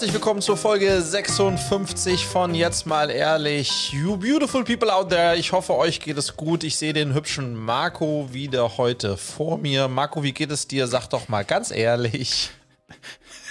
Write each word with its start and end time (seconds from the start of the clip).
Herzlich 0.00 0.14
willkommen 0.14 0.40
zur 0.40 0.56
Folge 0.56 1.02
56 1.02 2.24
von 2.24 2.54
Jetzt 2.54 2.86
mal 2.86 3.10
ehrlich. 3.10 3.92
You 3.92 4.16
beautiful 4.16 4.64
people 4.64 4.90
out 4.90 5.10
there. 5.10 5.36
Ich 5.36 5.52
hoffe, 5.52 5.74
euch 5.74 6.00
geht 6.00 6.16
es 6.16 6.38
gut. 6.38 6.64
Ich 6.64 6.76
sehe 6.76 6.94
den 6.94 7.12
hübschen 7.12 7.54
Marco 7.54 8.32
wieder 8.32 8.78
heute 8.78 9.18
vor 9.18 9.58
mir. 9.58 9.88
Marco, 9.88 10.22
wie 10.22 10.32
geht 10.32 10.52
es 10.52 10.66
dir? 10.66 10.86
Sag 10.86 11.08
doch 11.08 11.28
mal 11.28 11.44
ganz 11.44 11.70
ehrlich. 11.70 12.50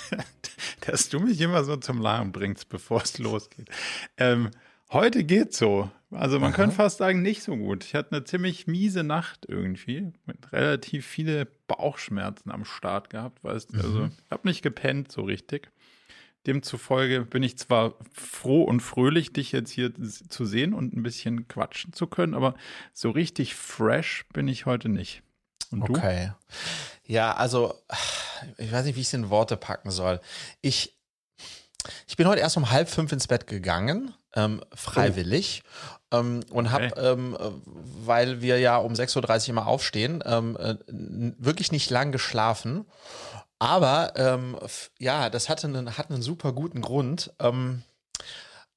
Dass 0.88 1.10
du 1.10 1.20
mich 1.20 1.39
immer 1.39 1.64
so 1.64 1.78
zum 1.78 2.02
Lachen 2.02 2.32
bringst, 2.32 2.68
bevor 2.68 3.04
es 3.04 3.20
losgeht. 3.20 3.70
Ähm, 4.18 4.50
heute 4.92 5.25
geht's 5.25 5.60
so. 5.60 5.92
Also 6.10 6.39
man 6.39 6.50
Aha. 6.50 6.56
könnte 6.56 6.75
fast 6.75 6.97
sagen, 6.97 7.21
nicht 7.21 7.43
so 7.43 7.56
gut. 7.56 7.84
Ich 7.84 7.93
hatte 7.93 8.14
eine 8.14 8.24
ziemlich 8.24 8.66
miese 8.66 9.04
Nacht 9.04 9.46
irgendwie, 9.47 10.11
mit 10.25 10.52
relativ 10.52 11.06
viele 11.06 11.46
Bauchschmerzen 11.68 12.50
am 12.50 12.66
Start 12.66 13.11
gehabt, 13.11 13.43
weißt 13.43 13.74
mhm. 13.74 13.82
Also 13.82 14.06
ich 14.06 14.32
habe 14.32 14.47
nicht 14.47 14.64
gepennt 14.64 15.11
so 15.11 15.21
richtig. 15.21 15.70
Demzufolge 16.50 17.21
bin 17.21 17.44
ich 17.44 17.60
zwar 17.60 17.94
froh 18.12 18.64
und 18.64 18.80
fröhlich, 18.80 19.34
dich 19.34 19.52
jetzt 19.52 19.70
hier 19.70 19.92
zu 20.30 20.46
sehen 20.46 20.74
und 20.74 20.94
ein 20.96 21.04
bisschen 21.04 21.48
quatschen 21.48 21.94
zu 21.94 22.07
können, 22.07 22.34
aber 22.34 22.56
so 22.92 23.12
richtig 23.12 23.54
fresh 23.54 24.26
bin 24.34 24.48
ich 24.48 24.66
heute 24.66 24.90
nicht. 24.90 25.21
Und 25.71 25.88
du? 25.88 25.93
Okay. 25.93 26.32
Ja, 27.06 27.34
also 27.34 27.76
ich 28.57 28.71
weiß 28.71 28.86
nicht, 28.86 28.96
wie 28.96 29.02
ich 29.02 29.07
es 29.07 29.14
in 29.14 29.30
Worte 29.30 29.57
packen 29.57 29.92
soll. 29.92 30.21
Ich, 30.62 30.98
ich 32.08 32.17
bin 32.17 32.28
heute 32.28 32.42
erst 32.42 32.58
um 32.58 32.72
halb 32.72 32.90
fünf 32.90 33.12
ins 33.12 33.28
Bett 33.28 33.45
gegangen, 33.45 34.16
ähm, 34.34 34.62
freiwillig. 34.73 35.62
Oh. 36.12 36.18
Ähm, 36.18 36.40
und 36.50 36.66
okay. 36.66 36.90
habe, 36.90 37.02
ähm, 37.02 37.38
weil 38.04 38.42
wir 38.42 38.58
ja 38.58 38.78
um 38.78 38.94
6.30 38.94 39.44
Uhr 39.44 39.50
immer 39.50 39.68
aufstehen, 39.68 40.23
ähm, 40.26 40.58
äh, 40.60 40.76
wirklich 40.88 41.72
nicht 41.72 41.92
lang 41.92 42.12
geschlafen. 42.12 42.86
Aber 43.60 44.14
ähm, 44.16 44.58
ja, 44.98 45.30
das 45.30 45.50
hatte 45.50 45.68
einen, 45.68 45.98
hat 45.98 46.10
einen 46.10 46.22
super 46.22 46.54
guten 46.54 46.82
Grund. 46.82 47.34
Ähm, 47.40 47.84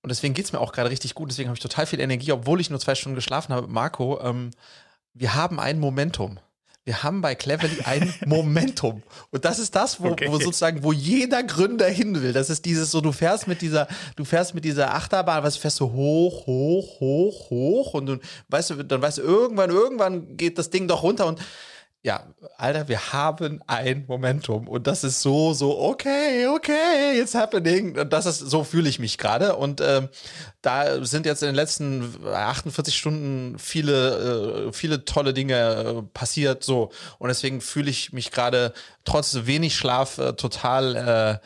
und 0.03 0.09
deswegen 0.11 0.35
geht 0.35 0.47
es 0.47 0.53
mir 0.53 0.61
auch 0.61 0.73
gerade 0.73 0.91
richtig 0.91 1.15
gut. 1.15 1.31
Deswegen 1.31 1.49
habe 1.49 1.57
ich 1.57 1.63
total 1.63 1.87
viel 1.87 2.01
Energie, 2.01 2.33
obwohl 2.33 2.61
ich 2.61 2.71
nur 2.71 2.81
zwei 2.81 2.97
Stunden 2.97 3.15
geschlafen 3.15 3.55
habe. 3.55 3.69
Marco, 3.69 4.21
ähm, 4.21 4.51
wir 5.15 5.35
haben 5.35 5.61
ein 5.61 5.79
Momentum 5.79 6.41
wir 6.85 7.05
haben 7.05 7.21
bei 7.21 7.35
Cleverly 7.35 7.83
ein 7.85 8.13
Momentum. 8.27 9.03
Und 9.31 9.45
das 9.45 9.59
ist 9.59 9.77
das, 9.77 10.01
wo, 10.01 10.11
okay. 10.11 10.27
wo, 10.29 10.39
sozusagen, 10.39 10.83
wo 10.83 10.93
jeder 10.93 11.43
Gründer 11.45 11.87
hin 11.89 12.23
will. 12.23 12.33
Das 12.33 12.51
ist 12.51 12.65
dieses 12.65 12.91
so, 12.91 13.01
du 13.01 13.13
fährst 13.13 13.47
mit 13.47 13.63
dieser, 13.63 13.87
du 14.17 14.25
fährst 14.25 14.55
mit 14.55 14.65
dieser 14.65 14.93
Achterbahn, 14.95 15.45
was 15.45 15.57
fährst 15.57 15.79
du 15.81 15.93
hoch, 15.93 16.47
hoch, 16.47 17.01
hoch, 17.01 17.51
hoch 17.51 17.95
und 17.95 18.07
du 18.07 18.19
weißt 18.49 18.71
du, 18.71 18.83
dann 18.83 19.01
weißt 19.01 19.19
du, 19.19 19.23
irgendwann, 19.23 19.71
irgendwann 19.71 20.37
geht 20.37 20.59
das 20.59 20.71
Ding 20.71 20.89
doch 20.89 21.03
runter 21.03 21.27
und 21.27 21.41
ja, 22.05 22.27
Alter, 22.57 22.89
wir 22.89 23.13
haben 23.13 23.63
ein 23.69 24.05
Momentum 24.09 24.67
und 24.67 24.89
das 24.89 25.05
ist 25.05 25.23
so, 25.23 25.53
so, 25.53 25.79
okay, 25.79 26.49
okay, 26.49 27.21
it's 27.21 27.33
happening. 27.33 27.97
Und 27.97 28.13
das 28.13 28.27
ist, 28.27 28.41
so 28.41 28.65
fühle 28.65 28.89
ich 28.89 28.99
mich 28.99 29.19
gerade. 29.19 29.55
Und 29.55 29.81
ähm, 29.81 30.09
da 30.63 31.05
sind 31.05 31.27
jetzt 31.27 31.43
in 31.43 31.51
den 31.51 31.55
letzten 31.55 32.13
48 32.27 32.97
Stunden 32.97 33.57
viele, 33.57 34.67
äh, 34.69 34.73
viele 34.73 35.05
tolle 35.05 35.33
Dinge 35.33 35.55
äh, 35.55 36.03
passiert. 36.13 36.65
So. 36.65 36.91
Und 37.19 37.29
deswegen 37.29 37.61
fühle 37.61 37.91
ich 37.91 38.13
mich 38.13 38.33
gerade 38.33 38.73
trotz 39.05 39.39
wenig 39.45 39.77
Schlaf 39.77 40.19
äh, 40.19 40.33
total 40.33 41.41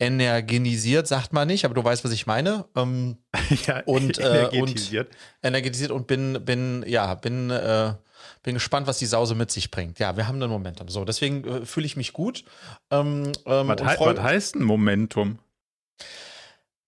äh, 0.00 0.04
energenisiert, 0.04 1.06
sagt 1.06 1.32
man 1.32 1.46
nicht, 1.46 1.64
aber 1.64 1.74
du 1.74 1.84
weißt, 1.84 2.04
was 2.04 2.10
ich 2.10 2.26
meine. 2.26 2.64
Ähm, 2.74 3.18
ja, 3.68 3.82
und, 3.84 4.18
äh, 4.18 4.48
energetisiert. 4.48 5.10
und 5.10 5.48
energetisiert 5.48 5.92
und 5.92 6.08
bin, 6.08 6.44
bin, 6.44 6.84
ja, 6.88 7.14
bin 7.14 7.50
äh, 7.50 7.94
bin 8.42 8.54
gespannt, 8.54 8.86
was 8.86 8.98
die 8.98 9.06
Sause 9.06 9.34
mit 9.34 9.50
sich 9.50 9.70
bringt. 9.70 9.98
Ja, 9.98 10.16
wir 10.16 10.26
haben 10.26 10.42
ein 10.42 10.50
Momentum. 10.50 10.88
So, 10.88 11.04
deswegen 11.04 11.44
äh, 11.44 11.66
fühle 11.66 11.86
ich 11.86 11.96
mich 11.96 12.12
gut. 12.12 12.44
Ähm, 12.90 13.32
ähm, 13.46 13.68
was, 13.68 13.98
he 13.98 14.04
was 14.04 14.20
heißt 14.20 14.56
ein 14.56 14.64
Momentum? 14.64 15.38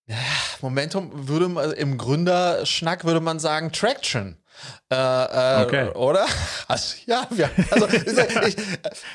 Ja, 0.07 0.17
Momentum 0.61 1.29
würde 1.29 1.49
man 1.49 1.73
im 1.73 1.97
Gründerschnack 1.97 3.05
würde 3.05 3.21
man 3.21 3.39
sagen 3.39 3.73
Traction. 3.73 4.37
Äh, 4.91 4.97
äh, 4.97 5.65
okay. 5.65 5.89
Oder? 5.95 6.27
Also, 6.67 6.97
ja, 7.05 7.27
wir, 7.31 7.51
also 7.71 7.87
ich, 7.93 8.57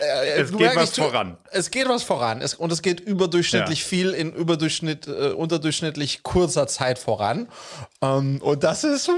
äh, 0.01 0.39
es 0.39 0.51
geht 0.55 0.75
was 0.75 0.91
ich, 0.91 1.03
voran. 1.03 1.37
Es 1.49 1.71
geht 1.71 1.89
was 1.89 2.03
voran 2.03 2.41
es, 2.41 2.53
und 2.53 2.71
es 2.71 2.83
geht 2.83 2.99
überdurchschnittlich 2.99 3.79
ja. 3.81 3.87
viel 3.87 4.11
in 4.11 4.31
überdurchschnitt, 4.33 5.07
äh, 5.07 5.31
unterdurchschnittlich 5.31 6.21
kurzer 6.21 6.67
Zeit 6.67 6.99
voran. 6.99 7.47
Ähm, 8.03 8.39
und 8.43 8.63
das 8.63 8.83
ist, 8.83 9.09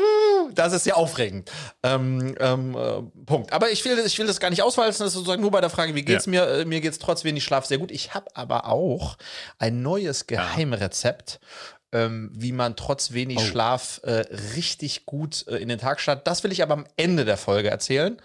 das 0.53 0.71
ist 0.71 0.85
sehr 0.85 0.95
aufregend. 0.95 1.51
Ähm, 1.83 2.35
ähm, 2.39 2.75
äh, 2.75 3.01
Punkt. 3.25 3.51
Aber 3.51 3.69
ich 3.69 3.83
will, 3.83 3.99
ich 3.99 4.17
will 4.17 4.27
das 4.27 4.39
gar 4.39 4.49
nicht 4.49 4.63
auswalzen, 4.63 5.03
das 5.03 5.09
ist 5.09 5.15
sozusagen 5.15 5.41
nur 5.41 5.51
bei 5.51 5.61
der 5.61 5.69
Frage, 5.69 5.93
wie 5.93 6.03
geht's 6.03 6.25
ja. 6.25 6.31
mir? 6.31 6.47
Äh, 6.47 6.65
mir 6.65 6.79
geht's 6.79 6.99
trotz 6.99 7.25
wenig 7.25 7.43
Schlaf 7.43 7.65
sehr 7.65 7.79
gut. 7.79 7.91
Ich 7.91 8.13
habe 8.13 8.27
aber 8.33 8.67
auch 8.67 9.17
ein 9.59 9.81
neues 9.81 10.25
Geheimrezept. 10.25 11.39
Ja 11.41 11.47
ähm, 11.91 12.31
wie 12.33 12.51
man 12.51 12.75
trotz 12.75 13.11
wenig 13.11 13.37
oh. 13.39 13.41
Schlaf 13.41 13.99
äh, 14.03 14.23
richtig 14.55 15.05
gut 15.05 15.45
äh, 15.47 15.57
in 15.57 15.69
den 15.69 15.79
Tag 15.79 15.99
startet. 15.99 16.27
Das 16.27 16.43
will 16.43 16.51
ich 16.51 16.63
aber 16.63 16.73
am 16.73 16.85
Ende 16.97 17.25
der 17.25 17.37
Folge 17.37 17.69
erzählen. 17.69 18.17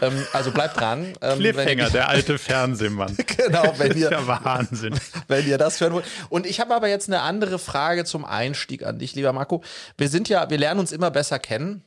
Ähm, 0.00 0.26
also 0.32 0.50
bleibt 0.50 0.78
dran. 0.80 1.12
Ähm, 1.20 1.38
Cliffhanger, 1.38 1.90
der 1.90 2.08
alte 2.08 2.38
Fernsehmann. 2.38 3.16
genau, 3.36 3.74
wenn 3.78 3.96
ihr, 3.96 4.10
ja 4.10 4.26
Wahnsinn. 4.26 4.98
wenn 5.28 5.46
ihr 5.46 5.58
das 5.58 5.80
hören 5.80 5.92
wollt. 5.92 6.06
Und 6.30 6.46
ich 6.46 6.60
habe 6.60 6.74
aber 6.74 6.88
jetzt 6.88 7.08
eine 7.08 7.20
andere 7.20 7.58
Frage 7.58 8.04
zum 8.04 8.24
Einstieg 8.24 8.84
an 8.84 8.98
dich, 8.98 9.14
lieber 9.14 9.32
Marco. 9.32 9.62
Wir 9.96 10.08
sind 10.08 10.28
ja, 10.28 10.50
wir 10.50 10.58
lernen 10.58 10.80
uns 10.80 10.92
immer 10.92 11.10
besser 11.10 11.38
kennen. 11.38 11.84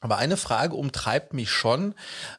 Aber 0.00 0.16
eine 0.16 0.38
Frage 0.38 0.74
umtreibt 0.74 1.34
mich 1.34 1.50
schon, 1.50 1.94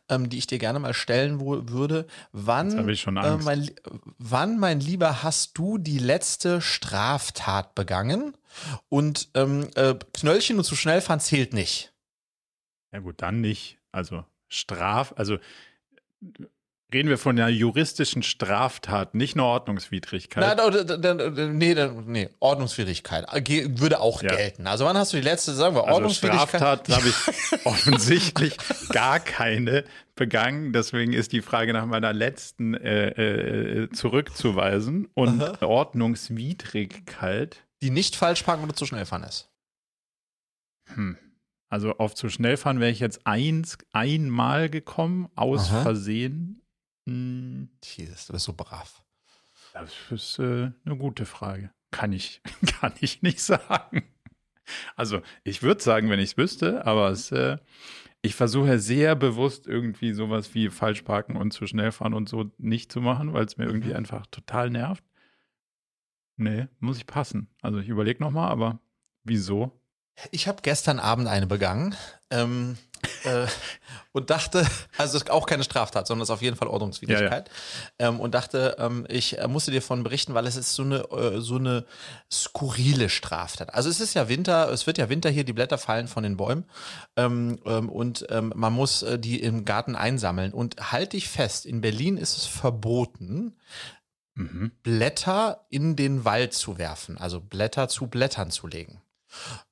ähm, 0.10 0.30
die 0.30 0.40
ich 0.40 0.48
dir 0.48 0.58
gerne 0.58 0.80
mal 0.80 0.96
stellen 0.96 1.40
würde. 1.40 2.08
Wann. 2.32 2.90
Äh, 2.90 3.38
mein, 3.38 3.70
wann, 4.18 4.60
mein 4.60 4.80
Lieber, 4.80 5.22
hast 5.24 5.58
du 5.58 5.78
die 5.78 6.00
letzte 6.00 6.60
Straftat 6.62 7.76
begangen? 7.76 8.36
Und 8.90 9.30
ähm, 9.36 9.70
äh, 9.76 9.96
Knöllchen 10.14 10.58
und 10.58 10.64
zu 10.64 10.76
schnell 10.76 11.02
fahren 11.02 11.20
zählt 11.20 11.54
nicht. 11.54 11.94
Ja 12.92 13.00
gut, 13.00 13.22
dann 13.22 13.42
nicht. 13.42 13.78
Also 13.92 14.26
Straf, 14.50 15.14
also 15.16 15.38
Reden 16.94 17.08
wir 17.08 17.18
von 17.18 17.40
einer 17.40 17.48
juristischen 17.48 18.22
Straftat, 18.22 19.16
nicht 19.16 19.38
nur 19.38 19.46
Ordnungswidrigkeit. 19.46 20.58
Nein, 20.58 21.58
nee, 21.58 21.76
nee, 22.06 22.30
Ordnungswidrigkeit 22.40 23.26
würde 23.80 24.02
auch 24.02 24.22
ja. 24.22 24.36
gelten. 24.36 24.68
Also 24.68 24.84
wann 24.84 24.98
hast 24.98 25.14
du 25.14 25.18
die 25.18 25.24
letzte, 25.24 25.54
sagen 25.54 25.76
wir, 25.76 25.84
also 25.84 25.96
Ordnungswidrigkeit? 25.96 26.62
Also 26.62 26.84
Straftat 26.84 26.98
habe 26.98 27.08
ich 27.08 27.66
offensichtlich 27.66 28.58
gar 28.90 29.20
keine 29.20 29.86
begangen. 30.16 30.74
Deswegen 30.74 31.14
ist 31.14 31.32
die 31.32 31.42
Frage 31.42 31.74
nach 31.74 31.86
meiner 31.86 32.14
letzten 32.14 32.74
äh, 32.74 33.84
äh, 33.84 33.90
zurückzuweisen. 33.92 35.08
Und 35.14 35.42
Aha. 35.42 35.66
Ordnungswidrigkeit. 35.66 37.64
Die 37.82 37.90
nicht 37.90 38.16
falsch 38.16 38.44
parken 38.44 38.64
oder 38.64 38.76
zu 38.76 38.86
schnell 38.86 39.06
fahren 39.06 39.24
ist. 39.24 39.50
Hm. 40.94 41.18
Also 41.70 41.98
auf 41.98 42.16
zu 42.16 42.30
schnell 42.30 42.58
fahren 42.58 42.80
wäre 42.82 42.92
ich 42.92 43.00
jetzt 43.00 43.26
eins, 43.26 43.78
einmal 43.94 44.70
gekommen, 44.70 45.30
aus 45.36 45.70
Aha. 45.72 45.84
Versehen. 45.84 46.61
Hm. 47.06 47.70
Jesus, 47.84 48.28
du 48.28 48.34
bist 48.34 48.46
so 48.46 48.54
brav. 48.54 49.04
Das 49.74 49.92
ist 50.10 50.40
äh, 50.40 50.72
eine 50.86 50.98
gute 50.98 51.26
Frage. 51.26 51.72
Kann 51.92 52.14
ich, 52.14 52.42
kann 52.80 52.94
ich 53.00 53.22
nicht 53.22 53.42
sagen. 53.42 54.04
Also, 54.96 55.22
ich 55.44 55.64
würde 55.64 55.82
sagen, 55.82 56.10
wenn 56.10 56.20
ich 56.20 56.32
es 56.32 56.38
wüsste, 56.38 56.86
aber 56.86 57.10
es, 57.10 57.32
äh, 57.32 57.58
ich 58.22 58.36
versuche 58.36 58.80
sehr 58.80 59.16
bewusst 59.16 59.68
irgendwie 59.68 60.14
sowas 60.14 60.54
wie 60.54 60.70
falsch 60.70 61.02
parken 61.02 61.36
und 61.36 61.52
zu 61.52 61.66
schnell 61.68 61.92
fahren 61.92 62.14
und 62.14 62.30
so 62.30 62.52
nicht 62.58 62.92
zu 62.92 63.02
machen, 63.02 63.34
weil 63.34 63.46
es 63.46 63.58
mir 63.58 63.66
irgendwie 63.66 63.90
mhm. 63.90 63.98
einfach 63.98 64.28
total 64.28 64.70
nervt. 64.70 65.04
Nee, 66.38 66.68
muss 66.80 66.98
ich 66.98 67.06
passen. 67.06 67.50
Also, 67.62 67.80
ich 67.80 67.90
überlege 67.90 68.24
nochmal, 68.24 68.50
aber 68.52 68.80
wieso? 69.24 69.82
Ich 70.32 70.48
habe 70.48 70.62
gestern 70.62 71.00
Abend 71.00 71.28
eine 71.28 71.48
begangen. 71.48 71.96
Ähm, 72.30 72.78
äh, 73.24 73.48
und 74.12 74.30
dachte, 74.30 74.66
also 74.98 75.18
es 75.18 75.24
ist 75.24 75.30
auch 75.30 75.46
keine 75.46 75.64
Straftat, 75.64 76.08
sondern 76.08 76.24
es 76.24 76.30
ist 76.30 76.34
auf 76.34 76.42
jeden 76.42 76.56
Fall 76.56 76.68
Ordnungswidrigkeit. 76.68 77.50
Ja, 78.00 78.06
ja. 78.06 78.10
Ähm, 78.10 78.20
und 78.20 78.34
dachte, 78.34 78.76
ähm, 78.80 79.06
ich 79.10 79.38
äh, 79.38 79.48
musste 79.48 79.72
dir 79.72 79.80
davon 79.80 80.04
berichten, 80.04 80.34
weil 80.34 80.48
es 80.48 80.56
ist 80.56 80.74
so 80.74 80.84
eine, 80.84 80.98
äh, 81.12 81.40
so 81.40 81.56
eine 81.56 81.86
skurrile 82.32 83.10
Straftat. 83.10 83.74
Also 83.74 83.90
es 83.90 84.00
ist 84.00 84.14
ja 84.14 84.28
Winter, 84.28 84.70
es 84.72 84.88
wird 84.88 84.98
ja 84.98 85.10
Winter 85.10 85.30
hier, 85.30 85.44
die 85.44 85.54
Blätter 85.54 85.78
fallen 85.78 86.08
von 86.08 86.24
den 86.24 86.38
Bäumen 86.38 86.66
ähm, 87.16 87.60
ähm 87.66 87.90
und 87.90 88.26
ähm, 88.30 88.54
man 88.56 88.74
muss 88.74 89.04
äh, 89.04 89.20
die 89.20 89.42
im 89.42 89.66
Garten 89.66 89.96
einsammeln. 89.96 90.54
Und 90.54 90.92
halte 90.92 91.12
dich 91.12 91.30
fest, 91.30 91.66
in 91.66 91.82
Berlin 91.82 92.18
ist 92.18 92.38
es 92.38 92.46
verboten, 92.46 93.58
mhm. 94.36 94.72
Blätter 94.84 95.66
in 95.70 95.96
den 95.96 96.26
Wald 96.26 96.54
zu 96.54 96.78
werfen, 96.78 97.18
also 97.18 97.40
Blätter 97.40 97.88
zu 97.88 98.08
Blättern 98.08 98.52
zu 98.52 98.68
legen. 98.68 99.02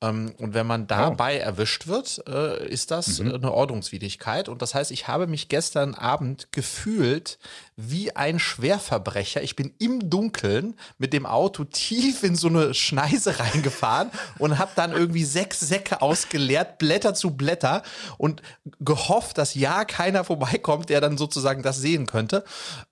Ähm, 0.01 0.33
und 0.37 0.53
wenn 0.53 0.67
man 0.67 0.87
dabei 0.87 1.39
oh. 1.39 1.43
erwischt 1.43 1.87
wird, 1.87 2.23
äh, 2.27 2.67
ist 2.67 2.91
das 2.91 3.19
mhm. 3.19 3.35
eine 3.35 3.51
Ordnungswidrigkeit. 3.51 4.49
Und 4.49 4.61
das 4.61 4.75
heißt, 4.75 4.91
ich 4.91 5.07
habe 5.07 5.27
mich 5.27 5.49
gestern 5.49 5.95
Abend 5.95 6.51
gefühlt 6.51 7.39
wie 7.75 8.15
ein 8.15 8.39
Schwerverbrecher. 8.39 9.41
Ich 9.41 9.55
bin 9.55 9.73
im 9.79 10.09
Dunkeln 10.09 10.75
mit 10.97 11.13
dem 11.13 11.25
Auto 11.25 11.63
tief 11.63 12.23
in 12.23 12.35
so 12.35 12.47
eine 12.47 12.73
Schneise 12.73 13.39
reingefahren 13.39 14.11
und 14.37 14.57
habe 14.57 14.71
dann 14.75 14.91
irgendwie 14.91 15.23
sechs 15.23 15.59
Säcke 15.59 16.01
ausgeleert, 16.01 16.77
Blätter 16.77 17.13
zu 17.13 17.31
Blätter 17.31 17.83
und 18.17 18.41
gehofft, 18.79 19.37
dass 19.37 19.55
ja 19.55 19.85
keiner 19.85 20.23
vorbeikommt, 20.23 20.89
der 20.89 21.01
dann 21.01 21.17
sozusagen 21.17 21.63
das 21.63 21.77
sehen 21.77 22.05
könnte. 22.05 22.43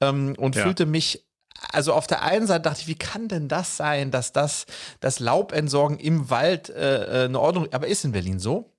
Ähm, 0.02 0.36
und 0.38 0.56
ja. 0.56 0.64
fühlte 0.64 0.86
mich 0.86 1.27
also 1.72 1.94
auf 1.94 2.08
der 2.08 2.22
einen 2.22 2.48
Seite 2.48 2.64
dachte 2.64 2.82
ich, 2.82 2.88
wie 2.88 2.96
kann 2.96 3.28
denn 3.28 3.48
das 3.48 3.78
sein, 3.78 4.12
dass 4.12 4.32
das, 4.34 4.66
das 5.00 5.20
Laubentsorgen 5.20 6.00
im 6.00 6.30
Wald 6.30 6.70
äh, 6.70 7.24
äh 7.24 7.26
eine 7.26 7.40
Ordnung, 7.40 7.68
aber 7.72 7.88
ist 7.88 8.06
in 8.06 8.12
Berlin 8.12 8.40
so. 8.40 8.74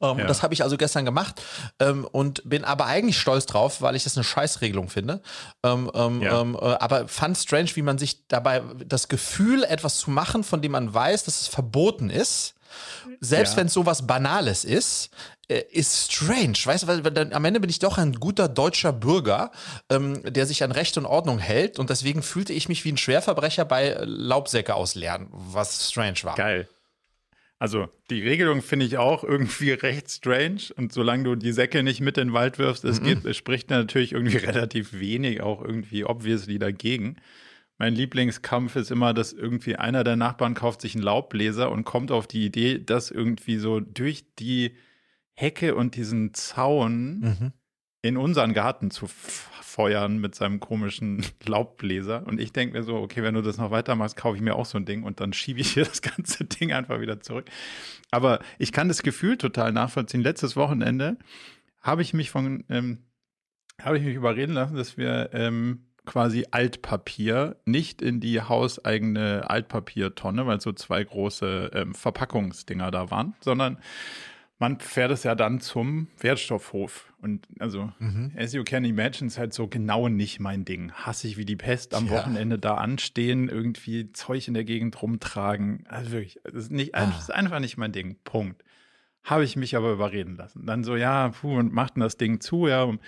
Ähm, 0.00 0.18
ja. 0.18 0.26
Das 0.26 0.42
habe 0.42 0.54
ich 0.54 0.62
also 0.62 0.76
gestern 0.76 1.04
gemacht 1.04 1.40
ähm, 1.78 2.06
und 2.10 2.42
bin 2.48 2.64
aber 2.64 2.86
eigentlich 2.86 3.18
stolz 3.18 3.46
drauf, 3.46 3.80
weil 3.80 3.96
ich 3.96 4.04
das 4.04 4.16
eine 4.16 4.24
Scheißregelung 4.24 4.88
finde. 4.88 5.22
Ähm, 5.62 5.90
ähm 5.94 6.22
ja. 6.22 6.40
Ähm, 6.40 6.56
äh, 6.60 6.64
aber 6.64 7.08
fand 7.08 7.38
strange, 7.38 7.70
wie 7.74 7.82
man 7.82 7.98
sich 7.98 8.26
dabei 8.28 8.62
das 8.84 9.08
Gefühl, 9.08 9.64
etwas 9.64 9.98
zu 9.98 10.10
machen, 10.10 10.44
von 10.44 10.62
dem 10.62 10.72
man 10.72 10.92
weiß, 10.92 11.24
dass 11.24 11.40
es 11.42 11.48
verboten 11.48 12.10
ist, 12.10 12.54
selbst 13.20 13.52
ja. 13.52 13.58
wenn 13.58 13.66
es 13.66 13.72
sowas 13.72 14.06
Banales 14.06 14.64
ist, 14.64 15.10
äh, 15.48 15.62
ist 15.70 16.12
strange. 16.12 16.56
Weißt 16.64 16.84
du, 16.84 16.86
weil, 16.86 17.02
dann, 17.02 17.32
am 17.32 17.44
Ende 17.44 17.60
bin 17.60 17.70
ich 17.70 17.78
doch 17.78 17.98
ein 17.98 18.14
guter 18.14 18.48
deutscher 18.48 18.92
Bürger, 18.92 19.50
ähm, 19.90 20.22
der 20.24 20.46
sich 20.46 20.62
an 20.62 20.72
Recht 20.72 20.96
und 20.96 21.06
Ordnung 21.06 21.38
hält 21.38 21.78
und 21.78 21.90
deswegen 21.90 22.22
fühlte 22.22 22.52
ich 22.52 22.68
mich 22.68 22.84
wie 22.84 22.92
ein 22.92 22.96
Schwerverbrecher 22.96 23.64
bei 23.64 23.96
Laubsäcke 24.04 24.74
ausleeren, 24.74 25.28
was 25.30 25.90
strange 25.90 26.18
war. 26.22 26.36
Geil. 26.36 26.68
Also 27.58 27.88
die 28.10 28.22
Regelung 28.22 28.62
finde 28.62 28.86
ich 28.86 28.98
auch 28.98 29.24
irgendwie 29.24 29.72
recht 29.72 30.10
strange 30.10 30.62
und 30.76 30.92
solange 30.92 31.24
du 31.24 31.34
die 31.34 31.52
Säcke 31.52 31.82
nicht 31.82 32.00
mit 32.00 32.18
in 32.18 32.28
den 32.28 32.34
Wald 32.34 32.58
wirfst, 32.58 32.84
es, 32.84 33.02
geht, 33.02 33.24
es 33.24 33.36
spricht 33.36 33.70
natürlich 33.70 34.12
irgendwie 34.12 34.36
relativ 34.38 34.92
wenig 34.92 35.40
auch 35.40 35.62
irgendwie 35.62 36.04
obviously 36.04 36.58
dagegen. 36.58 37.16
Mein 37.84 37.96
Lieblingskampf 37.96 38.76
ist 38.76 38.90
immer, 38.90 39.12
dass 39.12 39.34
irgendwie 39.34 39.76
einer 39.76 40.04
der 40.04 40.16
Nachbarn 40.16 40.54
kauft 40.54 40.80
sich 40.80 40.94
einen 40.94 41.04
Laubbläser 41.04 41.70
und 41.70 41.84
kommt 41.84 42.12
auf 42.12 42.26
die 42.26 42.46
Idee, 42.46 42.78
das 42.82 43.10
irgendwie 43.10 43.58
so 43.58 43.78
durch 43.78 44.24
die 44.36 44.74
Hecke 45.34 45.74
und 45.74 45.94
diesen 45.94 46.32
Zaun 46.32 47.20
mhm. 47.20 47.52
in 48.00 48.16
unseren 48.16 48.54
Garten 48.54 48.90
zu 48.90 49.06
feuern 49.06 50.16
mit 50.16 50.34
seinem 50.34 50.60
komischen 50.60 51.26
Laubbläser. 51.44 52.26
Und 52.26 52.40
ich 52.40 52.54
denke 52.54 52.78
mir 52.78 52.84
so, 52.84 52.96
okay, 52.96 53.22
wenn 53.22 53.34
du 53.34 53.42
das 53.42 53.58
noch 53.58 53.70
weitermachst, 53.70 54.16
kaufe 54.16 54.38
ich 54.38 54.42
mir 54.42 54.54
auch 54.54 54.64
so 54.64 54.78
ein 54.78 54.86
Ding 54.86 55.02
und 55.02 55.20
dann 55.20 55.34
schiebe 55.34 55.60
ich 55.60 55.74
hier 55.74 55.84
das 55.84 56.00
ganze 56.00 56.46
Ding 56.46 56.72
einfach 56.72 57.02
wieder 57.02 57.20
zurück. 57.20 57.50
Aber 58.10 58.40
ich 58.58 58.72
kann 58.72 58.88
das 58.88 59.02
Gefühl 59.02 59.36
total 59.36 59.72
nachvollziehen. 59.72 60.22
Letztes 60.22 60.56
Wochenende 60.56 61.18
habe 61.82 62.00
ich 62.00 62.14
mich 62.14 62.30
von, 62.30 62.64
ähm, 62.70 63.00
habe 63.78 63.98
ich 63.98 64.04
mich 64.04 64.14
überreden 64.14 64.54
lassen, 64.54 64.74
dass 64.74 64.96
wir 64.96 65.28
ähm, 65.34 65.84
quasi 66.06 66.46
Altpapier 66.50 67.56
nicht 67.64 68.02
in 68.02 68.20
die 68.20 68.40
hauseigene 68.40 69.48
Altpapiertonne, 69.48 70.46
weil 70.46 70.60
so 70.60 70.72
zwei 70.72 71.02
große 71.02 71.70
ähm, 71.74 71.94
Verpackungsdinger 71.94 72.90
da 72.90 73.10
waren, 73.10 73.34
sondern 73.40 73.78
man 74.58 74.78
fährt 74.78 75.10
es 75.10 75.24
ja 75.24 75.34
dann 75.34 75.60
zum 75.60 76.08
Wertstoffhof. 76.18 77.12
Und 77.20 77.46
also, 77.58 77.92
mhm. 77.98 78.32
as 78.36 78.52
you 78.52 78.64
can 78.64 78.84
imagine, 78.84 79.26
ist 79.26 79.38
halt 79.38 79.52
so 79.52 79.66
genau 79.66 80.08
nicht 80.08 80.40
mein 80.40 80.64
Ding. 80.64 80.92
Hasse 80.92 81.26
ich 81.26 81.36
wie 81.36 81.44
die 81.44 81.56
Pest 81.56 81.94
am 81.94 82.06
ja. 82.06 82.12
Wochenende 82.12 82.58
da 82.58 82.74
anstehen, 82.76 83.48
irgendwie 83.48 84.12
Zeug 84.12 84.46
in 84.46 84.54
der 84.54 84.64
Gegend 84.64 85.00
rumtragen. 85.02 85.84
Also 85.88 86.12
wirklich, 86.12 86.40
das 86.44 86.54
ist, 86.54 86.72
nicht, 86.72 86.94
ah. 86.94 87.12
ist 87.18 87.32
einfach 87.32 87.60
nicht 87.60 87.76
mein 87.76 87.92
Ding. 87.92 88.16
Punkt. 88.24 88.62
Habe 89.24 89.44
ich 89.44 89.56
mich 89.56 89.74
aber 89.74 89.90
überreden 89.92 90.36
lassen. 90.36 90.66
Dann 90.66 90.84
so, 90.84 90.96
ja, 90.96 91.30
puh, 91.30 91.58
und 91.58 91.72
machten 91.72 92.00
das 92.00 92.16
Ding 92.16 92.40
zu, 92.40 92.68
ja, 92.68 92.82
um, 92.82 93.00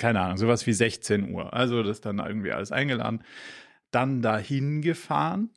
keine 0.00 0.20
Ahnung, 0.20 0.38
sowas 0.38 0.66
wie 0.66 0.72
16 0.72 1.32
Uhr. 1.32 1.54
Also, 1.54 1.82
das 1.82 2.00
dann 2.00 2.18
irgendwie 2.18 2.52
alles 2.52 2.72
eingeladen. 2.72 3.22
Dann 3.92 4.22
dahin 4.22 4.82
gefahren 4.82 5.50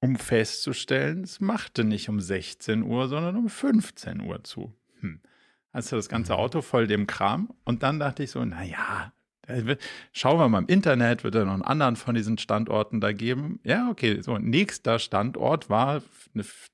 um 0.00 0.16
festzustellen, 0.16 1.24
es 1.24 1.40
machte 1.40 1.84
nicht 1.84 2.08
um 2.08 2.20
16 2.20 2.82
Uhr, 2.82 3.08
sondern 3.08 3.36
um 3.36 3.48
15 3.48 4.20
Uhr 4.20 4.44
zu. 4.44 4.74
Hm. 5.00 5.20
Also 5.72 5.96
das 5.96 6.08
ganze 6.08 6.34
mhm. 6.34 6.38
Auto 6.38 6.62
voll 6.62 6.86
dem 6.86 7.06
Kram. 7.06 7.52
Und 7.64 7.82
dann 7.82 7.98
dachte 7.98 8.22
ich 8.22 8.30
so, 8.30 8.44
naja, 8.44 9.12
schauen 10.12 10.38
wir 10.38 10.48
mal 10.48 10.60
im 10.60 10.66
Internet, 10.66 11.24
wird 11.24 11.34
er 11.34 11.44
noch 11.44 11.54
einen 11.54 11.62
anderen 11.62 11.96
von 11.96 12.14
diesen 12.14 12.38
Standorten 12.38 13.00
da 13.00 13.12
geben. 13.12 13.60
Ja, 13.62 13.88
okay, 13.90 14.20
so 14.20 14.38
nächster 14.38 14.98
Standort 14.98 15.70
war 15.70 16.02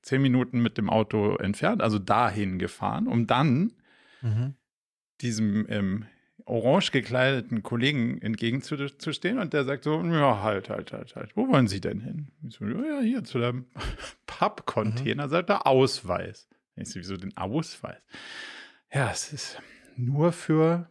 zehn 0.01 0.21
Minuten 0.21 0.61
mit 0.61 0.77
dem 0.77 0.89
Auto 0.89 1.35
entfernt, 1.35 1.81
also 1.81 1.99
dahin 1.99 2.59
gefahren, 2.59 3.07
um 3.07 3.27
dann 3.27 3.73
mhm. 4.21 4.55
diesem 5.21 5.65
ähm, 5.69 6.05
orange 6.45 6.91
gekleideten 6.91 7.63
Kollegen 7.63 8.21
entgegenzustehen 8.21 9.39
und 9.39 9.53
der 9.53 9.63
sagt 9.65 9.83
so, 9.83 10.01
ja, 10.03 10.41
halt, 10.41 10.69
halt, 10.69 10.91
halt, 10.91 11.15
halt, 11.15 11.35
wo 11.35 11.47
wollen 11.47 11.67
Sie 11.67 11.81
denn 11.81 12.01
hin? 12.01 12.27
Ich 12.47 12.55
so, 12.55 12.65
ja, 12.65 13.01
hier 13.01 13.23
zu 13.23 13.39
dem 13.39 13.65
Pappcontainer, 14.25 15.27
mhm. 15.27 15.29
sagt 15.29 15.49
er, 15.49 15.67
Ausweis. 15.67 16.47
Ich 16.75 16.89
so, 16.89 16.99
wieso 16.99 17.17
den 17.17 17.37
Ausweis? 17.37 18.01
Ja, 18.91 19.09
es 19.11 19.31
ist 19.31 19.61
nur 19.95 20.31
für 20.31 20.89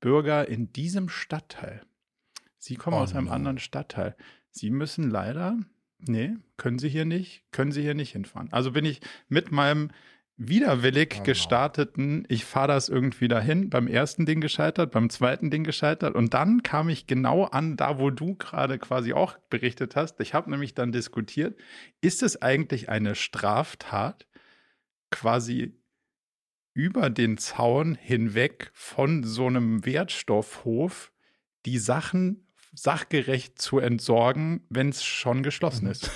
Bürger 0.00 0.48
in 0.48 0.72
diesem 0.72 1.08
Stadtteil. 1.08 1.82
Sie 2.58 2.76
kommen 2.76 2.96
oh, 2.96 3.00
aus 3.00 3.14
einem 3.14 3.26
no. 3.26 3.32
anderen 3.32 3.58
Stadtteil. 3.58 4.16
Sie 4.50 4.70
müssen 4.70 5.10
leider, 5.10 5.58
nee, 5.98 6.34
können 6.56 6.78
Sie 6.78 6.88
hier 6.88 7.04
nicht, 7.04 7.44
können 7.52 7.72
Sie 7.72 7.82
hier 7.82 7.94
nicht 7.94 8.12
hinfahren. 8.12 8.52
Also 8.52 8.72
bin 8.72 8.84
ich 8.84 9.00
mit 9.28 9.52
meinem 9.52 9.90
widerwillig 10.38 11.22
gestarteten, 11.22 12.26
ich 12.28 12.44
fahre 12.44 12.68
das 12.68 12.88
irgendwie 12.88 13.28
dahin, 13.28 13.70
beim 13.70 13.86
ersten 13.86 14.26
Ding 14.26 14.40
gescheitert, 14.40 14.90
beim 14.90 15.08
zweiten 15.08 15.50
Ding 15.50 15.64
gescheitert 15.64 16.14
und 16.14 16.34
dann 16.34 16.62
kam 16.62 16.90
ich 16.90 17.06
genau 17.06 17.44
an, 17.44 17.76
da 17.76 17.98
wo 17.98 18.10
du 18.10 18.34
gerade 18.34 18.78
quasi 18.78 19.14
auch 19.14 19.38
berichtet 19.48 19.96
hast. 19.96 20.20
Ich 20.20 20.34
habe 20.34 20.50
nämlich 20.50 20.74
dann 20.74 20.92
diskutiert, 20.92 21.58
ist 22.02 22.22
es 22.22 22.42
eigentlich 22.42 22.90
eine 22.90 23.14
Straftat, 23.14 24.26
quasi 25.10 25.80
über 26.74 27.08
den 27.08 27.38
Zaun 27.38 27.94
hinweg 27.94 28.70
von 28.74 29.24
so 29.24 29.46
einem 29.46 29.86
Wertstoffhof 29.86 31.12
die 31.64 31.78
Sachen 31.78 32.46
sachgerecht 32.74 33.58
zu 33.58 33.78
entsorgen, 33.78 34.66
wenn 34.68 34.90
es 34.90 35.02
schon 35.02 35.42
geschlossen 35.42 35.86
mhm. 35.86 35.92
ist. 35.92 36.10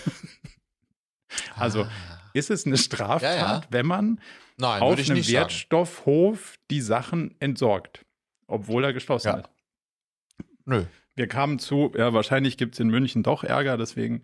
also 1.57 1.85
ah 1.85 2.10
ist 2.33 2.51
es 2.51 2.67
eine 2.67 2.77
Straftat, 2.77 3.23
ja, 3.23 3.37
ja. 3.37 3.61
wenn 3.71 3.87
man 3.87 4.21
Nein, 4.57 4.83
auf 4.83 4.99
einem 4.99 5.27
Wertstoffhof 5.27 6.39
sagen. 6.39 6.59
die 6.71 6.81
Sachen 6.81 7.35
entsorgt, 7.41 8.05
obwohl 8.47 8.85
er 8.85 8.93
geschlossen 8.93 9.29
ja. 9.29 9.37
ist? 9.39 9.51
Nö. 10.65 10.85
Wir 11.15 11.27
kamen 11.27 11.59
zu, 11.59 11.93
ja, 11.97 12.13
wahrscheinlich 12.13 12.57
gibt 12.57 12.75
es 12.75 12.81
in 12.81 12.89
München 12.89 13.23
doch 13.23 13.45
Ärger, 13.45 13.77
deswegen 13.77 14.23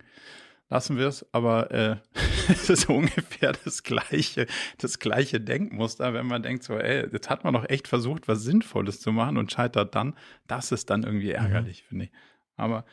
lassen 0.69 0.97
wir 0.97 1.07
es, 1.07 1.25
aber 1.33 1.71
äh, 1.71 1.97
es 2.49 2.69
ist 2.69 2.89
ungefähr 2.89 3.53
das 3.63 3.83
gleiche, 3.83 4.47
das 4.77 4.99
gleiche 4.99 5.39
Denkmuster, 5.39 6.13
wenn 6.13 6.27
man 6.27 6.43
denkt 6.43 6.63
so, 6.63 6.77
ey, 6.77 7.07
jetzt 7.11 7.29
hat 7.29 7.43
man 7.43 7.53
doch 7.53 7.69
echt 7.69 7.87
versucht, 7.87 8.27
was 8.27 8.41
Sinnvolles 8.43 8.99
zu 8.99 9.11
machen 9.11 9.37
und 9.37 9.51
scheitert 9.51 9.95
dann, 9.95 10.15
das 10.47 10.71
ist 10.71 10.89
dann 10.89 11.03
irgendwie 11.03 11.29
mhm. 11.29 11.35
ärgerlich, 11.35 11.83
mhm. 11.83 11.87
finde 11.87 12.05
ich. 12.05 12.11
Aber 12.55 12.85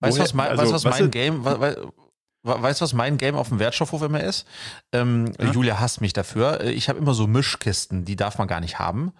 Weißt 0.00 0.16
du, 0.16 0.22
was 0.22 0.34
mein, 0.34 0.48
also, 0.48 0.62
weißt, 0.62 0.84
was 0.84 0.84
mein 0.84 1.10
Game, 1.10 1.44
Weißt 2.42 2.80
du, 2.80 2.84
was 2.84 2.94
mein 2.94 3.18
Game 3.18 3.36
auf 3.36 3.50
dem 3.50 3.58
Wertstoffhof 3.58 4.00
immer 4.00 4.22
ist? 4.22 4.46
Ähm, 4.92 5.32
ja. 5.38 5.50
Julia 5.50 5.78
hasst 5.78 6.00
mich 6.00 6.14
dafür. 6.14 6.64
Ich 6.64 6.88
habe 6.88 6.98
immer 6.98 7.12
so 7.12 7.26
Mischkisten, 7.26 8.06
die 8.06 8.16
darf 8.16 8.38
man 8.38 8.48
gar 8.48 8.60
nicht 8.60 8.78
haben. 8.78 9.12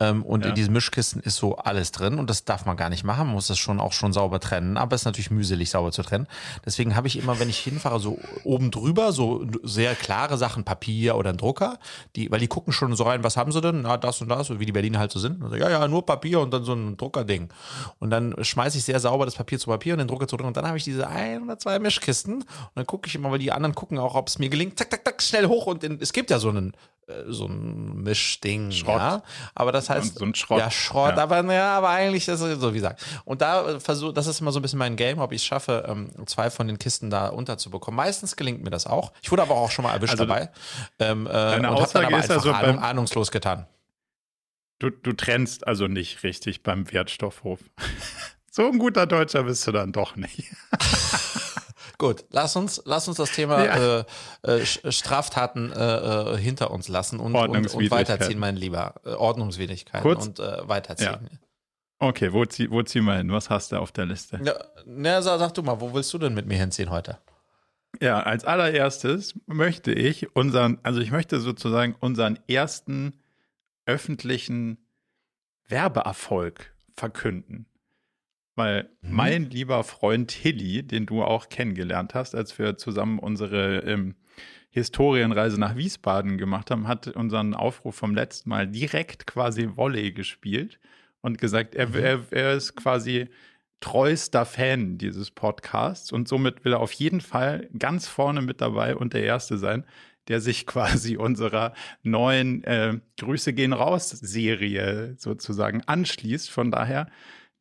Ähm, 0.00 0.22
und 0.22 0.44
ja. 0.44 0.48
in 0.48 0.54
diesen 0.54 0.72
Mischkisten 0.72 1.20
ist 1.20 1.36
so 1.36 1.56
alles 1.56 1.92
drin 1.92 2.18
und 2.18 2.30
das 2.30 2.46
darf 2.46 2.64
man 2.64 2.78
gar 2.78 2.88
nicht 2.88 3.04
machen. 3.04 3.26
Man 3.26 3.34
muss 3.34 3.48
das 3.48 3.58
schon 3.58 3.78
auch 3.78 3.92
schon 3.92 4.14
sauber 4.14 4.40
trennen. 4.40 4.78
Aber 4.78 4.94
es 4.94 5.02
ist 5.02 5.04
natürlich 5.04 5.30
mühselig, 5.30 5.68
sauber 5.68 5.92
zu 5.92 6.02
trennen. 6.02 6.26
Deswegen 6.64 6.96
habe 6.96 7.08
ich 7.08 7.18
immer, 7.18 7.38
wenn 7.38 7.50
ich 7.50 7.58
hinfahre, 7.58 8.00
so 8.00 8.18
oben 8.42 8.70
drüber 8.70 9.12
so 9.12 9.46
sehr 9.62 9.94
klare 9.94 10.38
Sachen, 10.38 10.64
Papier 10.64 11.16
oder 11.16 11.28
ein 11.28 11.36
Drucker, 11.36 11.78
die, 12.16 12.30
weil 12.30 12.40
die 12.40 12.48
gucken 12.48 12.72
schon 12.72 12.96
so 12.96 13.04
rein, 13.04 13.22
was 13.22 13.36
haben 13.36 13.52
sie 13.52 13.60
denn? 13.60 13.82
Na, 13.82 13.98
das 13.98 14.22
und 14.22 14.30
das, 14.30 14.48
wie 14.58 14.64
die 14.64 14.72
Berliner 14.72 14.98
halt 14.98 15.12
so 15.12 15.18
sind. 15.18 15.42
So, 15.46 15.56
ja, 15.56 15.68
ja, 15.68 15.86
nur 15.88 16.06
Papier 16.06 16.40
und 16.40 16.54
dann 16.54 16.64
so 16.64 16.72
ein 16.72 16.96
Druckerding. 16.96 17.50
Und 17.98 18.08
dann 18.08 18.34
schmeiße 18.42 18.78
ich 18.78 18.84
sehr 18.84 18.98
sauber 18.98 19.26
das 19.26 19.34
Papier 19.34 19.58
zu 19.58 19.68
Papier 19.68 19.92
und 19.92 19.98
den 19.98 20.08
Drucker 20.08 20.26
zu 20.26 20.38
Drucker. 20.38 20.48
Und 20.48 20.56
dann 20.56 20.66
habe 20.66 20.78
ich 20.78 20.84
diese 20.84 21.06
ein 21.06 21.42
oder 21.42 21.58
zwei 21.58 21.78
Mischkisten 21.78 22.44
und 22.68 22.76
dann 22.76 22.86
gucke 22.86 23.08
ich 23.08 23.14
immer, 23.14 23.30
weil 23.30 23.38
die 23.38 23.52
anderen 23.52 23.74
gucken 23.74 23.98
auch, 23.98 24.14
ob 24.14 24.28
es 24.28 24.38
mir 24.38 24.48
gelingt. 24.48 24.78
Zack, 24.78 24.90
zack, 24.90 25.04
zack, 25.04 25.22
schnell 25.22 25.46
hoch. 25.46 25.66
Und 25.66 25.84
in, 25.84 26.00
es 26.00 26.12
gibt 26.12 26.30
ja 26.30 26.38
so 26.38 26.48
einen 26.48 26.74
äh, 27.08 27.24
so 27.26 27.46
ein 27.46 28.02
Mischding, 28.02 28.70
Schrott. 28.70 29.00
Ja? 29.00 29.22
Aber 29.54 29.72
das 29.72 29.90
heißt, 29.90 30.18
so 30.18 30.24
ein 30.24 30.34
Schrott. 30.34 30.60
ja, 30.60 30.70
Schrott, 30.70 31.16
ja. 31.16 31.22
aber 31.22 31.42
ja, 31.52 31.76
aber 31.76 31.88
eigentlich 31.88 32.28
ist 32.28 32.40
es 32.40 32.60
so, 32.60 32.70
wie 32.72 32.78
gesagt. 32.78 33.04
Und 33.24 33.42
da 33.42 33.80
versuche, 33.80 34.12
das 34.12 34.26
ist 34.26 34.40
immer 34.40 34.52
so 34.52 34.60
ein 34.60 34.62
bisschen 34.62 34.78
mein 34.78 34.96
Game, 34.96 35.18
ob 35.18 35.32
ich 35.32 35.42
es 35.42 35.44
schaffe, 35.44 35.84
ähm, 35.88 36.10
zwei 36.26 36.50
von 36.50 36.68
den 36.68 36.78
Kisten 36.78 37.10
da 37.10 37.28
unterzubekommen. 37.28 37.96
Meistens 37.96 38.36
gelingt 38.36 38.62
mir 38.62 38.70
das 38.70 38.86
auch. 38.86 39.12
Ich 39.22 39.30
wurde 39.32 39.42
aber 39.42 39.56
auch 39.56 39.70
schon 39.70 39.84
mal 39.84 39.92
erwischt 39.94 40.12
also, 40.12 40.26
dabei. 40.26 40.50
Ähm, 40.98 41.26
äh, 41.26 41.30
deine 41.32 41.70
und 41.70 41.76
Aussage 41.76 42.06
dann 42.06 42.14
aber 42.14 42.24
ist 42.24 42.30
also 42.30 42.52
ahnung, 42.52 42.78
ahnungslos 42.78 43.30
getan. 43.30 43.66
Du, 44.78 44.90
du 44.90 45.12
trennst 45.12 45.66
also 45.66 45.88
nicht 45.88 46.22
richtig 46.22 46.62
beim 46.62 46.90
Wertstoffhof. 46.92 47.60
so 48.50 48.66
ein 48.66 48.78
guter 48.78 49.06
Deutscher 49.06 49.44
bist 49.44 49.66
du 49.66 49.72
dann 49.72 49.92
doch 49.92 50.16
nicht. 50.16 50.52
Gut, 52.02 52.24
lass 52.30 52.56
uns, 52.56 52.82
lass 52.84 53.06
uns 53.06 53.18
das 53.18 53.30
Thema 53.30 53.64
ja. 53.64 54.04
äh, 54.42 54.58
äh, 54.58 54.64
Straftaten 54.64 55.70
äh, 55.70 55.76
äh, 55.76 56.36
hinter 56.36 56.72
uns 56.72 56.88
lassen 56.88 57.20
und, 57.20 57.36
und, 57.36 57.72
und 57.72 57.90
weiterziehen, 57.92 58.40
mein 58.40 58.56
Lieber. 58.56 58.94
Äh, 59.04 59.10
Ordnungswidrigkeiten 59.10 60.02
Kurz, 60.02 60.26
und 60.26 60.40
äh, 60.40 60.68
weiterziehen. 60.68 61.28
Ja. 61.30 61.38
Okay, 62.00 62.32
wo, 62.32 62.44
zieh, 62.44 62.68
wo 62.72 62.82
ziehen 62.82 63.04
wir 63.04 63.18
hin? 63.18 63.30
Was 63.30 63.50
hast 63.50 63.70
du 63.70 63.76
auf 63.76 63.92
der 63.92 64.06
Liste? 64.06 64.40
Na, 64.84 65.22
sag, 65.22 65.38
sag 65.38 65.54
du 65.54 65.62
mal, 65.62 65.80
wo 65.80 65.94
willst 65.94 66.12
du 66.12 66.18
denn 66.18 66.34
mit 66.34 66.46
mir 66.46 66.58
hinziehen 66.58 66.90
heute? 66.90 67.18
Ja, 68.00 68.18
als 68.18 68.44
allererstes 68.44 69.38
möchte 69.46 69.92
ich 69.92 70.34
unseren, 70.34 70.80
also 70.82 71.00
ich 71.00 71.12
möchte 71.12 71.38
sozusagen 71.38 71.94
unseren 72.00 72.36
ersten 72.48 73.12
öffentlichen 73.86 74.84
Werbeerfolg 75.68 76.74
verkünden. 76.96 77.66
Weil 78.54 78.90
mhm. 79.00 79.14
mein 79.14 79.50
lieber 79.50 79.82
Freund 79.84 80.30
Hilly, 80.30 80.82
den 80.82 81.06
du 81.06 81.22
auch 81.22 81.48
kennengelernt 81.48 82.14
hast, 82.14 82.34
als 82.34 82.58
wir 82.58 82.76
zusammen 82.76 83.18
unsere 83.18 83.78
ähm, 83.80 84.14
Historienreise 84.70 85.58
nach 85.58 85.76
Wiesbaden 85.76 86.38
gemacht 86.38 86.70
haben, 86.70 86.88
hat 86.88 87.08
unseren 87.08 87.54
Aufruf 87.54 87.94
vom 87.94 88.14
letzten 88.14 88.50
Mal 88.50 88.66
direkt 88.66 89.26
quasi 89.26 89.76
Volley 89.76 90.12
gespielt 90.12 90.80
und 91.20 91.38
gesagt, 91.38 91.74
er, 91.74 91.88
mhm. 91.88 91.94
er, 91.94 92.20
er 92.30 92.52
ist 92.54 92.74
quasi 92.76 93.28
treuster 93.80 94.46
Fan 94.46 94.96
dieses 94.96 95.30
Podcasts 95.30 96.12
und 96.12 96.28
somit 96.28 96.64
will 96.64 96.72
er 96.72 96.80
auf 96.80 96.92
jeden 96.92 97.20
Fall 97.20 97.68
ganz 97.78 98.06
vorne 98.06 98.40
mit 98.40 98.60
dabei 98.60 98.96
und 98.96 99.12
der 99.12 99.24
Erste 99.24 99.58
sein, 99.58 99.84
der 100.28 100.40
sich 100.40 100.66
quasi 100.66 101.16
unserer 101.16 101.74
neuen 102.02 102.64
äh, 102.64 102.98
Grüße 103.18 103.52
gehen 103.52 103.72
raus 103.72 104.10
Serie 104.10 105.16
sozusagen 105.18 105.82
anschließt. 105.82 106.50
Von 106.50 106.70
daher 106.70 107.08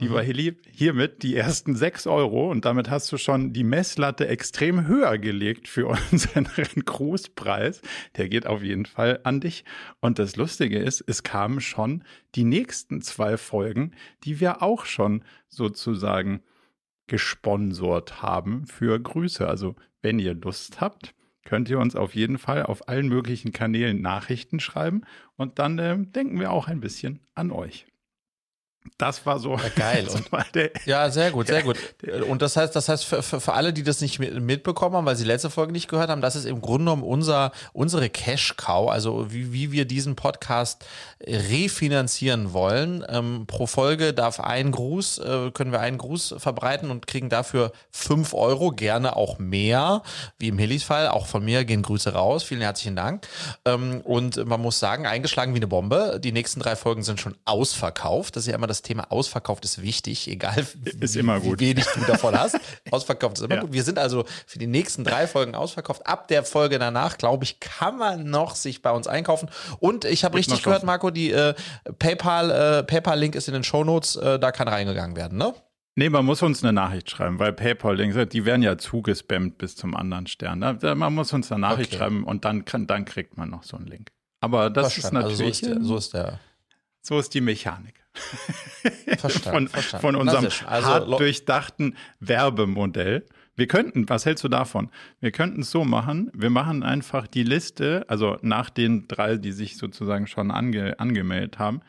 Lieber 0.01 0.23
mhm. 0.23 0.25
Hilly, 0.25 0.57
hiermit 0.71 1.21
die 1.21 1.35
ersten 1.35 1.75
sechs 1.75 2.07
Euro 2.07 2.49
und 2.49 2.65
damit 2.65 2.89
hast 2.89 3.11
du 3.11 3.17
schon 3.17 3.53
die 3.53 3.63
Messlatte 3.63 4.27
extrem 4.27 4.87
höher 4.87 5.19
gelegt 5.19 5.67
für 5.67 5.89
unseren 6.11 6.47
Grußpreis. 6.83 7.83
Der 8.17 8.27
geht 8.27 8.47
auf 8.47 8.63
jeden 8.63 8.87
Fall 8.87 9.19
an 9.23 9.41
dich. 9.41 9.63
Und 9.99 10.17
das 10.17 10.37
Lustige 10.37 10.79
ist, 10.79 11.03
es 11.05 11.21
kamen 11.21 11.61
schon 11.61 12.03
die 12.33 12.45
nächsten 12.45 13.03
zwei 13.03 13.37
Folgen, 13.37 13.91
die 14.23 14.39
wir 14.39 14.63
auch 14.63 14.85
schon 14.85 15.23
sozusagen 15.49 16.41
gesponsort 17.05 18.23
haben 18.23 18.65
für 18.65 18.99
Grüße. 18.99 19.47
Also 19.47 19.75
wenn 20.01 20.17
ihr 20.17 20.33
Lust 20.33 20.81
habt, 20.81 21.13
könnt 21.45 21.69
ihr 21.69 21.77
uns 21.77 21.95
auf 21.95 22.15
jeden 22.15 22.39
Fall 22.39 22.63
auf 22.63 22.89
allen 22.89 23.07
möglichen 23.07 23.51
Kanälen 23.51 24.01
Nachrichten 24.01 24.59
schreiben 24.59 25.01
und 25.35 25.59
dann 25.59 25.77
äh, 25.77 25.95
denken 25.95 26.39
wir 26.39 26.51
auch 26.51 26.67
ein 26.67 26.79
bisschen 26.79 27.19
an 27.35 27.51
euch. 27.51 27.85
Das 28.97 29.25
war 29.25 29.39
so. 29.39 29.57
Ja, 29.57 29.69
geil. 29.75 30.07
Und, 30.13 30.27
ja, 30.85 31.09
sehr 31.09 31.31
gut, 31.31 31.47
sehr 31.47 31.63
gut. 31.63 31.77
Und 32.27 32.41
das 32.41 32.57
heißt, 32.57 32.75
das 32.75 32.89
heißt 32.89 33.05
für, 33.05 33.21
für, 33.21 33.39
für, 33.39 33.53
alle, 33.53 33.73
die 33.73 33.83
das 33.83 34.01
nicht 34.01 34.19
mitbekommen 34.19 34.95
haben, 34.95 35.05
weil 35.05 35.15
sie 35.15 35.23
letzte 35.23 35.49
Folge 35.49 35.71
nicht 35.71 35.87
gehört 35.87 36.09
haben, 36.09 36.21
das 36.21 36.35
ist 36.35 36.45
im 36.45 36.61
Grunde 36.61 36.85
genommen 36.85 37.03
unser, 37.03 37.51
unsere 37.73 38.09
Cash-Cow, 38.09 38.89
also 38.89 39.31
wie, 39.31 39.53
wie 39.53 39.71
wir 39.71 39.85
diesen 39.85 40.15
Podcast 40.15 40.83
refinanzieren 41.23 42.53
wollen. 42.53 43.05
Ähm, 43.07 43.45
pro 43.45 43.67
Folge 43.67 44.13
darf 44.13 44.39
ein 44.39 44.71
Gruß, 44.71 45.19
äh, 45.19 45.51
können 45.51 45.71
wir 45.71 45.79
einen 45.79 45.99
Gruß 45.99 46.35
verbreiten 46.37 46.89
und 46.89 47.05
kriegen 47.05 47.29
dafür 47.29 47.71
fünf 47.91 48.33
Euro, 48.33 48.71
gerne 48.71 49.15
auch 49.15 49.37
mehr, 49.37 50.01
wie 50.39 50.47
im 50.47 50.57
Hillis 50.57 50.83
Fall. 50.83 51.07
Auch 51.07 51.27
von 51.27 51.45
mir 51.45 51.65
gehen 51.65 51.83
Grüße 51.83 52.13
raus. 52.13 52.43
Vielen 52.43 52.61
herzlichen 52.61 52.95
Dank. 52.95 53.27
Ähm, 53.65 54.01
und 54.01 54.43
man 54.45 54.61
muss 54.61 54.79
sagen, 54.79 55.05
eingeschlagen 55.05 55.53
wie 55.53 55.59
eine 55.59 55.67
Bombe. 55.67 56.19
Die 56.23 56.31
nächsten 56.31 56.59
drei 56.59 56.75
Folgen 56.75 57.03
sind 57.03 57.19
schon 57.19 57.35
ausverkauft. 57.45 58.35
Das 58.35 58.43
ist 58.43 58.47
ja 58.47 58.55
immer 58.55 58.70
das 58.71 58.81
Thema 58.81 59.11
ausverkauft 59.11 59.63
ist 59.65 59.81
wichtig, 59.81 60.29
egal 60.29 60.57
ist 60.99 61.15
wie, 61.15 61.23
wie 61.23 61.59
wenig 61.59 61.85
du 61.85 62.01
davon 62.05 62.37
hast. 62.37 62.59
ausverkauft 62.91 63.37
ist 63.37 63.43
immer 63.43 63.55
ja. 63.55 63.61
gut. 63.61 63.73
Wir 63.73 63.83
sind 63.83 63.99
also 63.99 64.25
für 64.47 64.59
die 64.59 64.67
nächsten 64.67 65.03
drei 65.03 65.27
Folgen 65.27 65.55
ausverkauft. 65.55 66.07
Ab 66.07 66.27
der 66.27 66.43
Folge 66.43 66.79
danach, 66.79 67.17
glaube 67.17 67.43
ich, 67.43 67.59
kann 67.59 67.97
man 67.97 68.29
noch 68.29 68.55
sich 68.55 68.81
bei 68.81 68.91
uns 68.91 69.07
einkaufen. 69.07 69.49
Und 69.79 70.05
ich 70.05 70.23
habe 70.23 70.37
richtig 70.37 70.63
gehört, 70.63 70.83
Marco, 70.83 71.11
die 71.11 71.31
äh, 71.31 71.53
PayPal, 71.99 72.51
äh, 72.51 72.83
PayPal-Link 72.83 73.35
ist 73.35 73.47
in 73.47 73.53
den 73.53 73.63
Shownotes, 73.63 74.15
äh, 74.15 74.39
da 74.39 74.51
kann 74.51 74.67
reingegangen 74.67 75.15
werden, 75.15 75.37
ne? 75.37 75.53
Nee, 75.95 76.09
man 76.09 76.25
muss 76.25 76.41
uns 76.41 76.63
eine 76.63 76.71
Nachricht 76.71 77.09
schreiben, 77.09 77.37
weil 77.37 77.51
PayPal, 77.51 77.97
die 77.97 78.45
werden 78.45 78.63
ja 78.63 78.77
zugespammt 78.77 79.57
bis 79.57 79.75
zum 79.75 79.93
anderen 79.95 80.25
Stern. 80.25 80.59
Man 80.59 81.13
muss 81.13 81.33
uns 81.33 81.51
eine 81.51 81.59
Nachricht 81.59 81.91
okay. 81.91 81.99
schreiben 81.99 82.23
und 82.23 82.45
dann, 82.45 82.63
kann, 82.63 82.87
dann 82.87 83.03
kriegt 83.03 83.37
man 83.37 83.49
noch 83.49 83.63
so 83.63 83.75
einen 83.75 83.87
Link. 83.87 84.09
Aber 84.39 84.69
das 84.69 84.97
ist 84.97 85.11
natürlich. 85.11 85.41
Also 85.41 85.43
so, 85.43 85.49
ist 85.49 85.61
der, 85.65 85.83
so, 85.83 85.97
ist 85.97 86.13
der. 86.13 86.39
so 87.01 87.19
ist 87.19 87.33
die 87.33 87.41
Mechanik. 87.41 88.00
Von, 89.19 89.67
von 89.67 90.15
unserem 90.15 90.45
also, 90.65 90.87
hart 90.87 91.19
durchdachten 91.19 91.95
Werbemodell. 92.19 93.25
Wir 93.55 93.67
könnten, 93.67 94.09
was 94.09 94.25
hältst 94.25 94.43
du 94.43 94.47
davon? 94.47 94.89
Wir 95.19 95.31
könnten 95.31 95.61
es 95.61 95.71
so 95.71 95.85
machen, 95.85 96.31
wir 96.33 96.49
machen 96.49 96.83
einfach 96.83 97.27
die 97.27 97.43
Liste, 97.43 98.05
also 98.07 98.37
nach 98.41 98.69
den 98.69 99.07
drei, 99.07 99.37
die 99.37 99.51
sich 99.51 99.77
sozusagen 99.77 100.27
schon 100.27 100.51
ange, 100.51 100.99
angemeldet 100.99 101.59
haben, 101.59 101.81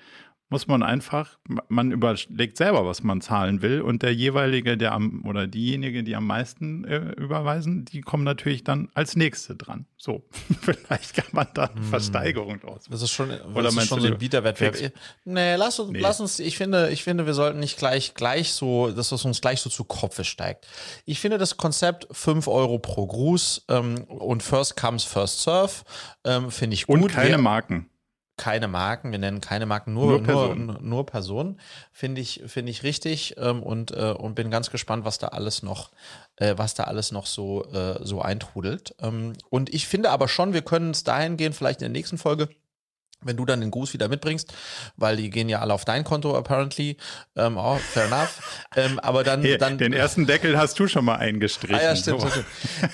muss 0.53 0.69
man 0.69 0.83
einfach, 0.83 1.39
man 1.69 1.91
überlegt 1.91 2.59
selber, 2.59 2.87
was 2.87 3.03
man 3.03 3.21
zahlen 3.23 3.63
will 3.63 3.81
und 3.81 4.03
der 4.03 4.15
jeweilige, 4.15 4.77
der 4.77 4.93
am 4.93 5.25
oder 5.27 5.47
diejenige, 5.47 6.05
die 6.05 6.15
am 6.15 6.27
meisten 6.27 6.85
äh, 6.85 6.99
überweisen, 7.17 7.87
die 7.87 8.03
kommen 8.03 8.23
natürlich 8.23 8.63
dann 8.63 8.91
als 8.93 9.17
nächste 9.17 9.57
dran. 9.57 9.87
So, 9.97 10.25
vielleicht 10.61 11.15
kann 11.15 11.25
man 11.33 11.49
da 11.55 11.65
eine 11.65 11.81
hm. 11.81 11.85
Versteigerung 11.85 12.61
draus. 12.61 12.85
Das 12.91 13.01
ist 13.01 13.11
schon, 13.11 13.31
oder 13.31 13.65
das 13.65 13.77
ist 13.77 13.89
schon 13.89 14.01
so 14.01 14.07
ein 14.07 14.19
Bieterwettbewerb. 14.19 14.93
Nee, 15.25 15.57
lass 15.57 15.81
uns, 15.81 15.91
nee. 15.91 16.01
lass 16.01 16.21
uns, 16.21 16.39
ich 16.39 16.59
finde, 16.59 16.91
ich 16.91 17.03
finde, 17.03 17.25
wir 17.25 17.35
sollten 17.35 17.59
nicht 17.59 17.79
gleich, 17.79 18.15
gleich 18.15 18.53
so, 18.53 18.91
dass 18.91 19.11
es 19.11 19.25
uns 19.25 19.41
gleich 19.41 19.61
so 19.61 19.71
zu 19.71 19.85
Kopfe 19.85 20.25
steigt. 20.25 20.69
Ich 21.07 21.19
finde 21.19 21.39
das 21.39 21.57
Konzept 21.57 22.07
5 22.13 22.47
Euro 22.47 22.79
pro 22.79 23.07
Gruß 23.07 23.65
ähm, 23.69 24.05
und 24.05 24.43
First 24.43 24.77
Comes, 24.77 25.05
First 25.05 25.41
Serve 25.41 25.73
ähm, 26.25 26.51
finde 26.51 26.75
ich 26.75 26.87
gut. 26.87 27.01
Und 27.01 27.09
keine 27.09 27.31
wir, 27.31 27.39
Marken 27.39 27.89
keine 28.43 28.67
Marken, 28.67 29.13
wir 29.13 29.21
nennen 29.21 29.41
keine 29.41 29.67
Marken, 29.67 29.95
nur, 29.95 30.19
nur 30.19 30.23
Personen, 30.25 30.67
nur, 30.67 30.81
nur 30.81 31.07
Personen. 31.07 31.61
Finde 31.93 32.21
ich, 32.21 32.43
finde 32.45 32.73
ich 32.73 32.83
richtig 32.83 33.37
ähm, 33.39 33.63
und, 33.63 33.93
äh, 33.93 34.11
und 34.19 34.35
bin 34.35 34.51
ganz 34.51 34.69
gespannt, 34.71 35.05
was 35.05 35.19
da 35.19 35.29
alles 35.29 35.63
noch, 35.63 35.93
äh, 36.39 36.55
was 36.57 36.75
da 36.75 36.85
alles 36.85 37.13
noch 37.13 37.27
so, 37.27 37.65
äh, 37.67 38.01
so 38.03 38.21
eintrudelt. 38.21 38.97
Ähm, 39.01 39.35
und 39.49 39.73
ich 39.73 39.87
finde 39.87 40.11
aber 40.11 40.27
schon, 40.27 40.55
wir 40.55 40.63
können 40.63 40.91
es 40.91 41.05
dahin 41.05 41.37
gehen, 41.37 41.53
vielleicht 41.53 41.83
in 41.83 41.93
der 41.93 42.01
nächsten 42.01 42.19
Folge, 42.19 42.49
wenn 43.25 43.37
du 43.37 43.45
dann 43.45 43.61
den 43.61 43.71
Gruß 43.71 43.93
wieder 43.93 44.09
mitbringst, 44.09 44.53
weil 44.97 45.17
die 45.17 45.31
gehen 45.31 45.49
ja 45.49 45.61
alle 45.61 45.75
auf 45.75 45.85
dein 45.85 46.05
Konto 46.05 46.37
apparently, 46.37 46.97
ähm, 47.37 47.57
oh, 47.57 47.77
fair 47.77 48.07
enough. 48.07 48.41
ähm, 48.77 48.99
aber 49.01 49.25
dann, 49.25 49.43
Hier, 49.43 49.59
dann 49.59 49.79
den 49.79 49.93
ersten 49.93 50.27
Deckel 50.27 50.59
hast 50.59 50.79
du 50.79 50.87
schon 50.89 51.05
mal 51.05 51.17
eingestrichen. 51.17 51.77
Ah, 51.77 51.83
ja, 51.83 51.97
stimmt. 51.97 52.21
So. 52.21 52.29
stimmt. 52.29 52.47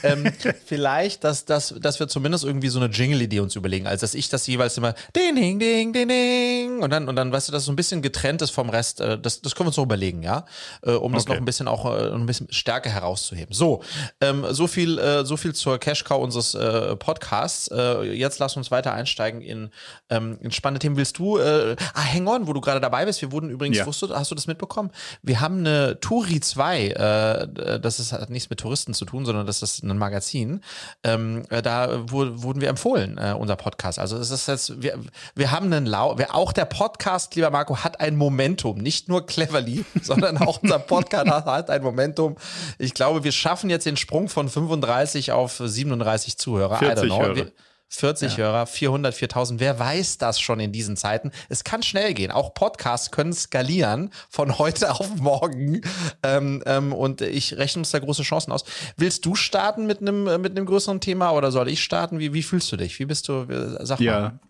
ähm, 0.02 0.32
vielleicht, 0.66 1.24
dass, 1.24 1.44
dass, 1.44 1.74
dass 1.80 2.00
wir 2.00 2.08
zumindest 2.08 2.44
irgendwie 2.44 2.68
so 2.68 2.80
eine 2.80 2.92
Jingle-Idee 2.92 3.40
uns 3.40 3.56
überlegen, 3.56 3.86
als 3.86 4.00
dass 4.00 4.14
ich 4.14 4.28
das 4.28 4.46
jeweils 4.46 4.76
immer 4.76 4.94
ding 5.16 5.34
ding 5.34 5.58
ding 5.58 5.92
ding 5.92 6.08
ding 6.08 6.82
und 6.82 6.90
dann 6.90 7.08
und 7.08 7.16
dann 7.16 7.32
weißt 7.32 7.48
du, 7.48 7.52
dass 7.52 7.64
so 7.64 7.72
ein 7.72 7.76
bisschen 7.76 8.02
getrennt 8.02 8.42
ist 8.42 8.50
vom 8.50 8.70
Rest. 8.70 9.00
Äh, 9.00 9.18
das, 9.18 9.40
das 9.40 9.54
können 9.54 9.66
wir 9.66 9.70
uns 9.70 9.76
noch 9.76 9.84
überlegen, 9.84 10.22
ja, 10.22 10.44
äh, 10.82 10.92
um 10.92 11.12
das 11.12 11.24
okay. 11.24 11.32
noch 11.32 11.38
ein 11.38 11.44
bisschen 11.44 11.68
auch 11.68 11.84
äh, 11.86 12.12
ein 12.12 12.26
bisschen 12.26 12.48
stärker 12.50 12.90
herauszuheben. 12.90 13.54
So, 13.54 13.82
ähm, 14.20 14.44
so 14.50 14.66
viel 14.66 14.98
äh, 14.98 15.24
so 15.24 15.36
viel 15.36 15.54
zur 15.54 15.78
Cash 15.78 16.04
Cow 16.04 16.22
unseres 16.22 16.54
äh, 16.54 16.96
Podcasts. 16.96 17.68
Äh, 17.68 18.12
jetzt 18.12 18.38
lass 18.38 18.56
uns 18.56 18.70
weiter 18.70 18.92
einsteigen 18.92 19.40
in 19.40 19.70
ähm, 20.18 20.50
spannende 20.50 20.80
Themen. 20.80 20.96
Willst 20.96 21.18
du, 21.18 21.38
äh, 21.38 21.76
ah, 21.94 22.02
hang 22.02 22.26
on, 22.26 22.46
wo 22.46 22.52
du 22.52 22.60
gerade 22.60 22.80
dabei 22.80 23.04
bist. 23.04 23.20
Wir 23.22 23.32
wurden 23.32 23.50
übrigens, 23.50 23.78
ja. 23.78 23.86
wusstest, 23.86 24.12
hast 24.12 24.30
du 24.30 24.34
das 24.34 24.46
mitbekommen? 24.46 24.90
Wir 25.22 25.40
haben 25.40 25.58
eine 25.58 25.98
Turi 26.00 26.40
2, 26.40 26.86
äh, 26.88 27.80
das 27.80 28.00
ist, 28.00 28.12
hat 28.12 28.30
nichts 28.30 28.50
mit 28.50 28.60
Touristen 28.60 28.94
zu 28.94 29.04
tun, 29.04 29.24
sondern 29.24 29.46
das 29.46 29.62
ist 29.62 29.82
ein 29.82 29.96
Magazin. 29.98 30.62
Ähm, 31.04 31.44
äh, 31.50 31.62
da 31.62 32.02
wo, 32.10 32.42
wurden 32.42 32.60
wir 32.60 32.68
empfohlen, 32.68 33.18
äh, 33.18 33.34
unser 33.38 33.56
Podcast. 33.56 33.98
Also 33.98 34.16
es 34.16 34.30
ist 34.30 34.48
jetzt, 34.48 34.82
wir, 34.82 34.98
wir 35.34 35.50
haben 35.50 35.72
einen 35.72 35.86
Lau, 35.86 36.16
auch 36.30 36.52
der 36.52 36.64
Podcast, 36.64 37.34
lieber 37.34 37.50
Marco, 37.50 37.78
hat 37.78 38.00
ein 38.00 38.16
Momentum. 38.16 38.78
Nicht 38.78 39.08
nur 39.08 39.26
Cleverly, 39.26 39.84
sondern 40.02 40.38
auch 40.38 40.62
unser 40.62 40.78
Podcast 40.78 41.28
hat 41.30 41.70
ein 41.70 41.82
Momentum. 41.82 42.36
Ich 42.78 42.94
glaube, 42.94 43.24
wir 43.24 43.32
schaffen 43.32 43.70
jetzt 43.70 43.86
den 43.86 43.96
Sprung 43.96 44.28
von 44.28 44.48
35 44.48 45.32
auf 45.32 45.60
37 45.64 46.38
Zuhörer. 46.38 46.78
40 46.78 47.04
I 47.04 47.06
don't 47.06 47.16
know. 47.16 47.22
Hörer. 47.22 47.46
Wir, 47.90 47.98
40 47.98 48.32
ja. 48.32 48.44
Hörer, 48.44 48.66
400, 48.66 49.14
4000. 49.14 49.60
Wer 49.60 49.78
weiß 49.78 50.18
das 50.18 50.40
schon 50.40 50.60
in 50.60 50.72
diesen 50.72 50.96
Zeiten? 50.96 51.32
Es 51.48 51.64
kann 51.64 51.82
schnell 51.82 52.14
gehen. 52.14 52.30
Auch 52.30 52.54
Podcasts 52.54 53.10
können 53.10 53.32
skalieren 53.32 54.10
von 54.28 54.58
heute 54.58 54.90
auf 54.94 55.16
morgen. 55.16 55.82
Ähm, 56.22 56.62
ähm, 56.66 56.92
und 56.92 57.20
ich 57.20 57.56
rechne 57.56 57.80
uns 57.80 57.90
da 57.90 57.98
große 57.98 58.22
Chancen 58.22 58.52
aus. 58.52 58.64
Willst 58.96 59.24
du 59.24 59.34
starten 59.34 59.86
mit 59.86 60.00
einem 60.00 60.24
mit 60.40 60.56
einem 60.56 60.66
größeren 60.66 61.00
Thema 61.00 61.30
oder 61.30 61.50
soll 61.50 61.68
ich 61.68 61.82
starten? 61.82 62.18
Wie, 62.18 62.32
wie 62.32 62.42
fühlst 62.42 62.70
du 62.72 62.76
dich? 62.76 62.98
Wie 62.98 63.06
bist 63.06 63.28
du? 63.28 63.46
Sag 63.80 64.00
ja. 64.00 64.20
mal. 64.20 64.40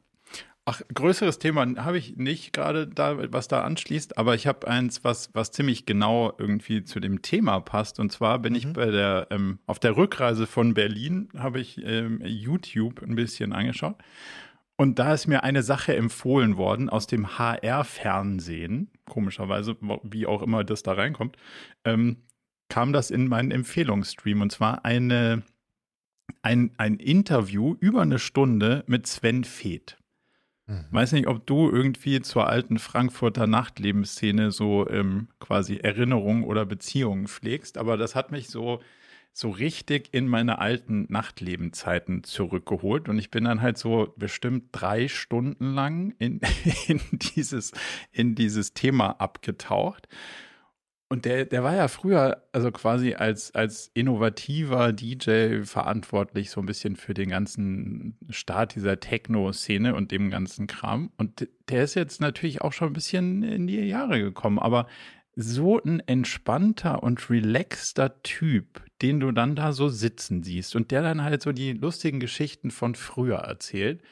Ach, 0.71 0.83
größeres 0.93 1.39
Thema 1.39 1.67
habe 1.83 1.97
ich 1.97 2.19
nicht 2.19 2.53
gerade 2.53 2.87
da, 2.87 3.33
was 3.33 3.49
da 3.49 3.63
anschließt, 3.63 4.19
aber 4.19 4.35
ich 4.35 4.47
habe 4.47 4.69
eins, 4.69 5.03
was, 5.03 5.31
was 5.33 5.51
ziemlich 5.51 5.87
genau 5.87 6.35
irgendwie 6.37 6.85
zu 6.85 7.01
dem 7.01 7.23
Thema 7.23 7.59
passt. 7.61 7.99
Und 7.99 8.13
zwar 8.13 8.39
bin 8.39 8.53
mhm. 8.53 8.59
ich 8.59 8.73
bei 8.75 8.91
der, 8.91 9.29
ähm, 9.31 9.61
auf 9.67 9.79
der 9.79 9.97
Rückreise 9.97 10.47
von 10.47 10.75
Berlin, 10.75 11.31
habe 11.39 11.59
ich 11.59 11.83
ähm, 11.83 12.21
YouTube 12.23 13.01
ein 13.01 13.15
bisschen 13.15 13.55
angeschaut. 13.55 13.97
Und 14.77 14.99
da 14.99 15.15
ist 15.15 15.27
mir 15.27 15.43
eine 15.43 15.63
Sache 15.63 15.97
empfohlen 15.97 16.59
worden 16.59 16.91
aus 16.91 17.07
dem 17.07 17.39
HR-Fernsehen, 17.39 18.91
komischerweise, 19.07 19.75
wie 20.03 20.27
auch 20.27 20.43
immer 20.43 20.65
das 20.65 20.83
da 20.83 20.93
reinkommt, 20.93 21.39
ähm, 21.87 22.19
kam 22.69 22.93
das 22.93 23.11
in 23.11 23.27
meinen 23.27 23.53
Empfehlungsstream. 23.53 24.43
Und 24.43 24.53
zwar 24.53 24.85
eine, 24.85 25.45
ein, 26.43 26.73
ein 26.77 26.97
Interview 26.97 27.75
über 27.81 28.03
eine 28.03 28.19
Stunde 28.19 28.85
mit 28.87 29.07
Sven 29.07 29.45
Feeth. 29.45 29.97
Mhm. 30.69 30.85
Weiß 30.91 31.13
nicht, 31.13 31.27
ob 31.27 31.47
du 31.47 31.71
irgendwie 31.71 32.21
zur 32.21 32.47
alten 32.47 32.79
Frankfurter 32.79 33.47
Nachtlebensszene 33.47 34.53
so 34.53 34.89
ähm, 34.89 35.29
quasi 35.41 35.79
Erinnerungen 35.79 36.45
oder 36.45 36.67
Beziehungen 36.67 37.27
pflegst, 37.27 37.79
aber 37.79 37.97
das 37.97 38.15
hat 38.15 38.31
mich 38.31 38.49
so 38.49 38.81
so 39.33 39.51
richtig 39.51 40.09
in 40.13 40.27
meine 40.27 40.59
alten 40.59 41.07
Nachtlebenzeiten 41.11 42.25
zurückgeholt 42.25 43.09
und 43.09 43.21
ich 43.21 43.31
bin 43.31 43.45
dann 43.45 43.63
halt 43.63 43.79
so 43.79 44.13
bestimmt 44.17 44.71
drei 44.73 45.07
Stunden 45.07 45.75
lang 45.75 46.13
in, 46.19 46.41
in 46.89 47.01
dieses 47.13 47.73
in 48.11 48.35
dieses 48.35 48.75
Thema 48.75 49.13
abgetaucht 49.21 50.09
und 51.11 51.25
der, 51.25 51.47
der 51.47 51.65
war 51.65 51.75
ja 51.75 51.89
früher, 51.89 52.43
also 52.53 52.71
quasi 52.71 53.15
als, 53.15 53.55
als 53.55 53.91
innovativer 53.95 54.93
DJ 54.93 55.63
verantwortlich, 55.63 56.51
so 56.51 56.61
ein 56.61 56.67
bisschen 56.67 56.97
für 56.97 57.15
den 57.15 57.31
ganzen 57.31 58.19
Start 58.29 58.75
dieser 58.75 59.01
Techno-Szene 59.01 59.95
und 59.95 60.11
dem 60.11 60.31
ganzen 60.31 60.67
Kram. 60.67 61.11
Und 61.17 61.49
der 61.71 61.85
ist 61.85 61.95
jetzt 61.95 62.21
natürlich 62.21 62.61
auch 62.61 62.75
schon 62.75 62.89
ein 62.89 62.93
bisschen 62.93 63.43
in 63.43 63.67
die 63.67 63.81
Jahre 63.81 64.21
gekommen, 64.21 64.59
aber 64.59 64.87
so 65.35 65.81
ein 65.81 66.01
entspannter 66.01 67.03
und 67.03 67.31
relaxter 67.31 68.23
Typ, 68.23 68.83
den 69.01 69.21
du 69.21 69.31
dann 69.31 69.55
da 69.55 69.73
so 69.73 69.89
sitzen 69.89 70.43
siehst 70.43 70.75
und 70.75 70.91
der 70.91 71.01
dann 71.01 71.23
halt 71.23 71.43
so 71.43 71.53
die 71.53 71.73
lustigen 71.75 72.19
Geschichten 72.19 72.73
von 72.73 72.97
früher 72.97 73.37
erzählt. 73.37 74.03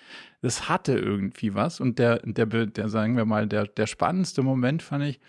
Das 0.40 0.68
hatte 0.68 0.96
irgendwie 0.96 1.54
was 1.54 1.80
und 1.80 1.98
der, 1.98 2.20
der, 2.20 2.46
der 2.46 2.88
sagen 2.88 3.16
wir 3.16 3.24
mal, 3.24 3.48
der, 3.48 3.66
der 3.66 3.88
spannendste 3.88 4.42
Moment 4.42 4.82
fand 4.82 5.04
ich, 5.04 5.20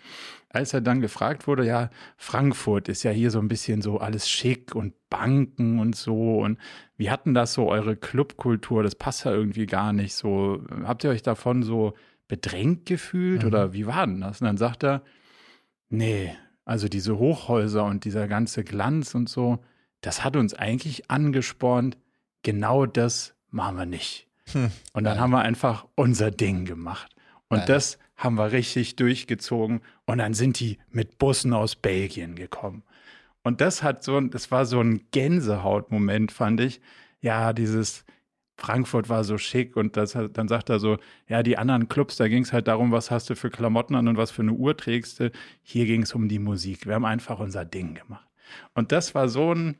als 0.50 0.72
er 0.72 0.80
dann 0.80 1.00
gefragt 1.00 1.46
wurde, 1.46 1.66
ja, 1.66 1.90
Frankfurt 2.16 2.88
ist 2.88 3.02
ja 3.02 3.10
hier 3.10 3.30
so 3.30 3.38
ein 3.38 3.48
bisschen 3.48 3.82
so 3.82 3.98
alles 3.98 4.28
schick 4.28 4.74
und 4.74 4.94
Banken 5.10 5.78
und 5.78 5.94
so 5.94 6.38
und 6.38 6.58
wie 6.96 7.10
hatten 7.10 7.34
das 7.34 7.54
so 7.54 7.68
eure 7.68 7.96
Clubkultur? 7.96 8.82
Das 8.82 8.94
passt 8.94 9.24
ja 9.24 9.32
irgendwie 9.32 9.66
gar 9.66 9.92
nicht 9.92 10.14
so. 10.14 10.62
Habt 10.84 11.04
ihr 11.04 11.10
euch 11.10 11.22
davon 11.22 11.62
so 11.62 11.94
bedrängt 12.28 12.86
gefühlt 12.86 13.42
mhm. 13.42 13.48
oder 13.48 13.72
wie 13.72 13.86
war 13.86 14.06
denn 14.06 14.20
das? 14.20 14.40
Und 14.40 14.46
dann 14.46 14.56
sagt 14.56 14.84
er, 14.84 15.02
Nee, 15.90 16.34
also 16.64 16.88
diese 16.88 17.18
Hochhäuser 17.18 17.84
und 17.84 18.04
dieser 18.04 18.28
ganze 18.28 18.64
Glanz 18.64 19.14
und 19.14 19.28
so, 19.28 19.58
das 20.00 20.22
hat 20.22 20.36
uns 20.36 20.54
eigentlich 20.54 21.10
angespornt, 21.10 21.96
genau 22.42 22.86
das 22.86 23.34
machen 23.50 23.76
wir 23.76 23.86
nicht. 23.86 24.28
Hm. 24.52 24.70
Und 24.92 25.04
dann 25.04 25.16
ja. 25.16 25.22
haben 25.22 25.30
wir 25.30 25.40
einfach 25.40 25.86
unser 25.94 26.30
Ding 26.30 26.64
gemacht. 26.64 27.14
Und 27.48 27.60
ja. 27.60 27.66
das 27.66 27.98
haben 28.18 28.34
wir 28.36 28.52
richtig 28.52 28.96
durchgezogen. 28.96 29.80
Und 30.04 30.18
dann 30.18 30.34
sind 30.34 30.60
die 30.60 30.78
mit 30.90 31.16
Bussen 31.16 31.54
aus 31.54 31.74
Belgien 31.74 32.34
gekommen. 32.34 32.82
Und 33.42 33.62
das 33.62 33.82
hat 33.82 34.04
so, 34.04 34.20
das 34.20 34.50
war 34.50 34.66
so 34.66 34.80
ein 34.80 35.06
Gänsehautmoment, 35.12 36.30
fand 36.32 36.60
ich. 36.60 36.82
Ja, 37.22 37.54
dieses, 37.54 38.04
Frankfurt 38.58 39.08
war 39.08 39.22
so 39.22 39.38
schick 39.38 39.76
und 39.76 39.96
das, 39.96 40.18
dann 40.32 40.48
sagt 40.48 40.68
er 40.68 40.80
so, 40.80 40.98
ja, 41.28 41.44
die 41.44 41.56
anderen 41.56 41.88
Clubs, 41.88 42.16
da 42.16 42.26
ging 42.26 42.42
es 42.42 42.52
halt 42.52 42.66
darum, 42.66 42.90
was 42.90 43.08
hast 43.10 43.30
du 43.30 43.36
für 43.36 43.50
Klamotten 43.50 43.94
an 43.94 44.08
und 44.08 44.16
was 44.16 44.32
für 44.32 44.42
eine 44.42 44.52
Uhr 44.52 44.76
trägst 44.76 45.20
du. 45.20 45.30
Hier 45.62 45.86
ging 45.86 46.02
es 46.02 46.12
um 46.12 46.28
die 46.28 46.40
Musik. 46.40 46.84
Wir 46.84 46.94
haben 46.94 47.04
einfach 47.04 47.38
unser 47.38 47.64
Ding 47.64 47.94
gemacht. 47.94 48.26
Und 48.74 48.90
das 48.90 49.14
war 49.14 49.28
so 49.28 49.54
ein, 49.54 49.78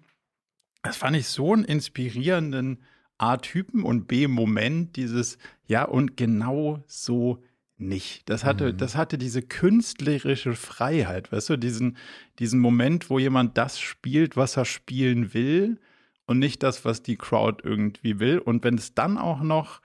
das 0.82 0.96
fand 0.96 1.16
ich 1.16 1.26
so 1.26 1.52
einen 1.52 1.64
inspirierenden 1.64 2.84
A-Typen 3.18 3.82
und 3.82 4.06
B-Moment, 4.06 4.94
dieses, 4.94 5.38
ja, 5.66 5.84
und 5.84 6.16
genau 6.16 6.80
so 6.86 7.42
nicht. 7.78 8.28
Das 8.28 8.44
hatte, 8.44 8.72
mhm. 8.72 8.76
das 8.76 8.96
hatte 8.96 9.18
diese 9.18 9.42
künstlerische 9.42 10.54
Freiheit, 10.54 11.32
weißt 11.32 11.50
du, 11.50 11.56
diesen, 11.56 11.96
diesen 12.38 12.60
Moment, 12.60 13.10
wo 13.10 13.18
jemand 13.18 13.56
das 13.56 13.78
spielt, 13.78 14.36
was 14.36 14.56
er 14.56 14.64
spielen 14.64 15.32
will 15.34 15.78
und 16.26 16.38
nicht 16.38 16.62
das, 16.62 16.84
was 16.84 17.02
die 17.02 17.16
Crowd 17.16 17.62
irgendwie 17.64 18.18
will. 18.18 18.38
Und 18.38 18.64
wenn 18.64 18.74
es 18.74 18.94
dann 18.94 19.16
auch 19.16 19.42
noch 19.42 19.80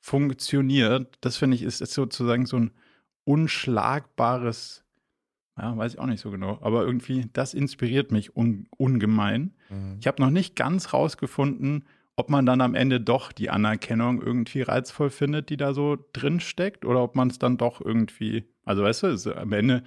funktioniert, 0.00 1.16
das 1.20 1.36
finde 1.36 1.56
ich, 1.56 1.62
ist, 1.62 1.80
ist 1.80 1.92
sozusagen 1.92 2.46
so 2.46 2.58
ein 2.58 2.70
unschlagbares, 3.24 4.84
ja, 5.58 5.76
weiß 5.76 5.94
ich 5.94 5.98
auch 5.98 6.06
nicht 6.06 6.20
so 6.20 6.30
genau, 6.30 6.58
aber 6.60 6.84
irgendwie, 6.84 7.28
das 7.32 7.54
inspiriert 7.54 8.12
mich 8.12 8.36
un, 8.36 8.66
ungemein. 8.76 9.54
Mhm. 9.68 9.96
Ich 10.00 10.06
habe 10.06 10.22
noch 10.22 10.30
nicht 10.30 10.56
ganz 10.56 10.92
rausgefunden, 10.92 11.84
ob 12.16 12.30
man 12.30 12.46
dann 12.46 12.60
am 12.60 12.74
Ende 12.74 13.00
doch 13.00 13.30
die 13.30 13.50
Anerkennung 13.50 14.22
irgendwie 14.22 14.62
reizvoll 14.62 15.10
findet, 15.10 15.50
die 15.50 15.56
da 15.56 15.74
so 15.74 15.98
drin 16.12 16.40
steckt, 16.40 16.84
oder 16.84 17.02
ob 17.02 17.14
man 17.14 17.28
es 17.28 17.38
dann 17.38 17.58
doch 17.58 17.80
irgendwie, 17.80 18.44
also 18.64 18.82
weißt 18.82 19.02
du, 19.02 19.36
am 19.36 19.52
Ende 19.52 19.82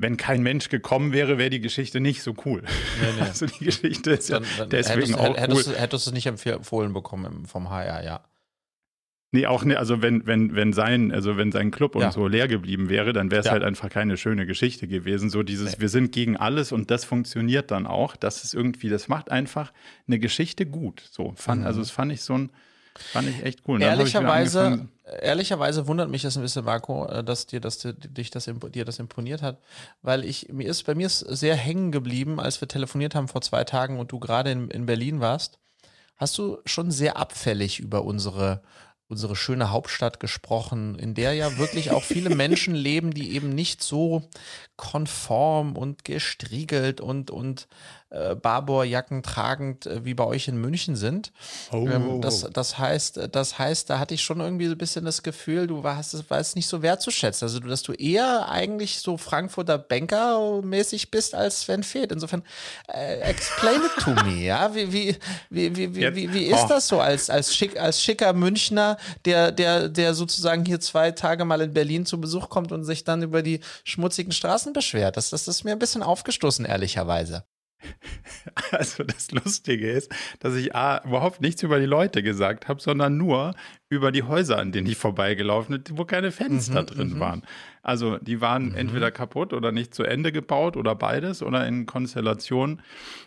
wenn 0.00 0.16
kein 0.16 0.42
Mensch 0.42 0.70
gekommen 0.70 1.12
wäre, 1.12 1.36
wäre 1.36 1.50
die 1.50 1.60
Geschichte 1.60 2.00
nicht 2.00 2.22
so 2.22 2.34
cool. 2.44 2.62
Nee, 2.62 3.06
nee. 3.16 3.20
Also 3.28 3.46
die 3.46 3.64
Geschichte 3.66 4.12
ist 4.12 4.30
dann, 4.30 4.44
ja 4.58 4.64
deswegen 4.64 5.00
hättest, 5.00 5.18
auch 5.18 5.36
hättest, 5.36 5.68
cool. 5.68 5.76
Hättest 5.76 6.06
du 6.06 6.10
es 6.10 6.14
nicht 6.14 6.26
empfohlen 6.26 6.94
bekommen 6.94 7.44
vom 7.46 7.68
HR, 7.68 8.02
ja. 8.02 8.24
Nee, 9.32 9.46
auch 9.46 9.62
nicht, 9.62 9.76
also 9.76 10.02
wenn, 10.02 10.26
wenn, 10.26 10.56
wenn 10.56 10.72
sein, 10.72 11.12
also 11.12 11.36
wenn 11.36 11.52
sein 11.52 11.70
Club 11.70 11.94
und 11.94 12.02
ja. 12.02 12.10
so 12.10 12.26
leer 12.26 12.48
geblieben 12.48 12.88
wäre, 12.88 13.12
dann 13.12 13.30
wäre 13.30 13.40
es 13.40 13.46
ja. 13.46 13.52
halt 13.52 13.62
einfach 13.62 13.88
keine 13.88 14.16
schöne 14.16 14.44
Geschichte 14.44 14.88
gewesen. 14.88 15.30
So 15.30 15.44
dieses, 15.44 15.74
nee. 15.74 15.82
wir 15.82 15.88
sind 15.88 16.10
gegen 16.10 16.36
alles 16.36 16.72
und 16.72 16.90
das 16.90 17.04
funktioniert 17.04 17.70
dann 17.70 17.86
auch. 17.86 18.16
Das 18.16 18.42
ist 18.42 18.54
irgendwie, 18.54 18.88
das 18.88 19.06
macht 19.06 19.30
einfach 19.30 19.72
eine 20.08 20.18
Geschichte 20.18 20.66
gut. 20.66 21.02
So, 21.12 21.32
fand, 21.36 21.60
mhm. 21.60 21.66
also 21.66 21.80
das 21.80 21.90
fand 21.90 22.10
ich 22.10 22.22
so 22.22 22.36
ein, 22.36 22.50
Fand 22.94 23.28
ich 23.28 23.44
echt 23.44 23.60
cool. 23.66 23.80
Ehrlicherweise, 23.80 24.88
ehrlicherweise 25.20 25.86
wundert 25.86 26.10
mich 26.10 26.22
das 26.22 26.36
ein 26.36 26.42
bisschen, 26.42 26.64
Marco, 26.64 27.06
äh, 27.06 27.24
dass 27.24 27.46
dir 27.46 27.60
das, 27.60 27.78
dich 27.78 28.30
das, 28.30 28.50
dir 28.74 28.84
das 28.84 28.98
imponiert 28.98 29.42
hat, 29.42 29.58
weil 30.02 30.24
ich, 30.24 30.48
mir 30.52 30.68
ist, 30.68 30.84
bei 30.84 30.94
mir 30.94 31.06
ist 31.06 31.20
sehr 31.20 31.56
hängen 31.56 31.92
geblieben, 31.92 32.40
als 32.40 32.60
wir 32.60 32.68
telefoniert 32.68 33.14
haben 33.14 33.28
vor 33.28 33.42
zwei 33.42 33.64
Tagen 33.64 33.98
und 33.98 34.12
du 34.12 34.18
gerade 34.18 34.50
in, 34.50 34.68
in 34.70 34.86
Berlin 34.86 35.20
warst, 35.20 35.58
hast 36.16 36.36
du 36.38 36.58
schon 36.66 36.90
sehr 36.90 37.16
abfällig 37.16 37.80
über 37.80 38.04
unsere, 38.04 38.62
unsere 39.10 39.34
schöne 39.34 39.70
Hauptstadt 39.70 40.20
gesprochen, 40.20 40.98
in 40.98 41.14
der 41.14 41.34
ja 41.34 41.58
wirklich 41.58 41.90
auch 41.90 42.04
viele 42.04 42.30
Menschen 42.34 42.74
leben, 42.74 43.12
die 43.12 43.32
eben 43.32 43.50
nicht 43.50 43.82
so 43.82 44.22
konform 44.76 45.76
und 45.76 46.04
gestriegelt 46.04 47.00
und, 47.00 47.30
und 47.30 47.66
äh, 48.10 48.34
Barbour-Jacken 48.34 49.22
tragend 49.22 49.86
äh, 49.86 50.04
wie 50.04 50.14
bei 50.14 50.24
euch 50.24 50.48
in 50.48 50.60
München 50.60 50.96
sind. 50.96 51.32
Oh, 51.70 51.86
ähm, 51.88 52.20
das, 52.20 52.46
das, 52.52 52.76
heißt, 52.78 53.28
das 53.30 53.58
heißt, 53.58 53.88
da 53.88 53.98
hatte 53.98 54.14
ich 54.14 54.22
schon 54.22 54.40
irgendwie 54.40 54.66
so 54.66 54.72
ein 54.72 54.78
bisschen 54.78 55.04
das 55.04 55.22
Gefühl, 55.22 55.66
du 55.68 55.84
warst, 55.84 56.28
warst 56.28 56.56
nicht 56.56 56.66
so 56.66 56.82
wertzuschätzen. 56.82 57.46
Also, 57.46 57.60
dass 57.60 57.82
du 57.82 57.92
eher 57.92 58.48
eigentlich 58.48 58.98
so 58.98 59.16
Frankfurter 59.16 59.78
Banker-mäßig 59.78 61.10
bist 61.10 61.34
als 61.34 61.62
Sven 61.62 61.84
Feth. 61.84 62.10
Insofern, 62.10 62.42
äh, 62.92 63.20
explain 63.20 63.80
it 63.80 64.02
to 64.02 64.10
me, 64.24 64.44
ja? 64.44 64.74
Wie, 64.74 64.92
wie, 64.92 65.16
wie, 65.48 65.76
wie, 65.76 65.94
wie, 65.94 66.14
wie, 66.14 66.32
wie 66.32 66.44
ist 66.46 66.64
oh. 66.64 66.68
das 66.68 66.88
so 66.88 67.00
als, 67.00 67.30
als, 67.30 67.54
schick, 67.54 67.78
als 67.78 68.02
schicker 68.02 68.32
Münchner, 68.32 68.96
der, 69.24 69.52
der, 69.52 69.88
der 69.88 70.14
sozusagen 70.14 70.64
hier 70.64 70.80
zwei 70.80 71.12
Tage 71.12 71.44
mal 71.44 71.60
in 71.60 71.72
Berlin 71.72 72.04
zu 72.06 72.20
Besuch 72.20 72.48
kommt 72.48 72.72
und 72.72 72.82
sich 72.82 73.04
dann 73.04 73.22
über 73.22 73.42
die 73.42 73.60
schmutzigen 73.84 74.32
Straßen 74.32 74.72
beschwert? 74.72 75.16
Das, 75.16 75.30
das 75.30 75.46
ist 75.46 75.62
mir 75.62 75.72
ein 75.72 75.78
bisschen 75.78 76.02
aufgestoßen, 76.02 76.64
ehrlicherweise. 76.64 77.44
Also 78.72 79.04
das 79.04 79.30
Lustige 79.32 79.90
ist, 79.90 80.12
dass 80.38 80.54
ich 80.54 80.74
A, 80.74 81.02
überhaupt 81.04 81.40
nichts 81.40 81.62
über 81.62 81.78
die 81.78 81.86
Leute 81.86 82.22
gesagt 82.22 82.68
habe, 82.68 82.80
sondern 82.80 83.16
nur 83.16 83.54
über 83.88 84.12
die 84.12 84.22
Häuser, 84.22 84.58
an 84.58 84.72
denen 84.72 84.86
ich 84.86 84.96
vorbeigelaufen 84.96 85.82
bin, 85.82 85.98
wo 85.98 86.04
keine 86.04 86.30
Fenster 86.30 86.82
mhm, 86.82 86.86
drin 86.86 87.14
mhm. 87.14 87.20
waren. 87.20 87.42
Also 87.82 88.18
die 88.18 88.40
waren 88.40 88.70
mhm. 88.70 88.76
entweder 88.76 89.10
kaputt 89.10 89.52
oder 89.52 89.72
nicht 89.72 89.94
zu 89.94 90.04
Ende 90.04 90.32
gebaut 90.32 90.76
oder 90.76 90.94
beides 90.94 91.42
oder 91.42 91.66
in 91.66 91.86
Konstellationen. 91.86 92.82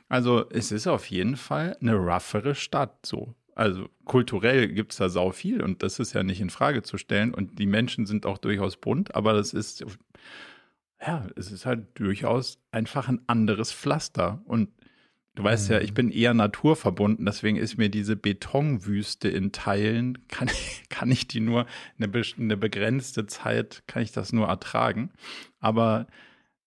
Also 0.09 0.49
es 0.49 0.71
ist 0.71 0.87
auf 0.87 1.05
jeden 1.07 1.35
Fall 1.35 1.77
eine 1.81 1.95
roughere 1.95 2.55
Stadt 2.55 3.05
so. 3.05 3.35
Also 3.55 3.87
kulturell 4.05 4.67
gibt 4.69 4.93
es 4.93 4.97
da 4.97 5.09
sau 5.09 5.31
viel 5.31 5.61
und 5.61 5.83
das 5.83 5.99
ist 5.99 6.13
ja 6.13 6.23
nicht 6.23 6.41
in 6.41 6.49
Frage 6.49 6.81
zu 6.81 6.97
stellen 6.97 7.33
und 7.33 7.59
die 7.59 7.67
Menschen 7.67 8.07
sind 8.07 8.25
auch 8.25 8.39
durchaus 8.39 8.77
bunt, 8.77 9.13
aber 9.13 9.33
das 9.33 9.53
ist 9.53 9.85
ja, 11.05 11.27
es 11.35 11.51
ist 11.51 11.65
halt 11.65 11.99
durchaus 11.99 12.59
einfach 12.71 13.09
ein 13.09 13.21
anderes 13.27 13.71
Pflaster. 13.73 14.41
Und 14.45 14.69
du 15.35 15.43
weißt 15.43 15.69
mhm. 15.69 15.73
ja, 15.73 15.81
ich 15.81 15.91
mhm. 15.91 15.95
bin 15.95 16.11
eher 16.11 16.33
naturverbunden, 16.33 17.25
deswegen 17.25 17.57
ist 17.57 17.77
mir 17.77 17.89
diese 17.89 18.15
Betonwüste 18.15 19.27
in 19.27 19.51
Teilen, 19.51 20.19
kann, 20.27 20.49
kann 20.89 21.11
ich 21.11 21.27
die 21.27 21.39
nur 21.39 21.65
eine, 21.99 22.11
eine 22.37 22.57
begrenzte 22.57 23.25
Zeit, 23.25 23.83
kann 23.87 24.03
ich 24.03 24.11
das 24.11 24.33
nur 24.33 24.47
ertragen. 24.47 25.11
Aber 25.59 26.07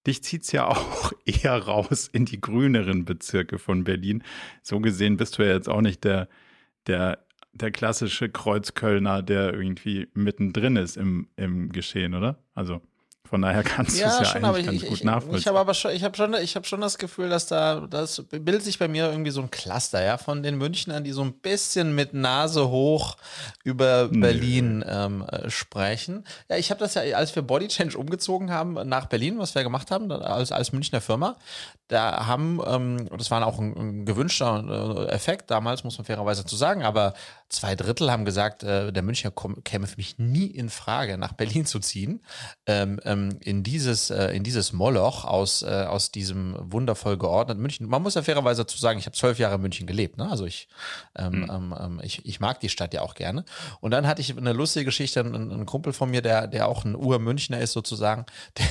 dich 0.07 0.22
zieht 0.22 0.42
es 0.42 0.53
ja 0.53 0.66
auch 0.68 1.12
eher 1.25 1.57
raus 1.57 2.09
in 2.12 2.25
die 2.27 2.40
grüneren 2.40 3.05
Bezirke 3.05 3.59
von 3.59 3.85
Berlin. 3.85 4.22
So 4.62 4.81
gesehen 4.81 5.16
bist 5.16 5.38
du 5.38 5.42
ja 5.42 5.55
jetzt 5.55 5.68
auch 5.68 5.81
nicht 5.81 6.05
der, 6.05 6.29
der, 6.87 7.25
der 7.53 7.70
klassische 7.70 8.29
Kreuzkölner, 8.29 9.22
der 9.22 9.55
irgendwie 9.55 10.09
mittendrin 10.12 10.77
ist 10.77 10.96
im, 10.96 11.29
im 11.37 11.72
Geschehen, 11.72 12.14
oder? 12.14 12.42
Also. 12.55 12.83
Von 13.29 13.43
daher 13.43 13.62
kannst 13.62 13.99
ja, 13.99 14.09
du 14.09 14.12
es 14.12 14.19
ja 14.21 14.25
schon, 14.25 14.45
eigentlich 14.45 14.67
ganz 14.67 14.83
ich, 14.83 14.89
gut 14.89 15.05
nachvollziehen. 15.05 15.39
Ich 15.39 15.47
habe 15.47 15.59
aber 15.59 15.75
schon, 15.75 15.91
ich 15.93 16.05
habe 16.05 16.17
schon, 16.17 16.35
ich 16.35 16.57
habe 16.57 16.67
schon 16.67 16.81
das 16.81 16.99
Gefühl, 16.99 17.29
dass 17.29 17.47
da, 17.47 17.87
das 17.89 18.23
bildet 18.31 18.62
sich 18.62 18.79
bei 18.79 18.89
mir 18.89 19.11
irgendwie 19.11 19.31
so 19.31 19.41
ein 19.41 19.51
Cluster, 19.51 20.03
ja, 20.03 20.19
von 20.19 20.43
den 20.43 20.59
Münchnern, 20.59 21.05
die 21.05 21.12
so 21.12 21.23
ein 21.23 21.33
bisschen 21.33 21.95
mit 21.95 22.15
Nase 22.15 22.69
hoch 22.69 23.17
über 23.65 24.09
Berlin 24.09 24.85
ähm, 24.89 25.25
äh, 25.29 25.51
sprechen. 25.51 26.25
Ja, 26.49 26.57
ich 26.57 26.71
habe 26.71 26.81
das 26.81 26.95
ja, 26.95 27.03
als 27.17 27.35
wir 27.35 27.43
Body 27.43 27.69
Change 27.69 27.99
umgezogen 27.99 28.51
haben 28.51 28.75
nach 28.89 29.07
Berlin, 29.07 29.39
was 29.39 29.55
wir 29.55 29.62
gemacht 29.62 29.91
haben, 29.91 30.11
als, 30.11 30.53
als 30.53 30.73
Münchner 30.73 31.01
Firma, 31.01 31.37
da 31.89 32.27
haben, 32.27 32.61
ähm, 32.67 33.09
das 33.17 33.31
war 33.31 33.47
auch 33.47 33.59
ein, 33.59 33.77
ein 33.77 34.07
gewünschter 34.07 35.07
äh, 35.09 35.12
Effekt 35.12 35.51
damals, 35.51 35.85
muss 35.85 35.99
man 35.99 36.05
fairerweise 36.05 36.45
zu 36.45 36.57
sagen, 36.57 36.83
aber 36.83 37.15
zwei 37.48 37.74
Drittel 37.74 38.11
haben 38.11 38.24
gesagt, 38.24 38.62
äh, 38.62 38.92
der 38.92 39.02
Münchner 39.02 39.32
käme 39.64 39.87
für 39.87 39.96
mich 39.96 40.18
nie 40.18 40.46
in 40.46 40.70
Frage, 40.70 41.18
nach 41.18 41.32
Berlin 41.32 41.66
zu 41.66 41.78
ziehen, 41.78 42.20
ähm, 42.66 43.00
ähm, 43.04 43.38
in 43.40 43.62
dieses, 43.62 44.11
äh, 44.11 44.28
in 44.28 44.42
dieses 44.42 44.72
Moloch 44.72 45.24
aus, 45.24 45.62
äh, 45.62 45.66
aus 45.66 46.11
diesem 46.11 46.56
wundervoll 46.61 47.16
geordneten 47.16 47.61
München. 47.61 47.88
Man 47.88 48.02
muss 48.02 48.14
ja 48.14 48.22
fairerweise 48.22 48.62
dazu 48.62 48.78
sagen, 48.78 48.98
ich 48.98 49.06
habe 49.06 49.16
zwölf 49.16 49.38
Jahre 49.38 49.56
in 49.56 49.62
München 49.62 49.87
gelebt, 49.87 50.18
ne? 50.18 50.30
also 50.30 50.44
ich, 50.44 50.68
ähm, 51.16 51.46
mhm. 51.46 52.00
ich, 52.02 52.24
ich 52.24 52.40
mag 52.40 52.61
die 52.61 52.68
Stadt 52.68 52.94
ja 52.94 53.02
auch 53.02 53.14
gerne. 53.14 53.44
Und 53.80 53.92
dann 53.92 54.06
hatte 54.06 54.20
ich 54.20 54.37
eine 54.37 54.52
lustige 54.52 54.87
Geschichte, 54.87 55.20
ein, 55.20 55.35
ein 55.35 55.66
Kumpel 55.66 55.92
von 55.92 56.11
mir, 56.11 56.22
der, 56.22 56.46
der 56.46 56.68
auch 56.68 56.85
ein 56.85 56.96
Ur-Münchner 56.96 57.61
ist 57.61 57.72
sozusagen, 57.72 58.26
der, 58.59 58.66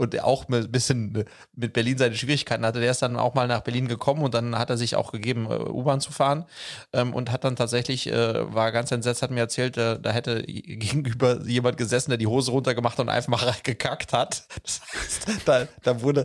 und 0.00 0.18
auch 0.22 0.48
ein 0.48 0.72
bisschen 0.72 1.26
mit 1.54 1.74
Berlin 1.74 1.98
seine 1.98 2.14
Schwierigkeiten 2.14 2.64
hatte, 2.64 2.80
der 2.80 2.90
ist 2.90 3.02
dann 3.02 3.18
auch 3.18 3.34
mal 3.34 3.46
nach 3.46 3.60
Berlin 3.60 3.86
gekommen 3.86 4.22
und 4.22 4.32
dann 4.32 4.58
hat 4.58 4.70
er 4.70 4.78
sich 4.78 4.96
auch 4.96 5.12
gegeben, 5.12 5.44
äh, 5.44 5.56
U-Bahn 5.56 6.00
zu 6.00 6.10
fahren 6.10 6.46
ähm, 6.94 7.12
und 7.12 7.30
hat 7.30 7.44
dann 7.44 7.54
tatsächlich, 7.54 8.10
äh, 8.10 8.54
war 8.54 8.72
ganz 8.72 8.90
entsetzt, 8.92 9.20
hat 9.20 9.30
mir 9.30 9.40
erzählt, 9.40 9.76
äh, 9.76 10.00
da 10.00 10.12
hätte 10.12 10.42
gegenüber 10.46 11.42
jemand 11.42 11.76
gesessen, 11.76 12.10
der 12.10 12.16
die 12.16 12.26
Hose 12.26 12.50
runtergemacht 12.50 12.98
und 12.98 13.10
einfach 13.10 13.28
mal 13.28 13.54
gekackt 13.62 14.14
hat. 14.14 14.44
Das 14.62 14.80
heißt, 15.26 15.42
da, 15.44 15.68
da 15.82 16.00
wurde 16.00 16.24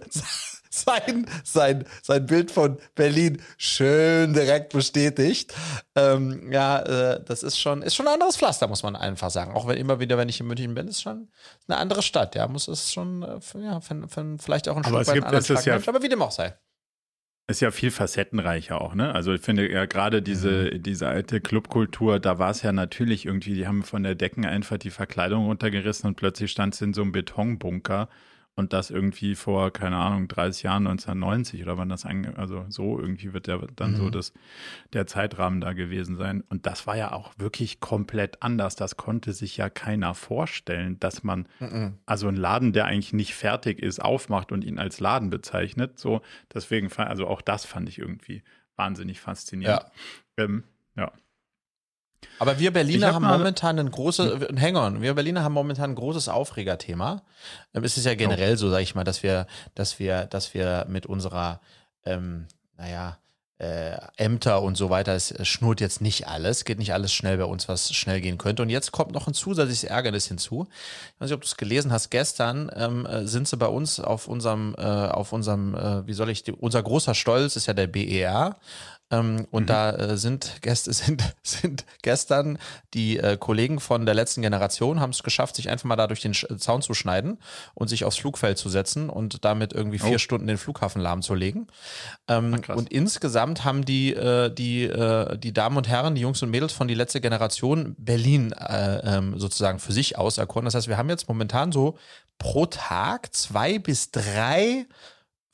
sein, 0.76 1.28
sein, 1.44 1.86
sein 2.02 2.26
Bild 2.26 2.52
von 2.52 2.78
Berlin 2.96 3.42
schön 3.58 4.34
direkt 4.34 4.74
bestätigt. 4.74 5.54
Ähm, 5.96 6.52
ja, 6.52 6.80
äh, 6.80 7.24
das 7.24 7.44
ist 7.44 7.60
schon, 7.60 7.82
ist 7.82 7.96
schon 7.96 8.08
ein 8.08 8.14
anderes 8.14 8.38
Pflaster, 8.38 8.68
muss 8.68 8.84
man 8.84 8.96
einfach 8.96 9.30
sagen. 9.30 9.54
Auch 9.54 9.68
wenn 9.68 9.78
immer 9.78 10.00
wieder, 10.00 10.18
wenn 10.18 10.30
ich 10.30 10.40
in 10.40 10.48
München 10.48 10.74
bin, 10.74 10.88
ist 10.88 11.02
schon 11.02 11.30
eine 11.68 11.78
andere 11.78 12.02
Stadt. 12.02 12.36
Ja, 12.36 12.48
muss 12.48 12.68
es 12.68 12.92
schon, 12.92 13.24
äh, 13.24 13.40
ja, 13.62 13.80
für, 13.82 14.08
für 14.08 14.38
vielleicht 14.40 14.70
auch 14.70 14.78
ein 14.78 14.86
aber 14.86 15.04
Stück 15.04 15.24
weit 15.24 15.50
es 15.50 15.66
ja, 15.66 15.76
aber 15.76 16.02
wie 16.02 16.10
dem 16.10 16.22
auch 16.22 16.32
sei. 16.32 16.56
Ist 17.48 17.62
ja 17.62 17.70
viel 17.70 17.92
facettenreicher 17.92 18.82
auch, 18.82 18.96
ne? 18.96 19.14
Also 19.14 19.32
ich 19.34 19.42
finde 19.42 19.72
ja 19.72 19.86
gerade 19.86 20.24
diese, 20.24 20.72
mhm. 20.74 20.82
diese 20.82 21.08
alte 21.08 21.42
Clubkultur, 21.42 22.20
da 22.20 22.40
war 22.40 22.50
es 22.50 22.64
ja 22.64 22.72
natürlich 22.72 23.28
irgendwie, 23.28 23.54
die 23.54 23.68
haben 23.68 23.84
von 23.84 24.02
der 24.02 24.16
Decken 24.16 24.46
einfach 24.46 24.80
die 24.80 24.90
Verkleidung 24.90 25.46
runtergerissen 25.46 26.08
und 26.08 26.16
plötzlich 26.16 26.50
stand 26.50 26.74
es 26.74 26.82
in 26.82 26.96
so 26.96 27.04
einem 27.04 27.12
Betonbunker 27.12 28.10
und 28.56 28.72
das 28.72 28.89
irgendwie 28.89 29.36
vor, 29.36 29.72
keine 29.72 29.98
Ahnung, 29.98 30.28
30 30.28 30.63
Jahren, 30.63 30.88
1990 30.88 31.62
oder 31.62 31.78
wann 31.78 31.89
das 31.89 32.06
ange 32.06 32.38
also 32.38 32.65
so 32.70 33.00
irgendwie 33.00 33.34
wird 33.34 33.48
der 33.48 33.60
dann 33.76 33.91
mhm. 33.91 33.98
so 33.98 34.10
das, 34.10 34.34
der 34.94 35.08
Zeitrahmen 35.08 35.60
da 35.60 35.74
gewesen 35.74 36.15
sein. 36.15 36.41
Und 36.41 36.65
das 36.65 36.88
war 36.88 36.96
ja 36.96 37.12
auch 37.12 37.34
wirklich 37.38 37.82
komplett 37.82 38.41
anders. 38.41 38.76
Das 38.76 38.96
konnte 38.96 39.34
sich 39.34 39.58
ja 39.58 39.70
keiner 39.70 40.13
vorstellen, 40.13 41.00
dass 41.00 41.24
man 41.24 41.48
mhm. 41.60 41.98
also 42.06 42.28
einen 42.28 42.38
Laden, 42.38 42.72
der 42.72 42.86
eigentlich 42.86 43.13
nicht 43.13 43.36
fertig 43.36 43.80
ist, 43.80 44.02
aufmacht 44.02 44.52
und 44.52 44.63
ihn 44.63 44.80
als 44.80 45.00
Laden 45.02 45.30
bezeichnet. 45.30 46.00
So, 46.00 46.22
deswegen, 46.54 46.91
also 46.94 47.28
auch 47.28 47.41
das 47.41 47.65
fand 47.65 47.89
ich 47.89 48.00
irgendwie 48.00 48.44
wahnsinnig 48.78 49.20
faszinierend. 49.20 49.84
Ja. 50.38 50.44
Ähm, 50.44 50.63
ja. 50.96 51.12
Aber 52.39 52.60
wir 52.60 52.71
Berliner 52.71 53.08
hab 53.08 53.15
haben 53.15 53.28
momentan 53.28 53.80
ein 53.80 53.89
großes, 53.89 54.50
hm. 54.50 54.62
hang 54.62 54.76
on, 54.76 55.02
wir 55.02 55.13
Berliner 55.13 55.43
haben 55.43 55.54
momentan 55.54 55.91
ein 55.91 55.95
großes 55.95 56.30
Aufregerthema. 56.30 57.24
Ähm, 57.74 57.84
es 57.84 57.98
ist 57.98 58.06
ja 58.06 58.15
generell 58.15 58.54
oh. 58.54 58.58
so, 58.58 58.69
sage 58.69 58.84
ich 58.84 58.95
mal, 58.95 59.04
dass 59.04 59.24
wir, 59.24 59.48
dass 59.74 60.00
wir, 60.00 60.26
dass 60.26 60.54
wir 60.54 60.86
mit 60.89 61.06
unserer, 61.06 61.62
ähm, 62.06 62.48
naja, 62.78 63.17
äh, 63.58 63.98
Ämter 64.17 64.62
und 64.62 64.76
so 64.76 64.89
weiter, 64.89 65.13
es, 65.13 65.34
schnurrt 65.48 65.80
jetzt 65.80 66.02
nicht 66.02 66.28
alles, 66.28 66.65
geht 66.65 66.78
nicht 66.78 66.93
alles 66.93 67.13
schnell 67.13 67.38
bei 67.38 67.45
uns, 67.45 67.69
was 67.69 67.93
schnell 67.93 68.19
gehen 68.19 68.38
könnte. 68.38 68.62
Und 68.62 68.69
jetzt 68.69 68.91
kommt 68.91 69.13
noch 69.13 69.28
ein 69.28 69.34
zusätzliches 69.34 69.86
Ärgernis 69.86 70.28
hinzu. 70.28 70.67
Ich 71.13 71.21
weiß 71.21 71.30
nicht, 71.30 71.36
ob 71.36 71.41
du 71.41 71.48
es 71.48 71.56
gelesen 71.56 71.91
hast. 71.91 72.10
Gestern 72.10 72.69
ähm, 72.76 73.06
äh, 73.06 73.26
sind 73.26 73.48
sie 73.48 73.56
bei 73.56 73.67
uns 73.67 74.02
auf 74.02 74.28
unserem, 74.28 74.76
äh, 74.78 74.82
auf 74.82 75.32
unserem, 75.32 75.74
äh, 75.74 76.06
wie 76.06 76.13
soll 76.13 76.30
ich, 76.30 76.43
unser 76.62 76.84
großer 76.84 77.15
Stolz 77.15 77.56
ist 77.56 77.67
ja 77.67 77.74
der 77.74 77.88
BER. 77.88 78.58
Ähm, 79.12 79.48
und 79.52 79.63
mhm. 79.63 79.68
da 79.68 79.91
äh, 79.91 80.18
sind, 80.18 80.62
Gäste, 80.62 80.91
sind, 80.94 81.36
sind 81.44 81.86
gestern 82.02 82.58
die 82.94 83.18
äh, 83.18 83.38
Kollegen 83.38 83.80
von 83.80 84.06
der 84.06 84.15
letzten 84.15 84.41
Generation, 84.41 85.00
haben 85.00 85.12
es 85.12 85.22
geschafft, 85.22 85.56
sich 85.56 85.70
einfach 85.70 85.86
mal 85.86 85.96
da 85.96 86.08
durch 86.08 86.22
den 86.22 86.34
Sch 86.34 86.48
Zaun 86.58 86.82
zu 86.82 86.94
schneiden 86.94 87.38
und 87.76 87.88
sich 87.88 88.04
aufs 88.04 88.18
Flugfeld 88.18 88.58
zu 88.58 88.70
setzen 88.70 89.10
und 89.10 89.46
damit 89.46 89.74
irgendwie 89.74 90.00
vier 90.00 90.15
oh. 90.15 90.20
Stunden 90.20 90.48
den 90.48 90.58
Flughafen 90.58 91.02
lahmzulegen. 91.02 91.68
Ähm, 92.28 92.62
Ach, 92.68 92.76
und 92.76 92.91
insgesamt 92.91 93.63
haben 93.63 93.86
die, 93.86 94.13
äh, 94.13 94.52
die, 94.52 94.84
äh, 94.84 95.38
die 95.38 95.54
Damen 95.54 95.78
und 95.78 95.88
Herren, 95.88 96.15
die 96.15 96.22
Jungs 96.22 96.41
und 96.41 96.50
Mädels 96.50 96.74
von 96.74 96.88
die 96.88 96.96
letzte 96.96 97.22
Generation 97.22 97.96
Berlin 98.00 98.54
äh, 98.54 99.18
ähm, 99.18 99.39
sozusagen 99.39 99.78
für 99.78 99.94
sich 99.94 100.18
auserkoren. 100.18 100.65
Das 100.65 100.74
heißt, 100.74 100.88
wir 100.88 100.98
haben 100.98 101.10
jetzt 101.10 101.28
momentan 101.28 101.72
so 101.72 101.98
pro 102.39 102.65
Tag 102.65 103.34
zwei 103.36 103.78
bis 103.78 104.12
drei 104.12 104.88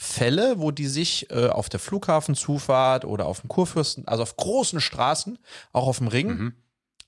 Fälle, 0.04 0.56
wo 0.58 0.72
die 0.72 0.88
sich 0.88 1.30
äh, 1.30 1.50
auf 1.50 1.70
der 1.70 1.80
Flughafenzufahrt 1.80 3.06
oder 3.06 3.28
auf 3.28 3.42
dem 3.42 3.50
Kurfürsten, 3.50 4.08
also 4.08 4.24
auf 4.24 4.36
großen 4.36 4.82
Straßen, 4.82 5.38
auch 5.74 5.86
auf 5.86 6.00
dem 6.00 6.08
Ring, 6.08 6.28
mhm. 6.28 6.54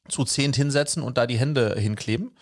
zu 0.10 0.24
zehn 0.26 0.54
hinsetzen 0.54 1.02
und 1.02 1.18
da 1.18 1.26
die 1.26 1.40
Hände 1.40 1.74
hinkleben 1.76 2.38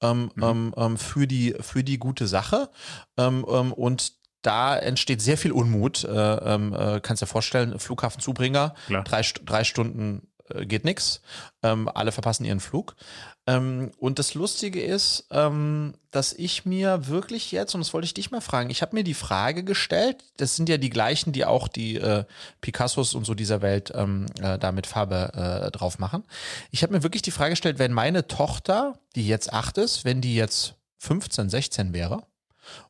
ähm, 0.00 0.32
mhm. 0.34 0.42
ähm, 0.42 0.74
ähm 0.76 0.98
für, 0.98 1.28
die, 1.28 1.54
für 1.60 1.84
die 1.84 1.98
gute 1.98 2.26
Sache. 2.26 2.68
Ähm, 3.16 3.46
ähm, 3.48 3.72
und 3.72 4.14
da 4.42 4.76
entsteht 4.76 5.22
sehr 5.22 5.38
viel 5.38 5.52
Unmut. 5.52 6.02
Äh, 6.02 6.08
äh, 6.08 7.00
kannst 7.00 7.22
dir 7.22 7.26
vorstellen, 7.26 7.78
Flughafenzubringer, 7.78 8.74
drei, 9.04 9.22
drei 9.44 9.62
Stunden 9.62 10.26
äh, 10.48 10.66
geht 10.66 10.84
nichts. 10.84 11.20
Ähm, 11.62 11.88
alle 11.88 12.10
verpassen 12.10 12.44
ihren 12.44 12.58
Flug. 12.58 12.96
Ähm, 13.46 13.90
und 13.98 14.20
das 14.20 14.34
Lustige 14.34 14.80
ist, 14.80 15.26
ähm, 15.30 15.94
dass 16.12 16.32
ich 16.32 16.64
mir 16.64 17.08
wirklich 17.08 17.50
jetzt, 17.50 17.74
und 17.74 17.80
das 17.80 17.92
wollte 17.92 18.04
ich 18.04 18.14
dich 18.14 18.30
mal 18.30 18.40
fragen, 18.40 18.70
ich 18.70 18.82
habe 18.82 18.94
mir 18.94 19.02
die 19.02 19.14
Frage 19.14 19.64
gestellt, 19.64 20.22
das 20.36 20.54
sind 20.54 20.68
ja 20.68 20.76
die 20.76 20.90
gleichen, 20.90 21.32
die 21.32 21.44
auch 21.44 21.66
die 21.66 21.96
äh, 21.96 22.24
Picassos 22.60 23.14
und 23.14 23.24
so 23.24 23.34
dieser 23.34 23.60
Welt 23.60 23.92
ähm, 23.96 24.26
äh, 24.40 24.58
da 24.58 24.70
mit 24.70 24.86
Farbe 24.86 25.32
äh, 25.34 25.70
drauf 25.72 25.98
machen. 25.98 26.22
Ich 26.70 26.84
habe 26.84 26.92
mir 26.92 27.02
wirklich 27.02 27.22
die 27.22 27.32
Frage 27.32 27.50
gestellt, 27.50 27.80
wenn 27.80 27.92
meine 27.92 28.28
Tochter, 28.28 28.98
die 29.16 29.26
jetzt 29.26 29.52
acht 29.52 29.76
ist, 29.76 30.04
wenn 30.04 30.20
die 30.20 30.36
jetzt 30.36 30.74
15, 30.98 31.50
16 31.50 31.92
wäre 31.92 32.22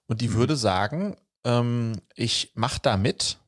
und 0.07 0.21
die 0.21 0.29
mhm. 0.29 0.35
würde 0.35 0.57
sagen, 0.57 1.17
ähm, 1.45 1.95
ich 2.15 2.53
mache 2.55 2.79
da 2.83 2.99
mit, 2.99 3.39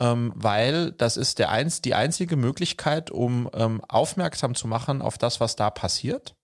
ähm, 0.00 0.32
weil 0.34 0.92
das 0.92 1.16
ist 1.16 1.38
der 1.38 1.50
eins, 1.50 1.80
die 1.80 1.94
einzige 1.94 2.36
Möglichkeit, 2.36 3.10
um 3.10 3.48
ähm, 3.54 3.80
aufmerksam 3.88 4.54
zu 4.54 4.66
machen 4.66 5.02
auf 5.02 5.18
das, 5.18 5.40
was 5.40 5.56
da 5.56 5.70
passiert, 5.70 6.34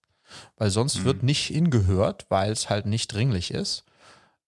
weil 0.57 0.69
sonst 0.69 0.99
mhm. 0.99 1.05
wird 1.05 1.23
nicht 1.23 1.47
hingehört, 1.47 2.25
weil 2.29 2.51
es 2.51 2.69
halt 2.69 2.85
nicht 2.85 3.13
dringlich 3.13 3.51
ist. 3.51 3.83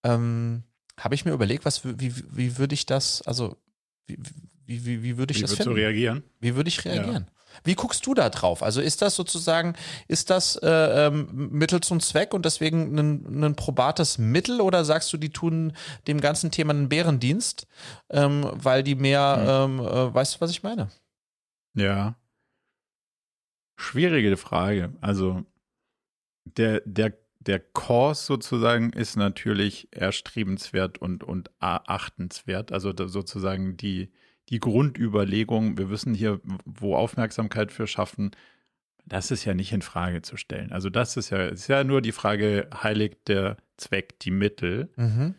Ähm, 0.04 0.64
Habe 0.98 1.16
ich 1.16 1.26
mir 1.26 1.32
überlegt, 1.32 1.66
was, 1.66 1.84
wie, 1.84 2.14
wie 2.32 2.58
würde 2.58 2.74
ich 2.74 2.86
das, 2.86 3.22
also 3.24 3.58
wie, 4.06 4.18
wie, 4.66 4.86
wie, 4.86 5.04
wie 5.04 5.18
würde 5.18 5.32
ich 5.32 5.40
wie 5.40 5.42
das 5.42 5.56
finden? 5.56 5.74
reagieren? 5.74 6.24
Wie 6.40 6.56
würde 6.56 6.70
ich 6.70 6.86
reagieren? 6.86 7.28
Wie 7.64 7.76
guckst 7.76 8.06
du 8.06 8.14
da 8.14 8.30
drauf? 8.30 8.64
Also 8.64 8.82
ist 8.82 9.02
das 9.02 9.16
sozusagen, 9.16 9.76
ist 10.08 10.30
das 10.30 10.56
äh, 10.58 11.08
ähm, 11.08 11.50
Mittel 11.52 11.82
zum 11.82 12.00
Zweck 12.00 12.34
und 12.34 12.46
deswegen 12.46 12.98
ein, 12.98 13.44
ein, 13.44 13.56
probates 13.56 14.18
Mittel 14.18 14.62
oder 14.62 14.86
sagst 14.86 15.12
du, 15.14 15.18
die 15.18 15.32
tun 15.32 15.74
dem 16.08 16.20
ganzen 16.20 16.52
Thema 16.52 16.72
einen 16.72 16.90
Bärendienst, 16.90 17.68
ähm, 18.10 18.50
weil 18.54 18.84
die 18.84 18.96
mehr, 18.96 19.68
mhm. 19.68 19.80
ähm, 19.80 19.86
äh, 19.86 20.14
weißt 20.14 20.36
du, 20.36 20.42
was 20.42 20.52
ich 20.52 20.64
meine? 20.64 20.90
Ja. 21.76 22.16
Schwierige 23.78 24.38
Frage. 24.38 24.94
Also 25.02 25.46
der, 26.46 26.82
der, 26.86 27.18
der 27.40 27.60
Kurs 27.60 28.26
sozusagen 28.26 28.92
ist 28.94 29.16
natürlich 29.16 29.88
erstrebenswert 29.92 30.98
und, 31.00 31.24
und 31.24 31.50
achtenswert. 31.60 32.72
Also 32.72 32.94
sozusagen 32.96 33.78
die, 33.78 34.12
die 34.54 34.60
Grundüberlegung, 34.60 35.80
wir 35.80 35.90
wissen 35.90 36.14
hier, 36.14 36.40
wo 36.64 36.96
Aufmerksamkeit 36.96 37.72
für 37.72 37.88
schaffen, 37.88 38.32
das 39.04 39.32
ist 39.32 39.46
ja 39.46 39.56
nicht 39.56 39.74
in 39.74 39.82
Frage 39.82 40.22
zu 40.22 40.38
stellen. 40.38 40.72
Also 40.72 40.92
das 40.92 41.18
ist 41.18 41.32
ja, 41.32 41.48
ist 41.48 41.68
ja 41.70 41.84
nur 41.84 42.02
die 42.02 42.12
Frage, 42.12 42.70
heiligt 42.72 43.28
der 43.28 43.58
Zweck 43.78 44.20
die 44.20 44.30
Mittel? 44.30 44.90
Mhm. 44.96 45.34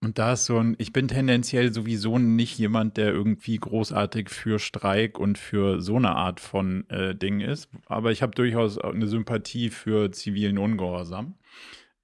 Und 0.00 0.18
da 0.18 0.34
ist 0.34 0.46
so 0.46 0.58
ein, 0.58 0.76
ich 0.78 0.92
bin 0.92 1.08
tendenziell 1.08 1.74
sowieso 1.74 2.18
nicht 2.18 2.56
jemand, 2.56 2.96
der 2.96 3.08
irgendwie 3.08 3.56
großartig 3.56 4.30
für 4.30 4.60
Streik 4.60 5.18
und 5.18 5.36
für 5.36 5.82
so 5.82 5.96
eine 5.96 6.14
Art 6.14 6.38
von 6.38 6.88
äh, 6.88 7.16
Ding 7.16 7.40
ist. 7.40 7.68
Aber 7.86 8.12
ich 8.12 8.22
habe 8.22 8.32
durchaus 8.32 8.78
eine 8.78 9.08
Sympathie 9.08 9.70
für 9.70 10.12
zivilen 10.12 10.56
Ungehorsam. 10.56 11.34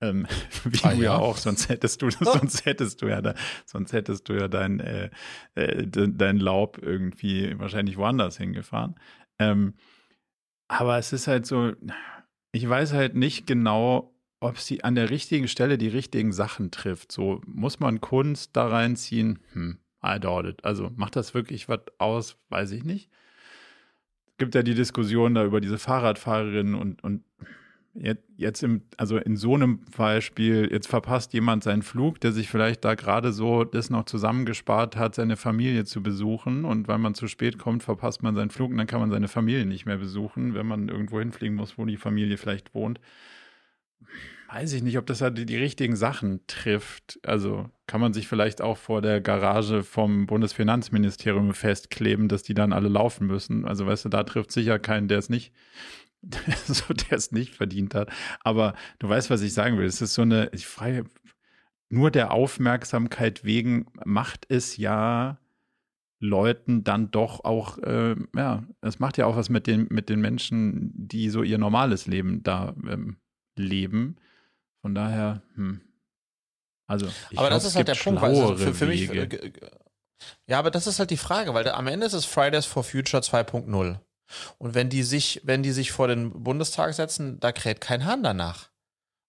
Ähm, 0.00 0.26
wie 0.64 0.84
ah, 0.84 0.94
du 0.94 1.02
ja. 1.02 1.16
auch, 1.16 1.36
sonst 1.36 1.68
hättest 1.68 2.02
du, 2.02 2.10
sonst 2.20 2.64
hättest 2.64 3.02
du 3.02 3.08
ja 3.08 3.22
da, 3.22 3.34
sonst 3.64 3.92
hättest 3.92 4.28
du 4.28 4.34
ja 4.34 4.48
dein, 4.48 4.80
äh, 4.80 5.10
äh, 5.54 5.86
dein 5.86 6.38
Laub 6.38 6.78
irgendwie 6.80 7.58
wahrscheinlich 7.58 7.96
woanders 7.96 8.36
hingefahren. 8.36 8.94
Ähm, 9.38 9.74
aber 10.68 10.98
es 10.98 11.12
ist 11.12 11.28
halt 11.28 11.46
so, 11.46 11.72
ich 12.52 12.68
weiß 12.68 12.92
halt 12.92 13.14
nicht 13.14 13.46
genau, 13.46 14.12
ob 14.40 14.58
sie 14.58 14.84
an 14.84 14.94
der 14.94 15.10
richtigen 15.10 15.48
Stelle 15.48 15.78
die 15.78 15.88
richtigen 15.88 16.32
Sachen 16.32 16.70
trifft. 16.70 17.12
So 17.12 17.40
muss 17.46 17.80
man 17.80 18.00
Kunst 18.00 18.56
da 18.56 18.66
reinziehen. 18.66 19.38
Hm, 19.52 19.78
I 20.04 20.20
doubt 20.20 20.46
it. 20.46 20.64
Also 20.64 20.90
macht 20.96 21.16
das 21.16 21.34
wirklich 21.34 21.68
was 21.68 21.80
aus? 21.98 22.36
Weiß 22.48 22.70
ich 22.72 22.84
nicht. 22.84 23.10
Es 24.32 24.38
gibt 24.38 24.54
ja 24.54 24.62
die 24.62 24.74
Diskussion 24.74 25.34
da 25.34 25.44
über 25.44 25.60
diese 25.60 25.78
Fahrradfahrerin 25.78 26.74
und, 26.74 27.02
und 27.02 27.24
jetzt 28.36 28.62
im, 28.62 28.82
also 28.96 29.16
in 29.16 29.36
so 29.36 29.54
einem 29.54 29.80
Beispiel, 29.96 30.68
jetzt 30.70 30.88
verpasst 30.88 31.32
jemand 31.32 31.64
seinen 31.64 31.82
Flug, 31.82 32.20
der 32.20 32.32
sich 32.32 32.48
vielleicht 32.48 32.84
da 32.84 32.94
gerade 32.94 33.32
so 33.32 33.64
das 33.64 33.90
noch 33.90 34.04
zusammengespart 34.04 34.96
hat, 34.96 35.14
seine 35.14 35.36
Familie 35.36 35.84
zu 35.84 36.02
besuchen. 36.02 36.64
Und 36.64 36.88
weil 36.88 36.98
man 36.98 37.14
zu 37.14 37.26
spät 37.26 37.58
kommt, 37.58 37.82
verpasst 37.82 38.22
man 38.22 38.34
seinen 38.34 38.50
Flug 38.50 38.70
und 38.70 38.78
dann 38.78 38.86
kann 38.86 39.00
man 39.00 39.10
seine 39.10 39.28
Familie 39.28 39.66
nicht 39.66 39.86
mehr 39.86 39.98
besuchen, 39.98 40.54
wenn 40.54 40.66
man 40.66 40.88
irgendwo 40.88 41.18
hinfliegen 41.18 41.56
muss, 41.56 41.78
wo 41.78 41.84
die 41.84 41.96
Familie 41.96 42.36
vielleicht 42.36 42.74
wohnt. 42.74 43.00
Weiß 44.48 44.72
ich 44.74 44.82
nicht, 44.82 44.96
ob 44.98 45.06
das 45.06 45.22
halt 45.22 45.48
die 45.48 45.56
richtigen 45.56 45.96
Sachen 45.96 46.40
trifft. 46.46 47.18
Also 47.24 47.68
kann 47.88 48.00
man 48.00 48.12
sich 48.12 48.28
vielleicht 48.28 48.60
auch 48.60 48.76
vor 48.76 49.02
der 49.02 49.20
Garage 49.20 49.82
vom 49.82 50.26
Bundesfinanzministerium 50.26 51.52
festkleben, 51.52 52.28
dass 52.28 52.44
die 52.44 52.54
dann 52.54 52.72
alle 52.72 52.88
laufen 52.88 53.26
müssen. 53.26 53.64
Also 53.64 53.86
weißt 53.86 54.04
du, 54.04 54.08
da 54.08 54.22
trifft 54.22 54.52
sicher 54.52 54.78
keinen, 54.78 55.08
der 55.08 55.18
es 55.18 55.30
nicht 55.30 55.52
so, 56.66 56.92
der 56.92 57.18
es 57.18 57.32
nicht 57.32 57.54
verdient 57.54 57.94
hat. 57.94 58.10
Aber 58.40 58.74
du 58.98 59.08
weißt, 59.08 59.30
was 59.30 59.42
ich 59.42 59.52
sagen 59.52 59.78
will. 59.78 59.86
Es 59.86 60.00
ist 60.00 60.14
so 60.14 60.22
eine, 60.22 60.50
ich 60.52 60.66
frage, 60.66 61.04
nur 61.88 62.10
der 62.10 62.32
Aufmerksamkeit 62.32 63.44
wegen 63.44 63.86
macht 64.04 64.46
es 64.48 64.76
ja 64.76 65.38
Leuten 66.18 66.82
dann 66.82 67.10
doch 67.10 67.44
auch, 67.44 67.78
äh, 67.78 68.16
ja, 68.34 68.64
es 68.80 68.98
macht 68.98 69.18
ja 69.18 69.26
auch 69.26 69.36
was 69.36 69.48
mit 69.50 69.66
den, 69.66 69.86
mit 69.90 70.08
den 70.08 70.20
Menschen, 70.20 70.92
die 70.94 71.30
so 71.30 71.42
ihr 71.42 71.58
normales 71.58 72.06
Leben 72.06 72.42
da 72.42 72.74
ähm, 72.88 73.18
leben. 73.56 74.16
Von 74.80 74.94
daher, 74.94 75.42
hm. 75.54 75.82
Also, 76.88 77.06
aber 77.06 77.48
glaub, 77.48 77.50
das 77.50 77.64
ist 77.64 77.74
halt 77.74 77.88
der 77.88 77.94
Punkt, 77.96 78.22
also 78.22 78.56
für, 78.56 78.72
für 78.72 78.86
mich. 78.86 79.10
Äh, 79.10 79.52
ja, 80.46 80.58
aber 80.58 80.70
das 80.70 80.86
ist 80.86 81.00
halt 81.00 81.10
die 81.10 81.16
Frage, 81.16 81.52
weil 81.52 81.64
da, 81.64 81.74
am 81.74 81.88
Ende 81.88 82.06
ist 82.06 82.12
es 82.12 82.24
Fridays 82.24 82.64
for 82.64 82.84
Future 82.84 83.22
2.0. 83.22 83.98
Und 84.58 84.74
wenn 84.74 84.88
die 84.88 85.02
sich, 85.02 85.40
wenn 85.44 85.62
die 85.62 85.72
sich 85.72 85.92
vor 85.92 86.08
den 86.08 86.42
Bundestag 86.42 86.94
setzen, 86.94 87.38
da 87.40 87.52
kräht 87.52 87.80
kein 87.80 88.04
Hahn 88.04 88.22
danach. 88.22 88.70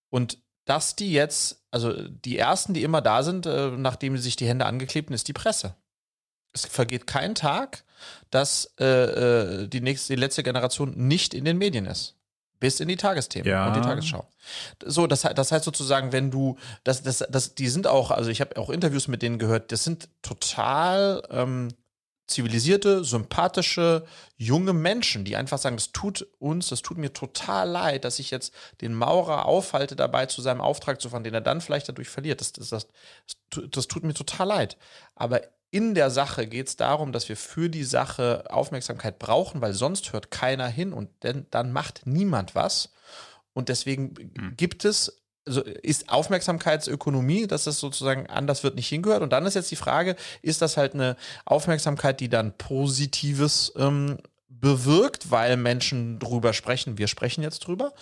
Und 0.09 0.39
dass 0.65 0.95
die 0.95 1.11
jetzt, 1.11 1.63
also 1.71 1.93
die 1.93 2.37
ersten, 2.37 2.73
die 2.73 2.83
immer 2.83 3.01
da 3.01 3.23
sind, 3.23 3.45
äh, 3.45 3.71
nachdem 3.71 4.17
sie 4.17 4.23
sich 4.23 4.35
die 4.35 4.47
Hände 4.47 4.65
angeklebt 4.65 5.09
haben, 5.09 5.15
ist 5.15 5.27
die 5.27 5.33
Presse. 5.33 5.75
Es 6.53 6.65
vergeht 6.65 7.07
kein 7.07 7.35
Tag, 7.35 7.83
dass 8.31 8.73
äh, 8.79 8.85
äh, 8.85 9.67
die 9.67 9.81
nächste, 9.81 10.13
die 10.13 10.19
letzte 10.19 10.43
Generation 10.43 10.93
nicht 10.95 11.33
in 11.33 11.45
den 11.45 11.57
Medien 11.57 11.85
ist. 11.85 12.15
Bis 12.59 12.79
in 12.79 12.87
die 12.87 12.95
Tagesthemen 12.95 13.47
ja. 13.47 13.67
und 13.67 13.75
die 13.75 13.81
Tagesschau. 13.81 14.27
So, 14.83 15.05
das, 15.05 15.21
das 15.21 15.51
heißt 15.51 15.63
sozusagen, 15.63 16.11
wenn 16.11 16.31
du, 16.31 16.57
das, 16.83 17.03
das, 17.03 17.23
das, 17.29 17.53
die 17.53 17.67
sind 17.67 17.85
auch, 17.85 18.09
also 18.09 18.31
ich 18.31 18.41
habe 18.41 18.57
auch 18.57 18.71
Interviews 18.71 19.07
mit 19.07 19.21
denen 19.21 19.37
gehört, 19.37 19.71
das 19.71 19.83
sind 19.83 20.09
total 20.23 21.21
ähm, 21.29 21.67
zivilisierte, 22.27 23.03
sympathische, 23.03 24.05
junge 24.35 24.73
Menschen, 24.73 25.23
die 25.23 25.35
einfach 25.35 25.57
sagen, 25.57 25.77
es 25.77 25.93
tut 25.93 26.27
uns, 26.39 26.71
es 26.71 26.81
tut 26.81 26.97
mir 26.97 27.13
total 27.13 27.69
leid, 27.69 28.03
dass 28.03 28.19
ich 28.19 28.31
jetzt 28.31 28.53
den 28.81 28.93
Maurer 28.93 29.45
aufhalte, 29.45 29.95
dabei 29.95 30.25
zu 30.25 30.41
seinem 30.41 30.61
Auftrag 30.61 31.01
zu 31.01 31.09
fahren, 31.09 31.23
den 31.23 31.33
er 31.33 31.41
dann 31.41 31.61
vielleicht 31.61 31.87
dadurch 31.87 32.09
verliert. 32.09 32.41
Das, 32.41 32.51
das, 32.51 32.69
das, 32.69 32.87
das 33.71 33.87
tut 33.87 34.03
mir 34.03 34.13
total 34.13 34.47
leid. 34.47 34.77
Aber 35.15 35.41
in 35.71 35.95
der 35.95 36.09
Sache 36.11 36.47
geht 36.47 36.67
es 36.67 36.75
darum, 36.75 37.11
dass 37.11 37.29
wir 37.29 37.37
für 37.37 37.69
die 37.69 37.83
Sache 37.83 38.45
Aufmerksamkeit 38.49 39.19
brauchen, 39.19 39.61
weil 39.61 39.73
sonst 39.73 40.13
hört 40.13 40.31
keiner 40.31 40.67
hin 40.67 40.93
und 40.93 41.09
denn, 41.23 41.45
dann 41.51 41.71
macht 41.71 42.01
niemand 42.05 42.55
was. 42.55 42.93
Und 43.53 43.69
deswegen 43.69 44.13
mhm. 44.35 44.53
gibt 44.55 44.85
es 44.85 45.23
also 45.47 45.61
ist 45.61 46.09
Aufmerksamkeitsökonomie, 46.09 47.47
dass 47.47 47.63
das 47.63 47.79
sozusagen 47.79 48.27
anders 48.27 48.63
wird, 48.63 48.75
nicht 48.75 48.87
hingehört. 48.87 49.21
Und 49.21 49.31
dann 49.31 49.45
ist 49.45 49.55
jetzt 49.55 49.71
die 49.71 49.75
Frage, 49.75 50.15
ist 50.41 50.61
das 50.61 50.77
halt 50.77 50.93
eine 50.93 51.15
Aufmerksamkeit, 51.45 52.19
die 52.19 52.29
dann 52.29 52.57
Positives 52.57 53.73
ähm, 53.77 54.17
bewirkt, 54.49 55.31
weil 55.31 55.57
Menschen 55.57 56.19
drüber 56.19 56.53
sprechen, 56.53 56.97
wir 56.97 57.07
sprechen 57.07 57.43
jetzt 57.43 57.59
drüber. 57.59 57.93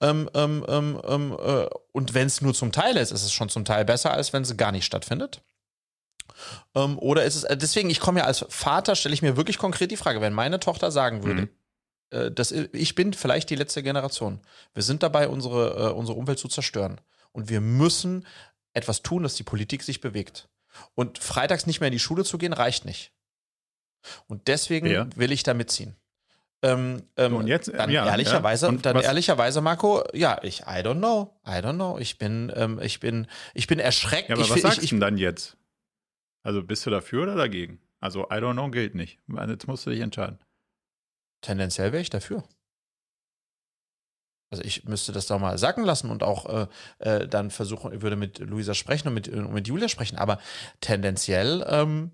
Ähm, 0.00 0.30
ähm, 0.34 0.64
ähm, 0.68 1.00
ähm 1.06 1.36
äh, 1.44 1.66
und 1.92 2.14
wenn 2.14 2.26
es 2.26 2.40
nur 2.40 2.54
zum 2.54 2.72
Teil 2.72 2.96
ist, 2.96 3.12
ist 3.12 3.24
es 3.24 3.32
schon 3.32 3.48
zum 3.48 3.64
Teil 3.64 3.84
besser, 3.84 4.12
als 4.12 4.32
wenn 4.32 4.42
es 4.42 4.56
gar 4.56 4.72
nicht 4.72 4.84
stattfindet. 4.84 5.42
Ähm, 6.74 6.98
oder 6.98 7.24
ist 7.24 7.36
es, 7.36 7.44
äh, 7.44 7.56
deswegen, 7.56 7.90
ich 7.90 8.00
komme 8.00 8.20
ja 8.20 8.26
als 8.26 8.44
Vater, 8.48 8.96
stelle 8.96 9.14
ich 9.14 9.22
mir 9.22 9.36
wirklich 9.36 9.58
konkret 9.58 9.90
die 9.90 9.96
Frage, 9.96 10.20
wenn 10.20 10.32
meine 10.32 10.60
Tochter 10.60 10.90
sagen 10.90 11.24
würde, 11.24 11.42
mhm 11.42 11.48
äh, 12.14 12.30
das, 12.30 12.52
ich 12.52 12.94
bin 12.94 13.12
vielleicht 13.12 13.50
die 13.50 13.56
letzte 13.56 13.82
Generation. 13.82 14.40
Wir 14.72 14.82
sind 14.82 15.02
dabei, 15.02 15.28
unsere, 15.28 15.90
äh, 15.90 15.92
unsere 15.92 16.16
Umwelt 16.16 16.38
zu 16.38 16.48
zerstören. 16.48 17.00
Und 17.32 17.48
wir 17.48 17.60
müssen 17.60 18.26
etwas 18.72 19.02
tun, 19.02 19.22
dass 19.22 19.34
die 19.34 19.42
Politik 19.42 19.82
sich 19.82 20.00
bewegt. 20.00 20.48
Und 20.94 21.18
freitags 21.18 21.66
nicht 21.66 21.80
mehr 21.80 21.88
in 21.88 21.92
die 21.92 21.98
Schule 21.98 22.24
zu 22.24 22.38
gehen, 22.38 22.52
reicht 22.52 22.84
nicht. 22.84 23.12
Und 24.26 24.48
deswegen 24.48 24.86
ja. 24.86 25.06
will 25.16 25.32
ich 25.32 25.42
da 25.42 25.54
mitziehen. 25.54 25.96
Ähm, 26.62 27.02
ähm, 27.16 27.36
und 27.36 27.46
jetzt, 27.46 27.72
dann 27.72 27.90
ja, 27.90 28.06
ehrlicherweise, 28.06 28.66
ja. 28.66 28.72
dann 28.72 28.96
was? 28.96 29.04
ehrlicherweise, 29.04 29.60
Marco, 29.60 30.02
ja, 30.14 30.38
ich, 30.42 30.60
I 30.62 30.80
don't 30.80 30.98
know, 30.98 31.38
I 31.46 31.58
don't 31.58 31.74
know. 31.74 31.98
Ich 31.98 32.18
bin, 32.18 32.50
ähm, 32.56 32.80
ich 32.82 33.00
bin, 33.00 33.26
ich 33.52 33.66
bin 33.66 33.78
erschreckt. 33.78 34.30
Ja, 34.30 34.36
aber 34.36 34.44
ich, 34.44 34.50
was 34.50 34.62
sagst 34.62 34.82
du 34.82 34.86
denn 34.86 35.00
dann 35.00 35.18
jetzt? 35.18 35.56
Also 36.42 36.62
bist 36.62 36.86
du 36.86 36.90
dafür 36.90 37.24
oder 37.24 37.34
dagegen? 37.34 37.80
Also 38.00 38.24
I 38.24 38.34
don't 38.34 38.52
know 38.52 38.70
gilt 38.70 38.94
nicht. 38.94 39.18
Jetzt 39.46 39.66
musst 39.66 39.86
du 39.86 39.90
dich 39.90 40.00
entscheiden. 40.00 40.38
Tendenziell 41.44 41.92
wäre 41.92 42.00
ich 42.00 42.08
dafür. 42.08 42.42
Also 44.50 44.64
ich 44.64 44.84
müsste 44.84 45.12
das 45.12 45.26
doch 45.26 45.38
mal 45.38 45.58
sacken 45.58 45.84
lassen 45.84 46.10
und 46.10 46.22
auch 46.22 46.46
äh, 46.46 46.66
äh, 47.00 47.28
dann 47.28 47.50
versuchen, 47.50 47.92
ich 47.92 48.00
würde 48.00 48.16
mit 48.16 48.38
Luisa 48.38 48.72
sprechen 48.72 49.08
und 49.08 49.14
mit, 49.14 49.28
und 49.28 49.52
mit 49.52 49.68
Julia 49.68 49.88
sprechen, 49.88 50.16
aber 50.16 50.38
tendenziell, 50.80 51.66
ähm, 51.68 52.12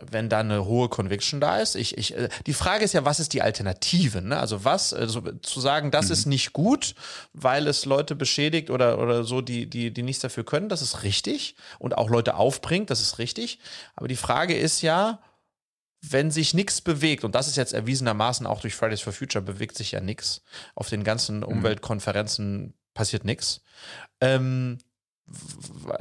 wenn 0.00 0.28
da 0.28 0.40
eine 0.40 0.64
hohe 0.64 0.88
Conviction 0.88 1.40
da 1.40 1.58
ist, 1.58 1.76
ich, 1.76 1.96
ich, 1.96 2.16
äh, 2.16 2.28
die 2.46 2.54
Frage 2.54 2.84
ist 2.84 2.94
ja, 2.94 3.04
was 3.04 3.20
ist 3.20 3.34
die 3.34 3.42
Alternative? 3.42 4.20
Ne? 4.20 4.36
Also 4.36 4.64
was, 4.64 4.92
also 4.92 5.20
zu 5.20 5.60
sagen, 5.60 5.92
das 5.92 6.06
mhm. 6.06 6.12
ist 6.12 6.26
nicht 6.26 6.52
gut, 6.54 6.96
weil 7.34 7.68
es 7.68 7.84
Leute 7.84 8.16
beschädigt 8.16 8.70
oder, 8.70 8.98
oder 8.98 9.22
so, 9.22 9.42
die, 9.42 9.70
die, 9.70 9.92
die 9.92 10.02
nichts 10.02 10.22
dafür 10.22 10.44
können, 10.44 10.68
das 10.68 10.82
ist 10.82 11.04
richtig 11.04 11.54
und 11.78 11.96
auch 11.96 12.10
Leute 12.10 12.34
aufbringt, 12.34 12.90
das 12.90 13.00
ist 13.00 13.18
richtig. 13.18 13.60
Aber 13.94 14.08
die 14.08 14.16
Frage 14.16 14.56
ist 14.56 14.82
ja, 14.82 15.20
wenn 16.10 16.30
sich 16.30 16.54
nichts 16.54 16.80
bewegt, 16.80 17.24
und 17.24 17.34
das 17.34 17.48
ist 17.48 17.56
jetzt 17.56 17.72
erwiesenermaßen 17.72 18.46
auch 18.46 18.60
durch 18.60 18.74
Fridays 18.74 19.00
for 19.00 19.12
Future, 19.12 19.42
bewegt 19.42 19.76
sich 19.76 19.92
ja 19.92 20.00
nichts. 20.00 20.42
Auf 20.74 20.88
den 20.88 21.04
ganzen 21.04 21.38
mhm. 21.38 21.44
Umweltkonferenzen 21.44 22.74
passiert 22.94 23.24
nichts. 23.24 23.62
Ähm, 24.20 24.78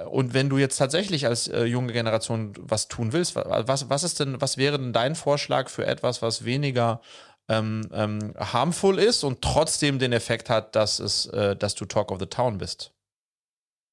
und 0.09 0.33
wenn 0.33 0.49
du 0.49 0.57
jetzt 0.57 0.77
tatsächlich 0.77 1.25
als 1.25 1.47
äh, 1.47 1.63
junge 1.63 1.93
Generation 1.93 2.53
was 2.59 2.87
tun 2.89 3.13
willst, 3.13 3.35
was, 3.35 3.89
was 3.89 4.03
ist 4.03 4.19
denn, 4.19 4.41
was 4.41 4.57
wäre 4.57 4.77
denn 4.77 4.91
dein 4.91 5.15
Vorschlag 5.15 5.69
für 5.69 5.85
etwas, 5.85 6.21
was 6.21 6.43
weniger 6.43 7.01
ähm, 7.47 7.87
ähm, 7.93 8.33
harmful 8.37 8.99
ist 8.99 9.23
und 9.23 9.41
trotzdem 9.41 9.99
den 9.99 10.11
Effekt 10.11 10.49
hat, 10.49 10.75
dass 10.75 10.99
es, 10.99 11.25
äh, 11.27 11.55
dass 11.55 11.75
du 11.75 11.85
Talk 11.85 12.11
of 12.11 12.19
the 12.19 12.25
Town 12.25 12.57
bist? 12.57 12.93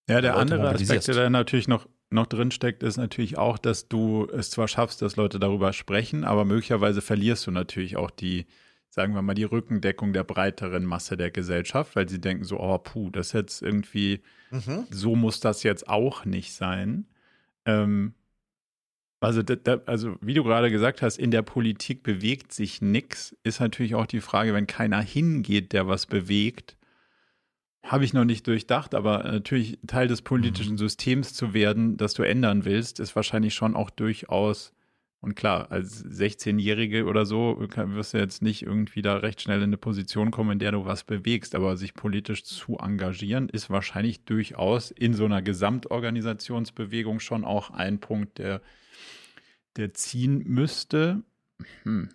Ja, 0.09 0.21
der 0.21 0.37
andere 0.37 0.71
Aspekt, 0.71 1.07
der 1.07 1.31
natürlich 1.31 1.69
noch 1.69 1.87
noch 2.11 2.27
drin 2.27 2.51
steckt, 2.51 2.83
ist 2.83 2.97
natürlich 2.97 3.39
auch, 3.39 3.57
dass 3.57 3.89
du 3.89 4.27
es 4.33 4.51
zwar 4.51 4.69
schaffst, 4.69 5.01
dass 5.01 5.17
Leute 5.17 5.39
darüber 5.39 5.73
sprechen, 5.73 6.25
aber 6.25 6.45
möglicherweise 6.45 7.01
verlierst 7.01 7.47
du 7.47 7.53
natürlich 7.53 7.97
auch 7.97 8.11
die, 8.11 8.47
sagen 8.89 9.15
wir 9.15 9.23
mal, 9.23 9.35
die 9.35 9.45
Rückendeckung 9.45 10.13
der 10.13 10.25
breiteren 10.25 10.85
Masse 10.85 11.17
der 11.17 11.31
Gesellschaft, 11.31 11.95
weil 11.95 12.09
sie 12.09 12.21
denken 12.21 12.45
so, 12.45 12.59
oh 12.59 12.79
puh, 12.79 13.11
das 13.11 13.33
jetzt 13.33 13.63
irgendwie, 13.63 14.21
mhm. 14.51 14.87
so 14.91 15.15
muss 15.15 15.39
das 15.41 15.63
jetzt 15.63 15.89
auch 15.89 16.25
nicht 16.25 16.53
sein. 16.53 17.07
Ähm, 17.65 18.15
also, 19.21 19.43
also, 19.85 20.17
wie 20.23 20.35
du 20.35 20.43
gerade 20.43 20.71
gesagt 20.71 21.03
hast, 21.03 21.19
in 21.19 21.31
der 21.31 21.43
Politik 21.43 22.03
bewegt 22.03 22.53
sich 22.53 22.81
nichts, 22.81 23.37
ist 23.45 23.61
natürlich 23.61 23.95
auch 23.95 24.07
die 24.07 24.23
Frage, 24.23 24.55
wenn 24.55 24.67
keiner 24.67 25.03
hingeht, 25.03 25.75
der 25.75 25.87
was 25.87 26.07
bewegt, 26.07 26.77
habe 27.83 28.05
ich 28.05 28.13
noch 28.13 28.25
nicht 28.25 28.47
durchdacht, 28.47 28.95
aber 28.95 29.25
natürlich 29.25 29.79
Teil 29.87 30.07
des 30.07 30.23
politischen 30.23 30.73
mhm. 30.73 30.79
Systems 30.79 31.35
zu 31.35 31.55
werden, 31.55 31.97
das 31.97 32.15
du 32.15 32.23
ändern 32.23 32.65
willst, 32.65 33.01
ist 33.01 33.17
wahrscheinlich 33.17 33.55
schon 33.55 33.75
auch 33.75 33.91
durchaus. 33.91 34.73
Und 35.23 35.35
klar, 35.35 35.71
als 35.71 36.05
16-Jährige 36.05 37.05
oder 37.05 37.27
so 37.27 37.59
wirst 37.59 38.15
du 38.15 38.19
jetzt 38.19 38.41
nicht 38.41 38.63
irgendwie 38.63 39.03
da 39.03 39.17
recht 39.17 39.43
schnell 39.43 39.59
in 39.59 39.65
eine 39.65 39.77
Position 39.77 40.31
kommen, 40.31 40.53
in 40.53 40.59
der 40.59 40.73
du 40.73 40.87
was 40.87 41.05
bewegst, 41.05 41.55
aber 41.55 41.77
sich 41.77 41.93
politisch 41.93 42.45
zu 42.45 42.79
engagieren, 42.79 43.51
ist 43.51 43.69
wahrscheinlich 43.69 44.25
durchaus 44.25 44.91
in 44.91 45.13
so 45.13 45.27
einer 45.27 45.43
Gesamtorganisationsbewegung 45.43 47.21
schon 47.21 47.45
auch 47.45 47.71
ein 47.71 47.99
Punkt, 47.99 48.39
der, 48.39 48.63
der 49.77 49.93
ziehen 49.93 50.43
müsste. 50.47 51.23
Hm. 51.83 52.09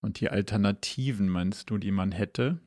Und 0.00 0.20
die 0.20 0.30
Alternativen, 0.30 1.28
meinst 1.28 1.68
du, 1.70 1.78
die 1.78 1.92
man 1.92 2.12
hätte? 2.12 2.60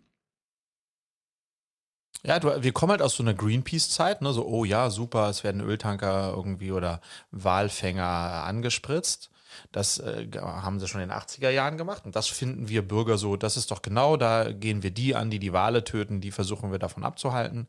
Ja, 2.24 2.40
du, 2.40 2.64
wir 2.64 2.72
kommen 2.72 2.92
halt 2.92 3.02
aus 3.02 3.16
so 3.16 3.24
einer 3.24 3.34
Greenpeace-Zeit, 3.34 4.22
ne? 4.22 4.34
so, 4.34 4.46
oh 4.46 4.66
ja, 4.66 4.90
super, 4.90 5.30
es 5.30 5.44
werden 5.44 5.62
Öltanker 5.62 6.34
irgendwie 6.36 6.72
oder 6.72 7.02
Walfänger 7.32 8.04
angespritzt. 8.04 9.30
Das 9.72 10.00
äh, 10.00 10.28
haben 10.36 10.80
sie 10.80 10.88
schon 10.88 11.02
in 11.02 11.10
den 11.10 11.18
80er 11.18 11.50
Jahren 11.50 11.78
gemacht 11.78 12.06
und 12.06 12.16
das 12.16 12.28
finden 12.28 12.68
wir 12.68 12.88
Bürger 12.88 13.18
so, 13.18 13.38
das 13.38 13.58
ist 13.58 13.72
doch 13.72 13.82
genau, 13.82 14.18
da 14.18 14.52
gehen 14.52 14.84
wir 14.84 14.92
die 14.92 15.16
an, 15.16 15.30
die 15.30 15.40
die 15.40 15.54
Wale 15.54 15.84
töten, 15.84 16.20
die 16.20 16.32
versuchen 16.32 16.72
wir 16.72 16.80
davon 16.80 17.04
abzuhalten. 17.04 17.68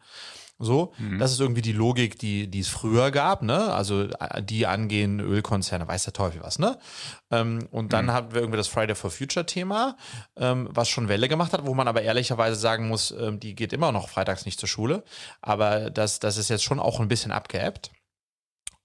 So, 0.59 0.95
mhm. 0.97 1.19
das 1.19 1.33
ist 1.33 1.41
irgendwie 1.41 1.61
die 1.61 1.73
Logik, 1.73 2.19
die, 2.19 2.51
die 2.51 2.61
es 2.61 2.69
früher 2.69 3.11
gab, 3.11 3.43
ne? 3.43 3.75
Also 3.75 4.05
äh, 4.05 4.43
die 4.43 4.67
angehen 4.67 5.21
Ölkonzerne, 5.21 5.87
weiß 5.87 6.05
der 6.05 6.15
Teufel 6.15 6.43
was, 6.43 6.59
ne? 6.59 6.79
Ähm, 7.31 7.69
und 7.71 7.93
dann 7.93 8.07
mhm. 8.07 8.13
hatten 8.13 8.33
wir 8.33 8.41
irgendwie 8.41 8.57
das 8.57 8.69
Friday 8.69 8.95
for 8.95 9.11
Future 9.11 9.45
Thema, 9.45 9.99
ähm, 10.37 10.69
was 10.71 10.89
schon 10.89 11.09
Welle 11.09 11.29
gemacht 11.29 11.53
hat, 11.53 11.67
wo 11.67 11.75
man 11.75 11.89
aber 11.89 12.01
ehrlicherweise 12.01 12.57
sagen 12.57 12.89
muss, 12.89 13.11
ähm, 13.11 13.39
die 13.39 13.55
geht 13.55 13.75
immer 13.75 13.93
noch 13.93 14.09
freitags 14.09 14.47
nicht 14.47 14.59
zur 14.59 14.69
Schule. 14.69 15.05
Aber 15.43 15.91
das, 15.91 16.21
das 16.21 16.39
ist 16.39 16.49
jetzt 16.49 16.65
schon 16.65 16.81
auch 16.81 17.01
ein 17.01 17.09
bisschen 17.09 17.33
abgeebbt. 17.33 17.91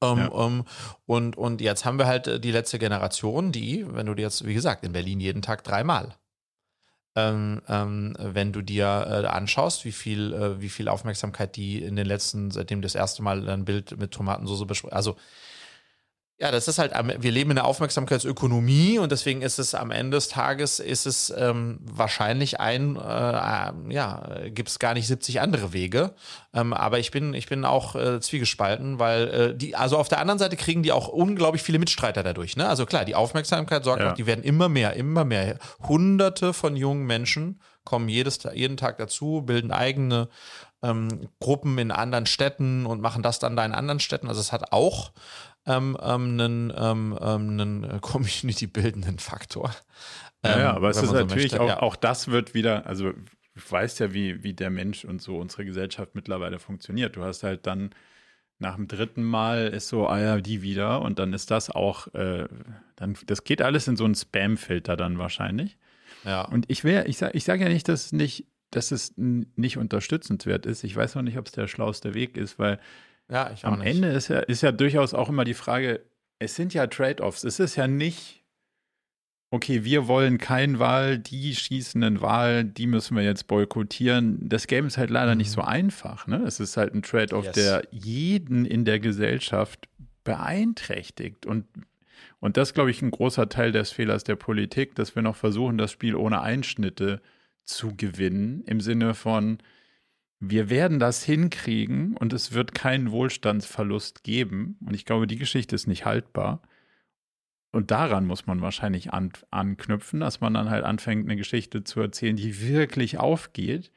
Um, 0.04 0.18
ja. 0.18 0.28
um, 0.30 0.66
und, 1.06 1.38
und 1.38 1.62
jetzt 1.62 1.86
haben 1.86 2.00
wir 2.00 2.08
halt 2.08 2.28
äh, 2.28 2.40
die 2.40 2.52
letzte 2.52 2.80
Generation, 2.80 3.52
die, 3.52 3.86
wenn 3.88 4.08
du 4.08 4.16
dir 4.16 4.24
jetzt, 4.24 4.46
wie 4.46 4.56
gesagt, 4.56 4.84
in 4.84 4.94
Berlin 4.94 5.20
jeden 5.20 5.44
Tag 5.44 5.64
dreimal 5.64 6.18
ähm, 7.16 7.62
ähm, 7.68 8.16
wenn 8.20 8.54
du 8.54 8.62
dir 8.62 8.86
äh, 8.86 9.28
anschaust, 9.28 9.86
wie 9.86 9.92
viel, 9.92 10.34
äh, 10.34 10.62
wie 10.62 10.70
viel 10.70 10.88
Aufmerksamkeit 10.88 11.56
die 11.56 11.82
in 11.82 11.96
den 11.96 12.06
letzten, 12.06 12.52
seitdem 12.52 12.82
das 12.82 12.96
erste 12.96 13.22
Mal 13.22 13.48
ein 13.50 13.66
Bild 13.66 13.98
mit 13.98 14.12
Tomatensauce 14.12 14.66
besprochen, 14.66 14.94
also 14.94 15.18
ja, 16.42 16.50
das 16.50 16.68
ist 16.68 16.80
halt, 16.80 16.94
wir 17.20 17.32
leben 17.32 17.52
in 17.52 17.58
der 17.58 17.66
Aufmerksamkeitsökonomie 17.66 18.98
und 18.98 19.12
deswegen 19.12 19.44
ist 19.44 19.60
es 19.60 19.76
am 19.76 19.92
Ende 19.92 20.18
des 20.18 20.28
Tages, 20.28 20.80
ist 20.80 21.06
es 21.06 21.32
ähm, 21.38 21.78
wahrscheinlich 21.84 22.60
ein, 22.60 22.96
äh, 22.96 23.94
ja, 23.94 24.28
gibt 24.48 24.70
es 24.70 24.80
gar 24.80 24.96
nicht 24.96 25.06
70 25.06 25.40
andere 25.40 25.72
Wege. 25.72 26.16
Ähm, 26.52 26.74
aber 26.74 26.98
ich 26.98 27.12
bin, 27.12 27.36
ich 27.36 27.48
bin 27.48 27.64
auch 27.64 27.96
äh, 27.96 28.20
zwiegespalten, 28.20 28.98
weil 28.98 29.28
äh, 29.28 29.56
die, 29.56 29.76
also 29.76 30.00
auf 30.00 30.10
der 30.10 30.18
anderen 30.18 30.40
Seite 30.40 30.56
kriegen 30.56 30.82
die 30.82 30.92
auch 30.92 31.10
unglaublich 31.10 31.62
viele 31.62 31.78
Mitstreiter 31.78 32.24
dadurch. 32.24 32.58
Ne? 32.58 32.68
Also 32.68 32.88
klar, 32.88 33.06
die 33.06 33.14
Aufmerksamkeit 33.14 33.84
sorgt 33.84 34.02
ja. 34.02 34.12
auch, 34.12 34.16
die 34.16 34.26
werden 34.26 34.44
immer 34.44 34.68
mehr, 34.68 34.96
immer 34.96 35.24
mehr. 35.24 35.60
Hunderte 35.88 36.54
von 36.54 36.76
jungen 36.76 37.06
Menschen 37.06 37.62
kommen 37.84 38.10
jedes, 38.10 38.40
jeden 38.52 38.78
Tag 38.78 38.98
dazu, 38.98 39.44
bilden 39.44 39.72
eigene 39.72 40.28
ähm, 40.84 41.30
Gruppen 41.40 41.78
in 41.78 41.92
anderen 41.92 42.26
Städten 42.26 42.86
und 42.86 43.02
machen 43.02 43.22
das 43.22 43.40
dann 43.40 43.56
da 43.56 43.64
in 43.66 43.74
anderen 43.74 44.00
Städten. 44.00 44.28
Also 44.28 44.40
es 44.40 44.52
hat 44.52 44.72
auch 44.72 45.12
ähm, 45.66 45.98
ähm, 46.02 46.40
einen, 46.40 46.74
ähm, 46.76 47.18
ähm 47.22 47.50
einen 47.50 48.02
Community-bildenden 48.02 49.20
Faktor. 49.20 49.72
ja, 50.44 50.60
ja, 50.60 50.74
aber 50.74 50.90
es 50.90 50.98
ist 50.98 51.10
so 51.10 51.16
natürlich 51.16 51.52
möchte. 51.52 51.62
auch, 51.62 51.68
ja. 51.68 51.82
auch 51.82 51.96
das 51.96 52.30
wird 52.30 52.54
wieder, 52.54 52.86
also 52.86 53.12
du 53.12 53.62
weißt 53.70 54.00
ja, 54.00 54.14
wie, 54.14 54.44
wie 54.44 54.54
der 54.54 54.70
Mensch 54.70 55.06
und 55.06 55.22
so 55.22 55.38
unsere 55.38 55.66
Gesellschaft 55.66 56.16
mittlerweile 56.16 56.60
funktioniert. 56.60 57.16
Du 57.16 57.24
hast 57.24 57.44
halt 57.44 57.68
dann 57.68 57.94
nach 58.62 58.76
dem 58.76 58.88
dritten 58.88 59.24
Mal 59.24 59.68
ist 59.68 59.88
so, 59.88 60.08
ah 60.08 60.20
ja, 60.20 60.38
die 60.40 60.62
wieder 60.62 61.02
und 61.02 61.18
dann 61.18 61.34
ist 61.34 61.50
das 61.50 61.70
auch, 61.72 62.14
äh, 62.14 62.48
dann, 62.96 63.18
das 63.26 63.44
geht 63.44 63.62
alles 63.62 63.88
in 63.88 63.98
so 63.98 64.06
einen 64.06 64.16
Spam-Filter 64.16 64.96
dann 64.96 65.18
wahrscheinlich. 65.18 65.78
Ja. 66.24 66.44
Und 66.44 66.66
ich 66.70 66.84
wäre, 66.84 67.08
ich 67.08 67.18
sage 67.18 67.36
ich 67.36 67.44
sag 67.44 67.60
ja 67.60 67.70
nicht, 67.70 67.88
dass 67.90 68.12
nicht, 68.12 68.46
dass 68.70 68.92
es 68.92 69.14
nicht 69.18 69.78
unterstützenswert 69.78 70.66
ist. 70.66 70.84
Ich 70.84 70.96
weiß 70.96 71.16
noch 71.16 71.24
nicht, 71.24 71.38
ob 71.40 71.48
es 71.48 71.52
der 71.52 71.68
schlauste 71.68 72.14
Weg 72.14 72.38
ist, 72.38 72.60
weil 72.60 72.80
ja, 73.32 73.50
ich 73.52 73.66
auch 73.66 73.72
Am 73.72 73.80
nicht. 73.80 73.96
Ende 73.96 74.10
ist 74.10 74.28
ja, 74.28 74.40
ist 74.40 74.62
ja 74.62 74.74
durchaus 74.74 75.14
auch 75.14 75.30
immer 75.30 75.46
die 75.46 75.54
Frage, 75.54 76.02
es 76.40 76.56
sind 76.56 76.74
ja 76.74 76.88
Trade-offs. 76.88 77.46
Es 77.46 77.60
ist 77.60 77.78
ja 77.78 77.88
nicht, 77.88 78.44
okay, 79.52 79.86
wir 79.86 80.08
wollen 80.08 80.38
kein 80.38 80.80
Wahl, 80.80 81.18
die 81.18 81.56
schießenden 81.56 82.20
Wahl, 82.22 82.66
die 82.66 82.88
müssen 82.88 83.16
wir 83.16 83.24
jetzt 83.24 83.48
boykottieren. 83.48 84.50
Das 84.50 84.68
Game 84.68 84.86
ist 84.86 84.98
halt 84.98 85.10
leider 85.10 85.32
mhm. 85.32 85.38
nicht 85.38 85.52
so 85.52 85.62
einfach. 85.62 86.28
Ne? 86.28 86.44
Es 86.46 86.60
ist 86.60 86.76
halt 86.76 86.94
ein 86.94 87.04
Trade-off, 87.04 87.46
yes. 87.46 87.56
der 87.56 87.88
jeden 87.92 88.66
in 88.66 88.84
der 88.84 89.00
Gesellschaft 89.00 89.88
beeinträchtigt. 90.26 91.46
Und, 91.46 91.66
und 92.42 92.58
das, 92.58 92.74
glaube 92.74 92.92
ich, 92.92 93.02
ein 93.02 93.12
großer 93.12 93.48
Teil 93.48 93.72
des 93.72 93.92
Fehlers 93.92 94.26
der 94.26 94.36
Politik, 94.36 94.94
dass 94.96 95.16
wir 95.16 95.22
noch 95.22 95.38
versuchen, 95.38 95.78
das 95.78 95.92
Spiel 95.92 96.16
ohne 96.16 96.42
Einschnitte 96.42 97.22
zu 97.64 97.96
gewinnen, 97.96 98.64
im 98.66 98.82
Sinne 98.82 99.14
von, 99.14 99.60
wir 100.44 100.72
werden 100.72 100.98
das 100.98 101.24
hinkriegen 101.24 102.18
und 102.18 102.34
es 102.34 102.52
wird 102.52 102.74
keinen 102.74 103.12
Wohlstandsverlust 103.12 104.24
geben. 104.24 104.76
Und 104.84 104.96
ich 104.96 105.06
glaube, 105.06 105.28
die 105.28 105.38
Geschichte 105.38 105.76
ist 105.76 105.86
nicht 105.86 106.04
haltbar. 106.06 106.64
Und 107.72 107.92
daran 107.92 108.26
muss 108.26 108.48
man 108.48 108.60
wahrscheinlich 108.60 109.14
an, 109.14 109.32
anknüpfen, 109.52 110.20
dass 110.20 110.42
man 110.42 110.56
dann 110.56 110.72
halt 110.72 110.84
anfängt, 110.84 111.26
eine 111.26 111.38
Geschichte 111.38 111.84
zu 111.84 112.02
erzählen, 112.02 112.36
die 112.36 112.60
wirklich 112.68 113.20
aufgeht. 113.20 113.92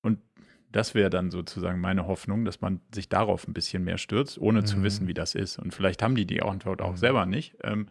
Und 0.00 0.20
das 0.72 0.94
wäre 0.94 1.10
dann 1.10 1.30
sozusagen 1.30 1.80
meine 1.80 2.06
Hoffnung, 2.06 2.46
dass 2.46 2.62
man 2.62 2.80
sich 2.92 3.10
darauf 3.10 3.46
ein 3.46 3.52
bisschen 3.52 3.84
mehr 3.84 3.98
stürzt, 3.98 4.38
ohne 4.38 4.62
mhm. 4.62 4.66
zu 4.66 4.82
wissen, 4.82 5.06
wie 5.06 5.14
das 5.14 5.34
ist. 5.34 5.58
Und 5.58 5.74
vielleicht 5.74 6.02
haben 6.02 6.14
die 6.14 6.26
die 6.26 6.42
Antwort 6.42 6.80
auch 6.80 6.92
mhm. 6.92 6.96
selber 6.96 7.26
nicht. 7.26 7.56
Ähm, 7.62 7.88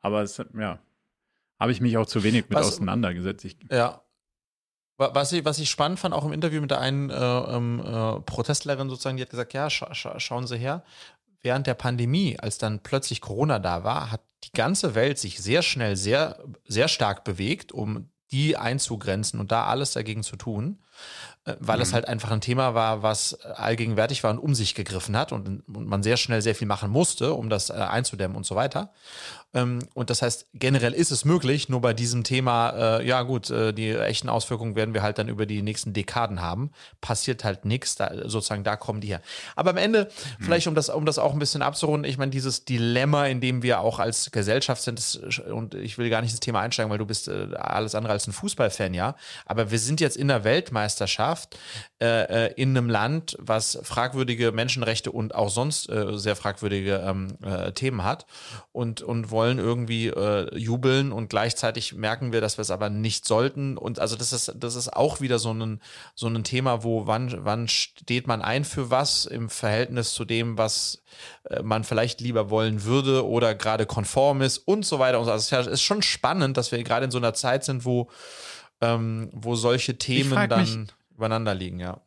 aber 0.00 0.22
es, 0.22 0.38
ja, 0.56 0.78
habe 1.58 1.72
ich 1.72 1.80
mich 1.80 1.96
auch 1.96 2.06
zu 2.06 2.22
wenig 2.22 2.48
mit 2.48 2.58
Was, 2.58 2.68
auseinandergesetzt. 2.68 3.44
Ich, 3.44 3.56
ja, 3.72 4.02
was 4.98 5.32
ich, 5.32 5.44
was 5.44 5.58
ich 5.58 5.70
spannend 5.70 6.00
fand, 6.00 6.12
auch 6.12 6.24
im 6.24 6.32
Interview 6.32 6.60
mit 6.60 6.70
der 6.70 6.80
einen 6.80 7.08
äh, 7.08 7.14
ähm, 7.14 7.80
äh, 7.80 8.20
Protestlerin 8.20 8.90
sozusagen, 8.90 9.16
die 9.16 9.22
hat 9.22 9.30
gesagt, 9.30 9.54
ja, 9.54 9.70
scha 9.70 9.94
scha 9.94 10.18
schauen 10.18 10.46
Sie 10.46 10.58
her, 10.58 10.82
während 11.40 11.66
der 11.66 11.74
Pandemie, 11.74 12.38
als 12.38 12.58
dann 12.58 12.80
plötzlich 12.82 13.20
Corona 13.20 13.58
da 13.58 13.84
war, 13.84 14.10
hat 14.10 14.22
die 14.44 14.52
ganze 14.52 14.94
Welt 14.94 15.18
sich 15.18 15.38
sehr 15.40 15.62
schnell, 15.62 15.96
sehr, 15.96 16.42
sehr 16.66 16.88
stark 16.88 17.24
bewegt, 17.24 17.72
um 17.72 18.10
die 18.30 18.56
einzugrenzen 18.56 19.40
und 19.40 19.52
da 19.52 19.66
alles 19.66 19.92
dagegen 19.92 20.22
zu 20.22 20.36
tun. 20.36 20.82
Äh, 21.48 21.56
weil 21.60 21.76
mhm. 21.76 21.82
es 21.82 21.92
halt 21.92 22.08
einfach 22.08 22.30
ein 22.30 22.40
Thema 22.40 22.74
war, 22.74 23.02
was 23.02 23.34
allgegenwärtig 23.40 24.22
war 24.24 24.30
und 24.30 24.38
um 24.38 24.54
sich 24.54 24.74
gegriffen 24.74 25.16
hat 25.16 25.32
und, 25.32 25.66
und 25.68 25.86
man 25.88 26.02
sehr 26.02 26.16
schnell 26.16 26.42
sehr 26.42 26.54
viel 26.54 26.68
machen 26.68 26.90
musste, 26.90 27.32
um 27.34 27.48
das 27.48 27.70
äh, 27.70 27.74
einzudämmen 27.74 28.36
und 28.36 28.46
so 28.46 28.54
weiter. 28.54 28.92
Ähm, 29.54 29.78
und 29.94 30.10
das 30.10 30.20
heißt, 30.20 30.48
generell 30.52 30.92
ist 30.92 31.10
es 31.10 31.24
möglich, 31.24 31.70
nur 31.70 31.80
bei 31.80 31.94
diesem 31.94 32.22
Thema, 32.22 32.98
äh, 32.98 33.06
ja 33.06 33.22
gut, 33.22 33.48
äh, 33.48 33.72
die 33.72 33.90
echten 33.92 34.28
Auswirkungen 34.28 34.76
werden 34.76 34.92
wir 34.92 35.02
halt 35.02 35.18
dann 35.18 35.28
über 35.28 35.46
die 35.46 35.62
nächsten 35.62 35.94
Dekaden 35.94 36.42
haben. 36.42 36.70
Passiert 37.00 37.44
halt 37.44 37.64
nichts, 37.64 37.96
da, 37.96 38.28
sozusagen 38.28 38.62
da 38.62 38.76
kommen 38.76 39.00
die 39.00 39.08
her. 39.08 39.22
Aber 39.56 39.70
am 39.70 39.78
Ende, 39.78 40.10
mhm. 40.38 40.44
vielleicht 40.44 40.66
um 40.66 40.74
das, 40.74 40.90
um 40.90 41.06
das 41.06 41.18
auch 41.18 41.32
ein 41.32 41.38
bisschen 41.38 41.62
abzurunden, 41.62 42.08
ich 42.08 42.18
meine, 42.18 42.30
dieses 42.30 42.66
Dilemma, 42.66 43.26
in 43.26 43.40
dem 43.40 43.62
wir 43.62 43.80
auch 43.80 44.00
als 44.00 44.30
Gesellschaft 44.32 44.82
sind, 44.82 44.98
ist, 44.98 45.16
und 45.16 45.74
ich 45.74 45.96
will 45.96 46.10
gar 46.10 46.20
nicht 46.20 46.32
ins 46.32 46.40
Thema 46.40 46.60
einsteigen, 46.60 46.90
weil 46.90 46.98
du 46.98 47.06
bist 47.06 47.28
äh, 47.28 47.48
alles 47.56 47.94
andere 47.94 48.12
als 48.12 48.26
ein 48.26 48.32
Fußballfan, 48.32 48.92
ja. 48.92 49.14
Aber 49.46 49.70
wir 49.70 49.78
sind 49.78 50.00
jetzt 50.00 50.18
in 50.18 50.28
der 50.28 50.44
Weltmeisterschaft 50.44 50.87
äh, 52.00 52.46
äh, 52.46 52.52
in 52.54 52.76
einem 52.76 52.88
Land, 52.88 53.36
was 53.40 53.78
fragwürdige 53.82 54.52
Menschenrechte 54.52 55.10
und 55.10 55.34
auch 55.34 55.50
sonst 55.50 55.88
äh, 55.88 56.16
sehr 56.16 56.36
fragwürdige 56.36 57.02
ähm, 57.04 57.36
äh, 57.42 57.72
Themen 57.72 58.04
hat 58.04 58.26
und, 58.72 59.02
und 59.02 59.30
wollen 59.30 59.58
irgendwie 59.58 60.06
äh, 60.08 60.56
jubeln 60.56 61.12
und 61.12 61.28
gleichzeitig 61.28 61.94
merken 61.94 62.32
wir, 62.32 62.40
dass 62.40 62.56
wir 62.56 62.62
es 62.62 62.70
aber 62.70 62.88
nicht 62.88 63.26
sollten. 63.26 63.76
Und 63.76 63.98
also 63.98 64.16
das 64.16 64.32
ist, 64.32 64.54
das 64.56 64.76
ist 64.76 64.92
auch 64.92 65.20
wieder 65.20 65.38
so 65.38 65.52
ein, 65.52 65.80
so 66.14 66.28
ein 66.28 66.44
Thema, 66.44 66.84
wo 66.84 67.06
wann, 67.06 67.44
wann 67.44 67.68
steht 67.68 68.26
man 68.26 68.42
ein 68.42 68.64
für 68.64 68.90
was 68.90 69.26
im 69.26 69.50
Verhältnis 69.50 70.14
zu 70.14 70.24
dem, 70.24 70.56
was 70.56 71.02
äh, 71.50 71.62
man 71.62 71.84
vielleicht 71.84 72.20
lieber 72.20 72.50
wollen 72.50 72.84
würde 72.84 73.26
oder 73.26 73.54
gerade 73.54 73.86
konform 73.86 74.42
ist 74.42 74.58
und 74.58 74.84
so 74.84 74.98
weiter. 74.98 75.18
Also 75.18 75.32
es 75.32 75.66
ist 75.66 75.82
schon 75.82 76.02
spannend, 76.02 76.56
dass 76.56 76.72
wir 76.72 76.82
gerade 76.84 77.06
in 77.06 77.10
so 77.10 77.18
einer 77.18 77.34
Zeit 77.34 77.64
sind, 77.64 77.84
wo, 77.84 78.08
ähm, 78.80 79.30
wo 79.32 79.54
solche 79.54 79.98
Themen 79.98 80.48
dann 80.48 80.60
mich, 80.60 80.94
übereinander 81.14 81.54
liegen, 81.54 81.80
ja. 81.80 82.00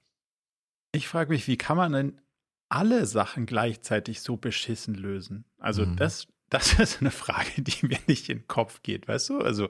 Ich 0.92 1.08
frage 1.08 1.32
mich, 1.32 1.48
wie 1.48 1.58
kann 1.58 1.78
man 1.78 1.94
denn 1.94 2.22
alle 2.70 3.06
Sachen 3.06 3.46
gleichzeitig 3.46 4.22
so 4.22 4.38
beschissen 4.38 4.96
lösen? 4.96 5.46
Also 5.58 5.86
mhm. 5.86 5.98
das, 5.98 6.28
das 6.50 6.74
ist 6.80 7.02
eine 7.02 7.12
Frage, 7.12 7.62
die 7.62 7.86
mir 7.86 8.00
nicht 8.08 8.30
in 8.30 8.40
den 8.40 8.48
Kopf 8.48 8.82
geht, 8.84 9.08
weißt 9.08 9.30
du? 9.30 9.40
Also 9.40 9.70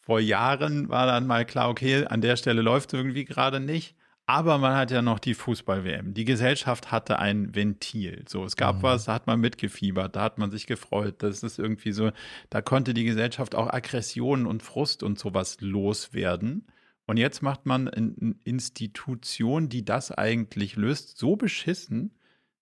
vor 0.00 0.20
Jahren 0.20 0.88
war 0.88 1.06
dann 1.06 1.26
mal 1.26 1.44
klar, 1.44 1.68
okay, 1.68 2.06
an 2.06 2.20
der 2.20 2.36
Stelle 2.36 2.62
läuft 2.62 2.92
es 2.92 2.98
irgendwie 2.98 3.24
gerade 3.24 3.60
nicht. 3.60 3.96
Aber 4.32 4.58
man 4.58 4.76
hat 4.76 4.92
ja 4.92 5.02
noch 5.02 5.18
die 5.18 5.34
Fußball-WM. 5.34 6.14
Die 6.14 6.24
Gesellschaft 6.24 6.92
hatte 6.92 7.18
ein 7.18 7.52
Ventil. 7.52 8.24
So, 8.28 8.44
es 8.44 8.54
gab 8.54 8.76
mhm. 8.76 8.82
was, 8.84 9.06
da 9.06 9.14
hat 9.14 9.26
man 9.26 9.40
mitgefiebert, 9.40 10.14
da 10.14 10.22
hat 10.22 10.38
man 10.38 10.52
sich 10.52 10.68
gefreut. 10.68 11.16
Das 11.24 11.42
ist 11.42 11.58
irgendwie 11.58 11.90
so, 11.90 12.12
da 12.48 12.62
konnte 12.62 12.94
die 12.94 13.02
Gesellschaft 13.02 13.56
auch 13.56 13.68
Aggressionen 13.68 14.46
und 14.46 14.62
Frust 14.62 15.02
und 15.02 15.18
sowas 15.18 15.56
loswerden. 15.60 16.68
Und 17.08 17.16
jetzt 17.16 17.42
macht 17.42 17.66
man 17.66 17.88
eine 17.88 18.36
Institution, 18.44 19.68
die 19.68 19.84
das 19.84 20.12
eigentlich 20.12 20.76
löst, 20.76 21.18
so 21.18 21.34
beschissen, 21.34 22.14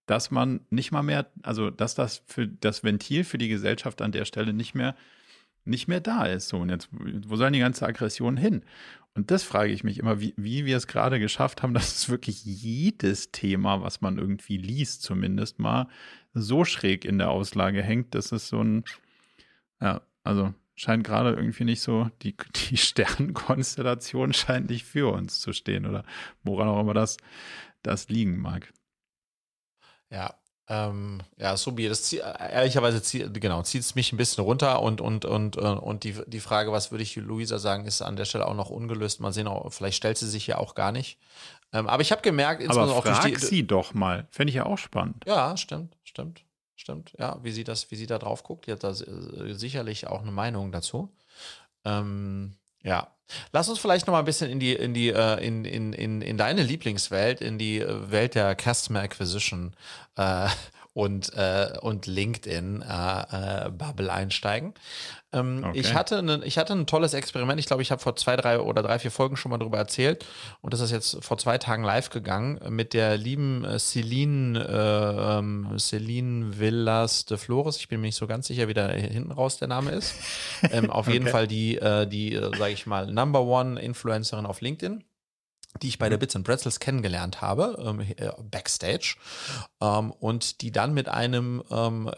dass 0.06 0.30
man 0.30 0.60
nicht 0.70 0.90
mal 0.90 1.02
mehr, 1.02 1.30
also 1.42 1.68
dass 1.68 1.94
das 1.94 2.22
für 2.24 2.48
das 2.48 2.82
Ventil 2.82 3.24
für 3.24 3.36
die 3.36 3.48
Gesellschaft 3.48 4.00
an 4.00 4.12
der 4.12 4.24
Stelle 4.24 4.54
nicht 4.54 4.74
mehr, 4.74 4.96
nicht 5.66 5.86
mehr 5.86 6.00
da 6.00 6.24
ist. 6.24 6.48
So, 6.48 6.60
und 6.60 6.70
jetzt, 6.70 6.88
wo 6.90 7.36
sollen 7.36 7.52
die 7.52 7.58
ganze 7.58 7.86
Aggression 7.86 8.38
hin? 8.38 8.62
Und 9.18 9.32
das 9.32 9.42
frage 9.42 9.72
ich 9.72 9.82
mich 9.82 9.98
immer, 9.98 10.20
wie, 10.20 10.32
wie 10.36 10.64
wir 10.64 10.76
es 10.76 10.86
gerade 10.86 11.18
geschafft 11.18 11.64
haben, 11.64 11.74
dass 11.74 11.96
es 11.96 12.08
wirklich 12.08 12.44
jedes 12.44 13.32
Thema, 13.32 13.82
was 13.82 14.00
man 14.00 14.16
irgendwie 14.16 14.58
liest, 14.58 15.02
zumindest 15.02 15.58
mal, 15.58 15.88
so 16.34 16.64
schräg 16.64 17.04
in 17.04 17.18
der 17.18 17.30
Auslage 17.30 17.82
hängt, 17.82 18.14
dass 18.14 18.30
es 18.30 18.46
so 18.46 18.62
ein, 18.62 18.84
ja, 19.80 20.02
also 20.22 20.54
scheint 20.76 21.02
gerade 21.02 21.30
irgendwie 21.30 21.64
nicht 21.64 21.80
so, 21.80 22.08
die, 22.22 22.36
die 22.70 22.76
Sternenkonstellation 22.76 24.34
scheint 24.34 24.70
nicht 24.70 24.84
für 24.84 25.12
uns 25.12 25.40
zu 25.40 25.52
stehen 25.52 25.84
oder 25.84 26.04
woran 26.44 26.68
auch 26.68 26.80
immer 26.80 26.94
das, 26.94 27.16
das 27.82 28.08
liegen 28.08 28.38
mag. 28.38 28.72
Ja, 30.12 30.36
ähm, 30.68 31.20
ja, 31.38 31.56
Subi, 31.56 31.88
das 31.88 32.02
zieht, 32.02 32.20
ehrlicherweise 32.20 33.02
zieht, 33.02 33.40
genau, 33.40 33.62
zieht 33.62 33.80
es 33.80 33.94
mich 33.94 34.12
ein 34.12 34.16
bisschen 34.16 34.44
runter 34.44 34.82
und, 34.82 35.00
und, 35.00 35.24
und, 35.24 35.56
äh, 35.56 35.60
und 35.60 36.04
die, 36.04 36.14
die 36.26 36.40
Frage, 36.40 36.72
was 36.72 36.90
würde 36.90 37.02
ich 37.02 37.16
Luisa 37.16 37.58
sagen, 37.58 37.86
ist 37.86 38.02
an 38.02 38.16
der 38.16 38.26
Stelle 38.26 38.46
auch 38.46 38.54
noch 38.54 38.70
ungelöst. 38.70 39.20
Mal 39.20 39.32
sehen, 39.32 39.48
vielleicht 39.70 39.96
stellt 39.96 40.18
sie 40.18 40.28
sich 40.28 40.46
ja 40.46 40.58
auch 40.58 40.74
gar 40.74 40.92
nicht. 40.92 41.18
Ähm, 41.72 41.86
aber 41.86 42.02
ich 42.02 42.12
habe 42.12 42.22
gemerkt, 42.22 42.68
aber 42.68 42.88
frag 42.88 43.18
auch 43.18 43.24
die, 43.24 43.36
sie 43.36 43.66
doch 43.66 43.94
mal. 43.94 44.26
Fände 44.30 44.50
ich 44.50 44.56
ja 44.56 44.66
auch 44.66 44.78
spannend. 44.78 45.24
Ja, 45.26 45.56
stimmt, 45.56 45.96
stimmt 46.04 46.44
stimmt. 46.78 47.12
Ja, 47.18 47.38
wie 47.42 47.50
sie 47.50 47.64
das, 47.64 47.90
wie 47.90 47.96
sie 47.96 48.06
da 48.06 48.18
drauf 48.18 48.42
guckt, 48.42 48.66
die 48.66 48.72
hat 48.72 48.84
da 48.84 48.90
äh, 48.90 49.52
sicherlich 49.54 50.06
auch 50.06 50.22
eine 50.22 50.30
Meinung 50.30 50.72
dazu. 50.72 51.12
Ähm, 51.84 52.54
ja. 52.82 53.08
Lass 53.52 53.68
uns 53.68 53.78
vielleicht 53.78 54.06
noch 54.06 54.12
mal 54.12 54.20
ein 54.20 54.24
bisschen 54.24 54.50
in 54.50 54.58
die, 54.58 54.72
in 54.72 54.94
die, 54.94 55.10
äh, 55.10 55.46
in, 55.46 55.64
in, 55.66 55.92
in, 55.92 56.22
in 56.22 56.38
deine 56.38 56.62
Lieblingswelt, 56.62 57.42
in 57.42 57.58
die 57.58 57.78
äh, 57.80 58.10
Welt 58.10 58.34
der 58.34 58.56
Customer 58.56 59.00
Acquisition 59.00 59.74
äh, 60.16 60.48
und, 60.98 61.32
äh, 61.36 61.78
und 61.80 62.06
LinkedIn 62.06 62.82
äh, 62.82 63.66
äh, 63.66 63.70
Bubble 63.70 64.12
einsteigen. 64.12 64.74
Ähm, 65.32 65.62
okay. 65.64 65.78
ich, 65.78 65.94
hatte 65.94 66.24
ne, 66.24 66.40
ich 66.44 66.58
hatte 66.58 66.72
ein 66.72 66.88
tolles 66.88 67.14
Experiment. 67.14 67.60
Ich 67.60 67.66
glaube, 67.66 67.82
ich 67.82 67.92
habe 67.92 68.02
vor 68.02 68.16
zwei, 68.16 68.34
drei 68.34 68.58
oder 68.58 68.82
drei, 68.82 68.98
vier 68.98 69.12
Folgen 69.12 69.36
schon 69.36 69.50
mal 69.50 69.58
darüber 69.58 69.78
erzählt. 69.78 70.26
Und 70.60 70.74
das 70.74 70.80
ist 70.80 70.90
jetzt 70.90 71.22
vor 71.24 71.38
zwei 71.38 71.56
Tagen 71.56 71.84
live 71.84 72.10
gegangen 72.10 72.58
mit 72.74 72.94
der 72.94 73.16
lieben 73.16 73.64
äh, 73.64 73.78
Celine, 73.78 74.58
äh, 74.58 75.38
ähm, 75.38 75.78
Celine 75.78 76.58
Villas 76.58 77.26
de 77.26 77.36
Flores. 77.36 77.76
Ich 77.76 77.86
bin 77.86 78.00
mir 78.00 78.08
nicht 78.08 78.16
so 78.16 78.26
ganz 78.26 78.48
sicher, 78.48 78.66
wie 78.66 78.74
da 78.74 78.88
hinten 78.88 79.30
raus 79.30 79.56
der 79.56 79.68
Name 79.68 79.92
ist. 79.92 80.16
ähm, 80.72 80.90
auf 80.90 81.06
jeden 81.06 81.28
Fall 81.28 81.46
die, 81.46 81.76
äh, 81.76 82.08
die 82.08 82.34
äh, 82.34 82.50
sage 82.58 82.72
ich 82.72 82.86
mal, 82.86 83.06
Number 83.06 83.42
One 83.42 83.80
Influencerin 83.80 84.46
auf 84.46 84.60
LinkedIn 84.62 85.04
die 85.82 85.88
ich 85.88 85.98
bei 85.98 86.08
der 86.08 86.18
mhm. 86.18 86.20
Bits 86.20 86.36
and 86.36 86.46
Pretzels 86.46 86.80
kennengelernt 86.80 87.40
habe, 87.40 87.76
ähm, 87.84 88.00
äh, 88.00 88.32
backstage, 88.42 89.16
ähm, 89.80 90.10
und 90.12 90.60
die 90.62 90.72
dann 90.72 90.94
mit 90.94 91.08
einem 91.08 91.62
ähm, 91.70 92.10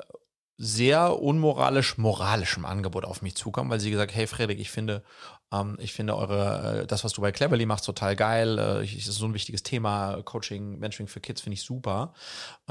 sehr 0.62 1.18
unmoralisch 1.18 1.96
moralischem 1.96 2.66
Angebot 2.66 3.06
auf 3.06 3.22
mich 3.22 3.34
zukam, 3.34 3.70
weil 3.70 3.80
sie 3.80 3.90
gesagt, 3.90 4.14
hey 4.14 4.26
Frederik, 4.26 4.60
ich 4.60 4.70
finde, 4.70 5.02
ähm, 5.50 5.78
ich 5.80 5.94
finde 5.94 6.16
eure, 6.16 6.82
äh, 6.82 6.86
das, 6.86 7.02
was 7.02 7.14
du 7.14 7.22
bei 7.22 7.32
Cleverly 7.32 7.64
machst, 7.64 7.86
total 7.86 8.14
geil. 8.14 8.58
Äh, 8.58 8.84
ich, 8.84 8.94
ist 8.96 9.06
so 9.06 9.24
ein 9.24 9.32
wichtiges 9.32 9.62
Thema. 9.62 10.20
Coaching, 10.22 10.78
Mentoring 10.78 11.08
für 11.08 11.20
Kids 11.20 11.40
finde 11.40 11.54
ich 11.54 11.62
super. 11.62 12.12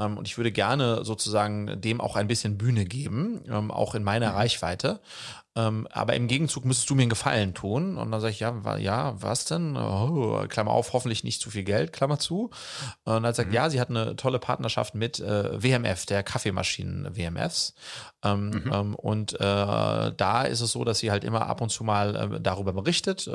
Ähm, 0.00 0.16
und 0.16 0.26
ich 0.26 0.38
würde 0.38 0.50
gerne 0.50 1.04
sozusagen 1.04 1.80
dem 1.80 2.00
auch 2.00 2.16
ein 2.16 2.26
bisschen 2.26 2.58
Bühne 2.58 2.86
geben, 2.86 3.42
ähm, 3.48 3.70
auch 3.70 3.94
in 3.94 4.02
meiner 4.02 4.30
mhm. 4.30 4.36
Reichweite. 4.36 5.00
Ähm, 5.56 5.88
aber 5.90 6.14
im 6.14 6.28
Gegenzug 6.28 6.64
müsstest 6.64 6.88
du 6.90 6.94
mir 6.94 7.02
einen 7.02 7.10
Gefallen 7.10 7.54
tun. 7.54 7.96
Und 7.98 8.12
dann 8.12 8.20
sage 8.20 8.32
ich, 8.32 8.40
ja, 8.40 8.76
ja, 8.78 9.20
was 9.20 9.46
denn? 9.46 9.76
Oh, 9.76 10.44
Klammer 10.48 10.70
auf, 10.70 10.92
hoffentlich 10.92 11.24
nicht 11.24 11.40
zu 11.40 11.50
viel 11.50 11.64
Geld, 11.64 11.92
Klammer 11.92 12.20
zu. 12.20 12.50
Und 13.04 13.22
dann 13.24 13.34
sagt, 13.34 13.48
mhm. 13.48 13.54
ja, 13.54 13.68
sie 13.68 13.80
hat 13.80 13.90
eine 13.90 14.14
tolle 14.14 14.38
Partnerschaft 14.38 14.94
mit 14.94 15.18
äh, 15.18 15.60
WMF, 15.60 16.06
der 16.06 16.22
Kaffeemaschinen 16.22 17.16
WMFs. 17.16 17.74
Ähm, 18.22 18.50
mhm. 18.50 18.94
und 18.96 19.40
äh, 19.40 20.12
da 20.14 20.42
ist 20.42 20.60
es 20.60 20.72
so, 20.72 20.84
dass 20.84 20.98
sie 20.98 21.10
halt 21.10 21.24
immer 21.24 21.46
ab 21.46 21.62
und 21.62 21.70
zu 21.70 21.84
mal 21.84 22.34
äh, 22.34 22.40
darüber 22.40 22.74
berichtet, 22.74 23.28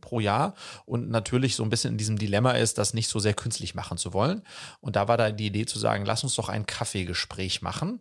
pro 0.00 0.20
Jahr. 0.20 0.54
Und 0.84 1.10
natürlich 1.10 1.56
so 1.56 1.62
ein 1.62 1.70
bisschen 1.70 1.92
in 1.92 1.98
diesem 1.98 2.18
Dilemma 2.18 2.52
ist, 2.52 2.78
das 2.78 2.94
nicht 2.94 3.08
so 3.08 3.18
sehr 3.18 3.34
künstlich 3.34 3.74
machen 3.74 3.98
zu 3.98 4.12
wollen. 4.12 4.42
Und 4.80 4.96
da 4.96 5.08
war 5.08 5.16
da 5.16 5.30
die 5.30 5.49
Idee 5.50 5.66
zu 5.66 5.78
sagen, 5.78 6.04
lass 6.04 6.24
uns 6.24 6.34
doch 6.34 6.48
ein 6.48 6.66
Kaffeegespräch 6.66 7.62
machen. 7.62 8.00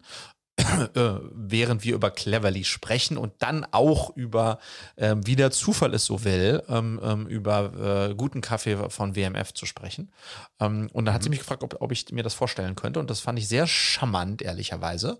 Äh, 0.95 1.19
während 1.31 1.83
wir 1.83 1.95
über 1.95 2.11
Cleverly 2.11 2.63
sprechen 2.63 3.17
und 3.17 3.33
dann 3.39 3.65
auch 3.71 4.15
über, 4.15 4.59
ähm, 4.97 5.25
wie 5.25 5.35
der 5.35 5.51
Zufall 5.51 5.93
es 5.93 6.05
so 6.05 6.23
will, 6.23 6.63
ähm, 6.67 6.99
ähm, 7.03 7.27
über 7.27 8.09
äh, 8.09 8.15
guten 8.15 8.41
Kaffee 8.41 8.77
von 8.89 9.15
WMF 9.15 9.53
zu 9.53 9.65
sprechen. 9.65 10.11
Ähm, 10.59 10.89
und 10.93 11.05
dann 11.05 11.13
hat 11.13 11.21
mhm. 11.21 11.23
sie 11.23 11.29
mich 11.29 11.39
gefragt, 11.39 11.63
ob, 11.63 11.81
ob, 11.81 11.91
ich 11.91 12.11
mir 12.11 12.23
das 12.23 12.33
vorstellen 12.33 12.75
könnte. 12.75 12.99
Und 12.99 13.09
das 13.09 13.19
fand 13.19 13.39
ich 13.39 13.47
sehr 13.47 13.67
charmant, 13.67 14.41
ehrlicherweise. 14.41 15.19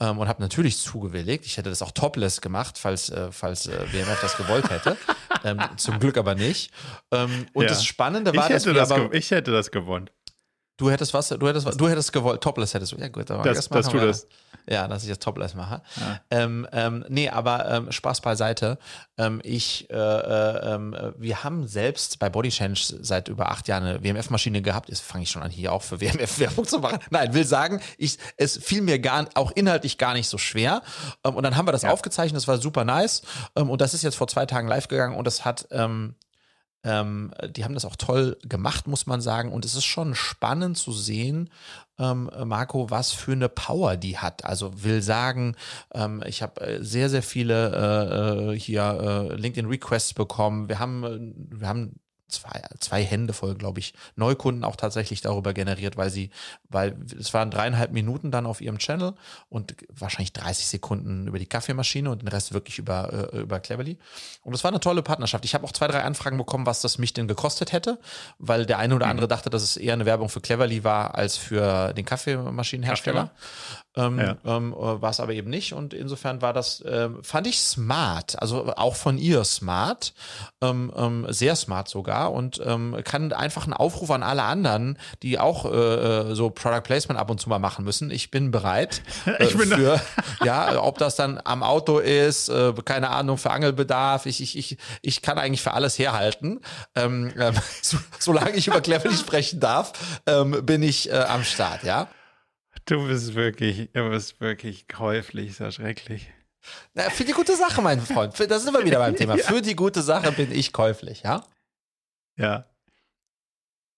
Ähm, 0.00 0.18
und 0.18 0.28
habe 0.28 0.42
natürlich 0.42 0.78
zugewilligt. 0.78 1.46
Ich 1.46 1.56
hätte 1.56 1.70
das 1.70 1.82
auch 1.82 1.92
topless 1.92 2.40
gemacht, 2.40 2.78
falls, 2.78 3.10
äh, 3.10 3.30
falls 3.30 3.66
äh, 3.66 3.92
WMF 3.92 4.20
das 4.20 4.36
gewollt 4.36 4.70
hätte. 4.70 4.96
Ähm, 5.42 5.60
zum 5.76 5.98
Glück 5.98 6.16
aber 6.16 6.34
nicht. 6.34 6.70
und 7.10 7.46
ja. 7.54 7.68
das 7.68 7.84
Spannende 7.84 8.34
war, 8.34 8.46
ich 8.46 8.54
dass 8.54 8.64
wir 8.64 8.72
das 8.72 8.90
aber, 8.90 9.12
Ich 9.12 9.30
hätte 9.30 9.50
das 9.52 9.70
gewonnen. 9.70 10.08
Du 10.76 10.90
hättest 10.90 11.14
was, 11.14 11.28
du 11.28 11.46
hättest, 11.46 11.80
du 11.80 11.88
hättest 11.88 12.12
gewollt, 12.12 12.40
Topless 12.40 12.74
hättest 12.74 12.92
du. 12.92 12.96
Ja, 12.96 13.08
gut, 13.08 13.30
aber 13.30 13.44
das, 13.44 13.68
das, 13.68 13.68
das 13.68 13.88
tu 13.88 13.98
das. 13.98 14.26
Ja, 14.68 14.88
dass 14.88 15.02
ich 15.02 15.08
das 15.08 15.18
Topless 15.18 15.54
mache. 15.54 15.82
Ja. 15.96 16.20
Ähm, 16.30 16.66
ähm, 16.72 17.04
nee, 17.08 17.28
aber 17.28 17.70
ähm, 17.70 17.92
Spaß 17.92 18.22
beiseite. 18.22 18.78
Ähm, 19.18 19.40
ich, 19.44 19.88
äh, 19.90 19.94
äh, 19.94 20.74
ähm, 20.74 20.96
wir 21.18 21.44
haben 21.44 21.68
selbst 21.68 22.18
bei 22.18 22.30
Body 22.30 22.48
Change 22.48 22.80
seit 23.02 23.28
über 23.28 23.50
acht 23.50 23.68
Jahren 23.68 23.84
eine 23.84 24.02
WMF-Maschine 24.02 24.62
gehabt. 24.62 24.88
Jetzt 24.88 25.02
fange 25.02 25.24
ich 25.24 25.30
schon 25.30 25.42
an, 25.42 25.50
hier 25.50 25.72
auch 25.72 25.82
für 25.82 26.00
WMF 26.00 26.38
Werbung 26.38 26.66
zu 26.66 26.78
machen. 26.78 26.98
Nein, 27.10 27.34
will 27.34 27.44
sagen, 27.44 27.80
ich, 27.98 28.18
es 28.36 28.56
fiel 28.56 28.80
mir 28.80 28.98
gar, 28.98 29.28
auch 29.34 29.52
inhaltlich 29.52 29.98
gar 29.98 30.14
nicht 30.14 30.28
so 30.28 30.38
schwer. 30.38 30.82
Ähm, 31.24 31.36
und 31.36 31.42
dann 31.42 31.56
haben 31.56 31.68
wir 31.68 31.72
das 31.72 31.82
ja. 31.82 31.90
aufgezeichnet, 31.90 32.36
das 32.36 32.48
war 32.48 32.58
super 32.58 32.84
nice. 32.84 33.22
Und 33.54 33.80
das 33.80 33.94
ist 33.94 34.02
jetzt 34.02 34.16
vor 34.16 34.28
zwei 34.28 34.46
Tagen 34.46 34.66
live 34.66 34.88
gegangen 34.88 35.14
und 35.14 35.26
es 35.28 35.44
hat 35.44 35.68
ähm, 36.84 37.32
die 37.48 37.64
haben 37.64 37.74
das 37.74 37.84
auch 37.84 37.96
toll 37.96 38.36
gemacht, 38.42 38.86
muss 38.86 39.06
man 39.06 39.20
sagen. 39.20 39.52
Und 39.52 39.64
es 39.64 39.74
ist 39.74 39.84
schon 39.84 40.14
spannend 40.14 40.76
zu 40.76 40.92
sehen, 40.92 41.50
ähm, 41.98 42.30
Marco, 42.44 42.90
was 42.90 43.12
für 43.12 43.32
eine 43.32 43.48
Power 43.48 43.96
die 43.96 44.18
hat. 44.18 44.44
Also 44.44 44.82
will 44.82 45.02
sagen, 45.02 45.56
ähm, 45.92 46.22
ich 46.26 46.42
habe 46.42 46.60
äh, 46.60 46.84
sehr, 46.84 47.08
sehr 47.08 47.22
viele 47.22 48.52
äh, 48.52 48.54
äh 48.54 48.58
hier 48.58 49.30
äh, 49.30 49.36
LinkedIn-Requests 49.36 50.14
bekommen. 50.14 50.68
Wir 50.68 50.78
haben, 50.78 51.04
äh, 51.04 51.58
wir 51.60 51.68
haben 51.68 52.00
zwei, 52.28 52.62
zwei 52.80 53.02
Hände 53.04 53.32
voll, 53.32 53.54
glaube 53.54 53.80
ich, 53.80 53.94
Neukunden 54.16 54.64
auch 54.64 54.76
tatsächlich 54.76 55.20
darüber 55.20 55.52
generiert, 55.52 55.96
weil 55.96 56.10
sie, 56.10 56.30
weil 56.68 56.96
es 57.18 57.32
waren 57.34 57.50
dreieinhalb 57.50 57.92
Minuten 57.92 58.30
dann 58.30 58.46
auf 58.46 58.60
ihrem 58.60 58.78
Channel 58.78 59.14
und 59.48 59.74
wahrscheinlich 59.88 60.32
30 60.32 60.66
Sekunden 60.66 61.28
über 61.28 61.38
die 61.38 61.46
Kaffeemaschine 61.46 62.10
und 62.10 62.22
den 62.22 62.28
Rest 62.28 62.52
wirklich 62.52 62.78
über, 62.78 63.30
äh, 63.32 63.38
über 63.40 63.60
Cleverly. 63.60 63.98
Und 64.42 64.54
es 64.54 64.64
war 64.64 64.70
eine 64.70 64.80
tolle 64.80 65.02
Partnerschaft. 65.02 65.44
Ich 65.44 65.54
habe 65.54 65.64
auch 65.64 65.72
zwei, 65.72 65.86
drei 65.86 66.02
Anfragen 66.02 66.38
bekommen, 66.38 66.66
was 66.66 66.80
das 66.80 66.98
mich 66.98 67.12
denn 67.12 67.28
gekostet 67.28 67.72
hätte, 67.72 67.98
weil 68.38 68.66
der 68.66 68.78
eine 68.78 68.94
oder 68.94 69.06
mhm. 69.06 69.10
andere 69.12 69.28
dachte, 69.28 69.50
dass 69.50 69.62
es 69.62 69.76
eher 69.76 69.92
eine 69.92 70.06
Werbung 70.06 70.28
für 70.28 70.40
Cleverly 70.40 70.84
war 70.84 71.14
als 71.14 71.36
für 71.36 71.92
den 71.92 72.04
Kaffeemaschinenhersteller. 72.04 73.30
Ähm, 73.96 74.18
ja. 74.18 74.36
ähm, 74.44 74.72
äh, 74.72 74.76
war 74.76 75.10
es 75.10 75.20
aber 75.20 75.32
eben 75.32 75.50
nicht. 75.50 75.72
Und 75.72 75.94
insofern 75.94 76.42
war 76.42 76.52
das, 76.52 76.80
äh, 76.80 77.10
fand 77.22 77.46
ich 77.46 77.60
smart, 77.60 78.40
also 78.40 78.74
auch 78.74 78.96
von 78.96 79.18
ihr 79.18 79.44
smart, 79.44 80.14
ähm, 80.60 80.92
ähm 80.96 81.26
sehr 81.28 81.54
smart 81.54 81.88
sogar 81.88 82.23
und 82.26 82.60
ähm, 82.64 82.96
kann 83.04 83.32
einfach 83.32 83.64
einen 83.64 83.72
Aufruf 83.72 84.10
an 84.10 84.22
alle 84.22 84.42
anderen, 84.42 84.98
die 85.22 85.38
auch 85.38 85.64
äh, 85.64 86.30
äh 86.30 86.34
so 86.34 86.50
Product 86.50 86.82
Placement 86.82 87.18
ab 87.18 87.30
und 87.30 87.40
zu 87.40 87.48
mal 87.48 87.58
machen 87.58 87.84
müssen. 87.84 88.10
Ich 88.10 88.30
bin 88.30 88.50
bereit 88.50 89.02
äh, 89.26 89.44
ich 89.44 89.56
bin 89.56 89.68
für, 89.68 90.00
ja, 90.44 90.80
ob 90.82 90.98
das 90.98 91.16
dann 91.16 91.40
am 91.44 91.62
Auto 91.62 91.98
ist, 91.98 92.48
äh, 92.48 92.72
keine 92.84 93.10
Ahnung, 93.10 93.38
für 93.38 93.50
Angelbedarf. 93.50 94.26
Ich, 94.26 94.40
ich, 94.40 94.56
ich, 94.56 94.76
ich 95.02 95.22
kann 95.22 95.38
eigentlich 95.38 95.62
für 95.62 95.72
alles 95.72 95.98
herhalten. 95.98 96.60
Ähm, 96.94 97.32
so, 97.82 97.98
solange 98.18 98.52
ich 98.52 98.66
über 98.66 98.80
Cleverly 98.80 99.16
sprechen 99.16 99.60
darf, 99.60 99.92
bin 100.62 100.82
ich 100.82 101.12
am 101.12 101.44
Start, 101.44 101.84
ja. 101.84 102.08
Du 102.86 103.06
bist 103.06 103.34
wirklich, 103.34 103.90
du 103.92 104.10
bist 104.10 104.40
wirklich 104.40 104.88
käuflich, 104.88 105.56
so 105.56 105.70
schrecklich. 105.70 106.30
Na, 106.94 107.10
für 107.10 107.24
die 107.24 107.32
gute 107.32 107.56
Sache, 107.56 107.82
mein 107.82 108.00
Freund. 108.00 108.34
da 108.38 108.58
sind 108.58 108.74
wir 108.74 108.84
wieder 108.84 108.98
beim 108.98 109.16
Thema. 109.16 109.36
Für 109.38 109.62
die 109.62 109.76
gute 109.76 110.02
Sache 110.02 110.32
bin 110.32 110.52
ich 110.52 110.72
käuflich, 110.72 111.22
ja? 111.22 111.44
Ja. 112.36 112.66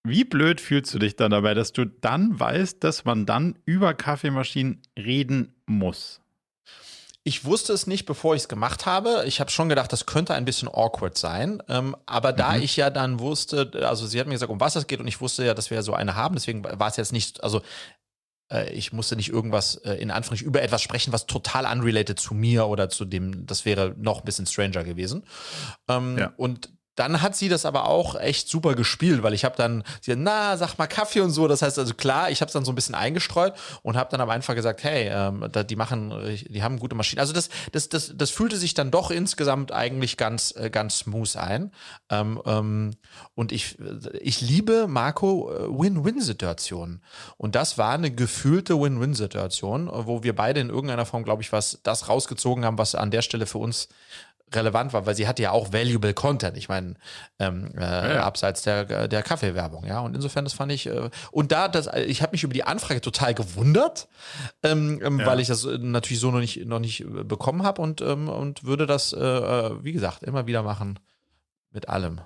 Wie 0.05 0.25
blöd 0.25 0.61
fühlst 0.61 0.95
du 0.95 0.99
dich 0.99 1.17
dann 1.17 1.33
dabei, 1.33 1.55
dass 1.55 1.73
du 1.73 1.85
dann 1.85 2.39
weißt, 2.39 2.85
dass 2.85 3.05
man 3.05 3.27
dann 3.27 3.59
über 3.65 3.93
Kaffeemaschinen 3.95 4.83
reden 4.97 5.57
muss? 5.67 6.21
Ich 7.25 7.45
wusste 7.45 7.73
es 7.73 7.89
nicht, 7.89 8.07
bevor 8.07 8.37
ich 8.37 8.43
es 8.43 8.49
gemacht 8.49 8.87
habe. 8.87 9.25
Ich 9.27 9.41
habe 9.41 9.51
schon 9.51 9.69
gedacht, 9.69 9.93
das 9.93 10.07
könnte 10.07 10.33
ein 10.35 10.45
bisschen 10.45 10.69
awkward 10.69 11.19
sein. 11.19 11.61
Ähm, 11.69 11.97
aber 12.07 12.33
da 12.33 12.53
mhm. 12.53 12.63
ich 12.63 12.77
ja 12.77 12.89
dann 12.89 13.19
wusste, 13.19 13.69
also 13.83 14.07
sie 14.07 14.21
hat 14.21 14.29
mir 14.29 14.35
gesagt, 14.35 14.53
um 14.53 14.61
was 14.61 14.77
es 14.77 14.87
geht 14.87 15.01
und 15.01 15.09
ich 15.09 15.21
wusste 15.21 15.45
ja, 15.45 15.53
dass 15.53 15.71
wir 15.71 15.83
so 15.83 15.93
eine 15.93 16.15
haben, 16.15 16.37
deswegen 16.37 16.63
war 16.63 16.87
es 16.87 16.97
jetzt 16.97 17.13
nicht, 17.13 17.43
also 17.43 17.63
äh, 18.49 18.73
ich 18.73 18.93
musste 18.93 19.17
nicht 19.17 19.31
irgendwas 19.31 19.75
äh, 19.75 19.95
in 19.95 20.13
Anführungszeichen 20.13 20.47
über 20.47 20.63
etwas 20.63 20.83
sprechen, 20.83 21.13
was 21.13 21.27
total 21.27 21.67
unrelated 21.67 22.21
zu 22.21 22.33
mir 22.33 22.69
oder 22.69 22.89
zu 22.91 23.05
dem, 23.05 23.45
das 23.45 23.65
wäre 23.65 23.97
noch 23.99 24.21
ein 24.21 24.25
bisschen 24.25 24.47
stranger 24.47 24.85
gewesen. 24.85 25.25
Ähm, 25.89 26.17
ja. 26.19 26.33
Und 26.37 26.71
dann 26.97 27.23
hat 27.23 27.37
sie 27.37 27.49
das 27.49 27.65
aber 27.65 27.87
auch 27.87 28.19
echt 28.19 28.49
super 28.49 28.75
gespielt, 28.75 29.23
weil 29.23 29.35
ich 29.35 29.45
habe 29.45 29.55
dann, 29.57 29.85
sie 30.01 30.17
na, 30.17 30.57
sag 30.57 30.77
mal 30.79 30.87
Kaffee 30.87 31.21
und 31.21 31.31
so. 31.31 31.47
Das 31.47 31.63
heißt 31.63 31.79
also 31.79 31.95
klar, 31.95 32.31
ich 32.31 32.41
habe 32.41 32.49
es 32.49 32.55
dann 32.55 32.65
so 32.65 32.73
ein 32.73 32.75
bisschen 32.75 32.95
eingestreut 32.95 33.55
und 33.83 33.97
habe 33.97 34.11
dann 34.11 34.21
aber 34.21 34.33
einfach 34.33 34.55
gesagt, 34.55 34.83
hey, 34.83 35.09
ähm, 35.13 35.49
die 35.69 35.77
machen, 35.77 36.13
die 36.49 36.63
haben 36.63 36.79
gute 36.79 36.95
Maschinen. 36.95 37.21
Also 37.21 37.33
das, 37.33 37.51
das, 37.73 37.89
das, 37.91 38.13
das 38.17 38.31
fühlte 38.31 38.57
sich 38.57 38.75
dann 38.75 38.91
doch 38.91 39.11
insgesamt 39.11 39.73
eigentlich 39.73 40.17
ganz, 40.17 40.55
äh, 40.57 40.71
ganz 40.71 40.99
smooth 40.99 41.37
ein. 41.37 41.71
Ähm, 42.11 42.41
ähm, 42.47 42.93
und 43.35 43.53
ich, 43.53 43.77
ich 44.21 44.41
liebe 44.41 44.87
Marco 44.89 45.53
äh, 45.53 45.69
Win-Win-Situationen. 45.69 47.03
Und 47.37 47.55
das 47.55 47.77
war 47.77 47.93
eine 47.93 48.11
gefühlte 48.11 48.81
Win-Win-Situation, 48.81 49.91
wo 49.93 50.23
wir 50.23 50.35
beide 50.35 50.61
in 50.61 50.71
irgendeiner 50.71 51.05
Form, 51.05 51.25
glaube 51.25 51.43
ich, 51.43 51.53
was 51.53 51.79
das 51.83 52.09
rausgezogen 52.09 52.65
haben, 52.65 52.79
was 52.79 52.95
an 52.95 53.11
der 53.11 53.23
Stelle 53.23 53.45
für 53.47 53.59
uns 53.59 53.89
relevant 54.55 54.93
war, 54.93 55.07
weil 55.07 55.17
sie 55.17 55.27
hatte 55.27 55.43
ja 55.43 55.51
auch 55.51 55.73
valuable 55.73 56.15
Content. 56.15 56.57
Ich 56.57 56.69
meine, 56.69 56.95
ähm, 57.39 57.73
äh, 57.77 58.15
ja. 58.15 58.23
abseits 58.23 58.63
der, 58.63 59.09
der 59.09 59.23
Kaffeewerbung, 59.23 59.85
ja. 59.85 60.01
Und 60.01 60.15
insofern, 60.15 60.45
das 60.45 60.55
fand 60.55 60.71
ich, 60.73 60.87
äh, 60.87 61.11
und 61.33 61.53
da, 61.53 61.69
das, 61.69 61.89
ich 62.07 62.23
habe 62.23 62.33
mich 62.33 62.45
über 62.45 62.55
die 62.55 62.65
Anfrage 62.65 63.01
total 63.01 63.35
gewundert, 63.35 64.09
ähm, 64.63 65.01
ähm, 65.03 65.21
ja. 65.21 65.27
weil 65.27 65.41
ich 65.41 65.49
das 65.49 65.65
natürlich 65.65 66.21
so 66.21 66.31
noch 66.31 66.41
nicht, 66.41 66.65
noch 66.67 66.79
nicht 66.79 67.05
bekommen 67.07 67.65
habe 67.65 67.83
und, 67.83 68.01
ähm, 68.01 68.29
und 68.29 68.65
würde 68.65 68.87
das, 68.87 69.13
äh, 69.13 69.19
äh, 69.19 69.85
wie 69.85 69.93
gesagt, 69.93 70.23
immer 70.23 70.47
wieder 70.47 70.63
machen 70.63 70.99
mit 71.73 71.89
allem. 71.89 72.21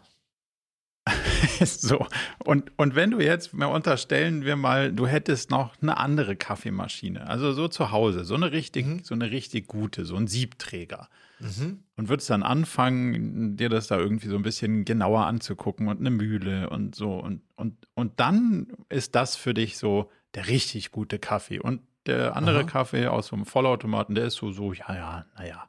so, 1.65 2.07
und, 2.45 2.71
und 2.77 2.95
wenn 2.95 3.11
du 3.11 3.21
jetzt 3.21 3.55
mal 3.55 3.67
unterstellen 3.67 4.45
wir 4.45 4.57
mal, 4.57 4.93
du 4.93 5.07
hättest 5.07 5.51
noch 5.51 5.73
eine 5.81 5.97
andere 5.97 6.37
Kaffeemaschine, 6.37 7.27
also 7.27 7.53
so 7.53 7.69
zu 7.69 7.91
Hause, 7.91 8.25
so 8.25 8.35
eine 8.35 8.53
richtig, 8.53 8.87
mhm. 8.87 9.01
so 9.03 9.15
eine 9.15 9.31
richtig 9.31 9.67
gute, 9.67 10.05
so 10.05 10.17
ein 10.17 10.27
Siebträger. 10.27 11.09
Mhm. 11.41 11.85
Und 11.97 12.09
würdest 12.09 12.31
dann 12.31 12.43
anfangen, 12.43 13.57
dir 13.57 13.69
das 13.69 13.87
da 13.87 13.99
irgendwie 13.99 14.29
so 14.29 14.37
ein 14.37 14.43
bisschen 14.43 14.85
genauer 14.85 15.27
anzugucken 15.27 15.89
und 15.89 15.99
eine 15.99 16.11
Mühle 16.11 16.71
und 16.71 16.95
so. 16.95 17.15
Und, 17.15 17.43
und, 17.57 17.89
und 17.95 18.21
dann 18.21 18.69
ist 18.89 19.15
das 19.15 19.37
für 19.37 19.55
dich 19.55 19.79
so 19.79 20.11
der 20.35 20.49
richtig 20.49 20.91
gute 20.91 21.19
Kaffee. 21.19 21.59
Und 21.59 21.83
der 22.07 22.37
andere 22.37 22.61
Aha. 22.61 22.67
Kaffee 22.67 23.07
aus 23.07 23.29
so 23.29 23.37
einem 23.37 23.47
Vollautomaten, 23.47 24.15
der 24.15 24.27
ist 24.27 24.37
so, 24.37 24.53
so, 24.53 24.73
ja, 24.73 24.95
ja, 24.95 25.27
naja, 25.37 25.69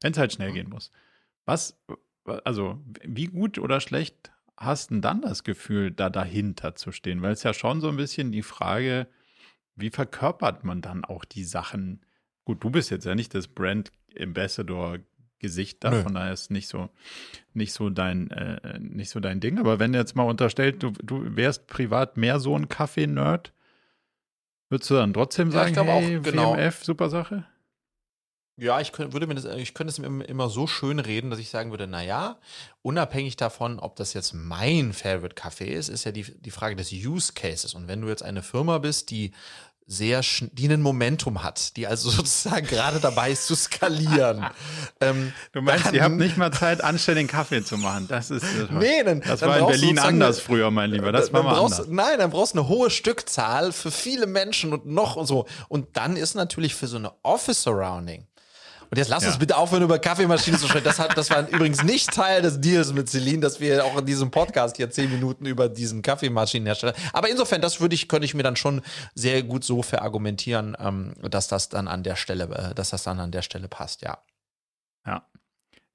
wenn 0.00 0.12
es 0.12 0.18
halt 0.18 0.32
schnell 0.32 0.52
gehen 0.52 0.68
muss. 0.68 0.90
Was, 1.44 1.80
also, 2.44 2.80
wie 3.02 3.26
gut 3.26 3.58
oder 3.58 3.80
schlecht 3.80 4.32
hast 4.56 4.90
denn 4.90 5.02
dann 5.02 5.22
das 5.22 5.44
Gefühl, 5.44 5.90
da 5.90 6.08
dahinter 6.10 6.74
zu 6.74 6.92
stehen? 6.92 7.22
Weil 7.22 7.32
es 7.32 7.42
ja 7.42 7.52
schon 7.52 7.80
so 7.80 7.88
ein 7.88 7.96
bisschen 7.96 8.30
die 8.32 8.42
Frage, 8.42 9.08
wie 9.74 9.90
verkörpert 9.90 10.64
man 10.64 10.82
dann 10.82 11.04
auch 11.04 11.24
die 11.24 11.44
Sachen? 11.44 12.04
Gut, 12.44 12.62
du 12.62 12.70
bist 12.70 12.90
jetzt 12.90 13.06
ja 13.06 13.14
nicht 13.14 13.34
das 13.34 13.48
Brand 13.48 13.90
Ambassador 14.18 14.98
Gesicht 15.42 15.84
da, 15.84 15.90
Nö. 15.90 16.02
von 16.02 16.14
daher 16.14 16.32
ist 16.32 16.50
nicht 16.50 16.68
so, 16.68 16.88
nicht 17.52 17.74
so 17.74 17.90
dein, 17.90 18.30
äh, 18.30 18.78
nicht 18.78 19.10
so 19.10 19.20
dein 19.20 19.40
Ding. 19.40 19.58
Aber 19.58 19.78
wenn 19.78 19.92
du 19.92 19.98
jetzt 19.98 20.16
mal 20.16 20.22
unterstellt, 20.22 20.82
du, 20.82 20.92
du 21.02 21.36
wärst 21.36 21.66
privat 21.66 22.16
mehr 22.16 22.40
so 22.40 22.56
ein 22.56 22.68
Kaffee-Nerd, 22.70 23.52
würdest 24.70 24.88
du 24.88 24.94
dann 24.94 25.12
trotzdem 25.12 25.48
Ja, 25.48 25.52
sagen, 25.54 25.68
ich 25.68 25.74
glaube 25.74 25.90
auch, 25.92 26.00
hey, 26.00 26.20
genau. 26.22 26.54
WMF, 26.56 26.82
super 26.84 27.10
Sache? 27.10 27.44
Ja, 28.58 28.80
ich 28.80 28.92
könnte, 28.92 29.12
würde 29.14 29.26
mir 29.26 29.34
das, 29.34 29.46
ich 29.46 29.72
könnte 29.74 29.90
es 29.90 29.98
mir 29.98 30.06
immer- 30.06 30.28
immer 30.28 30.48
so 30.50 30.66
schön 30.66 30.98
reden, 30.98 31.30
dass 31.30 31.38
ich 31.38 31.48
sagen 31.48 31.70
würde, 31.70 31.86
naja, 31.86 32.38
unabhängig 32.82 33.36
davon, 33.36 33.78
ob 33.80 33.96
das 33.96 34.12
jetzt 34.12 34.34
mein 34.34 34.92
Favorite 34.92 35.34
Kaffee 35.34 35.72
ist, 35.72 35.88
ist 35.88 36.04
ja 36.04 36.12
die, 36.12 36.22
die 36.40 36.50
Frage 36.50 36.76
des 36.76 36.92
Use 36.92 37.32
Cases. 37.34 37.74
Und 37.74 37.88
wenn 37.88 38.02
du 38.02 38.08
jetzt 38.08 38.22
eine 38.22 38.42
Firma 38.42 38.78
bist, 38.78 39.10
die 39.10 39.32
sehr, 39.86 40.20
die 40.52 40.64
einen 40.64 40.80
Momentum 40.82 41.42
hat, 41.42 41.76
die 41.76 41.86
also 41.86 42.10
sozusagen 42.10 42.66
gerade 42.66 43.00
dabei 43.00 43.30
ist 43.32 43.46
zu 43.46 43.54
skalieren. 43.54 44.44
ähm, 45.00 45.32
Du 45.52 45.60
meinst, 45.62 45.86
dann- 45.86 45.94
ihr 45.94 46.02
habt 46.04 46.16
nicht 46.16 46.36
mal 46.36 46.52
Zeit, 46.52 46.82
anständigen 46.82 47.28
Kaffee 47.28 47.62
zu 47.64 47.76
machen. 47.76 48.06
Das 48.08 48.30
ist. 48.30 48.42
Das 48.44 48.68
war, 48.72 48.78
Nee, 48.78 49.02
dann, 49.04 49.20
das 49.20 49.40
dann 49.40 49.48
war 49.50 49.58
in 49.58 49.66
Berlin 49.66 49.98
anders 49.98 50.40
früher, 50.40 50.70
mein 50.70 50.90
Lieber. 50.90 51.12
Das 51.12 51.26
dann 51.26 51.34
war 51.34 51.42
mal 51.42 51.54
brauchst, 51.54 51.80
anders. 51.80 51.88
Nein, 51.92 52.18
dann 52.18 52.30
brauchst 52.30 52.54
du 52.54 52.60
eine 52.60 52.68
hohe 52.68 52.90
Stückzahl 52.90 53.72
für 53.72 53.90
viele 53.90 54.26
Menschen 54.26 54.72
und 54.72 54.86
noch 54.86 55.16
und 55.16 55.26
so. 55.26 55.46
Und 55.68 55.96
dann 55.96 56.16
ist 56.16 56.34
natürlich 56.34 56.74
für 56.74 56.86
so 56.86 56.96
eine 56.96 57.12
Office 57.22 57.62
Surrounding. 57.62 58.26
Und 58.92 58.98
jetzt 58.98 59.08
lass 59.08 59.22
Ja. 59.22 59.30
uns 59.30 59.38
bitte 59.38 59.56
aufhören, 59.56 59.82
über 59.84 59.98
Kaffeemaschinen 59.98 60.60
zu 60.60 60.68
sprechen. 60.68 60.84
Das, 60.84 60.98
hat, 60.98 61.16
das 61.16 61.30
war 61.30 61.48
übrigens 61.48 61.82
nicht 61.82 62.10
Teil 62.12 62.42
des 62.42 62.60
Deals 62.60 62.92
mit 62.92 63.08
Celine, 63.08 63.40
dass 63.40 63.58
wir 63.58 63.86
auch 63.86 63.96
in 63.96 64.04
diesem 64.04 64.30
Podcast 64.30 64.76
hier 64.76 64.90
zehn 64.90 65.10
Minuten 65.10 65.46
über 65.46 65.70
diesen 65.70 66.02
Kaffeemaschinenhersteller. 66.02 66.92
Aber 67.14 67.30
insofern, 67.30 67.62
das 67.62 67.80
würde 67.80 67.94
ich, 67.94 68.06
könnte 68.06 68.26
ich 68.26 68.34
mir 68.34 68.42
dann 68.42 68.54
schon 68.54 68.82
sehr 69.14 69.42
gut 69.44 69.64
so 69.64 69.82
verargumentieren, 69.82 70.76
ähm, 70.78 71.14
dass 71.22 71.48
das 71.48 71.70
dann 71.70 71.88
an 71.88 72.02
der 72.02 72.16
Stelle, 72.16 72.44
äh, 72.54 72.74
dass 72.74 72.90
das 72.90 73.02
dann 73.02 73.18
an 73.18 73.32
der 73.32 73.40
Stelle 73.40 73.66
passt, 73.66 74.02
ja. 74.02 74.18
Ja. 75.06 75.26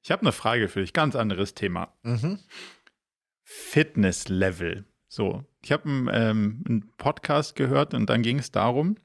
Ich 0.02 0.10
habe 0.10 0.22
eine 0.24 0.32
Frage 0.32 0.68
für 0.68 0.80
dich, 0.82 0.92
ganz 0.92 1.16
anderes 1.16 1.54
Thema. 1.54 1.94
Mhm. 2.02 2.40
Fitnesslevel. 3.44 4.86
So, 5.08 5.44
ich 5.62 5.72
habe 5.72 5.88
einen, 5.88 6.10
ähm, 6.12 6.64
einen 6.68 6.94
Podcast 6.98 7.56
gehört 7.56 7.94
und 7.94 8.10
dann 8.10 8.24
ging 8.24 8.40
es 8.40 8.52
darum, 8.52 8.98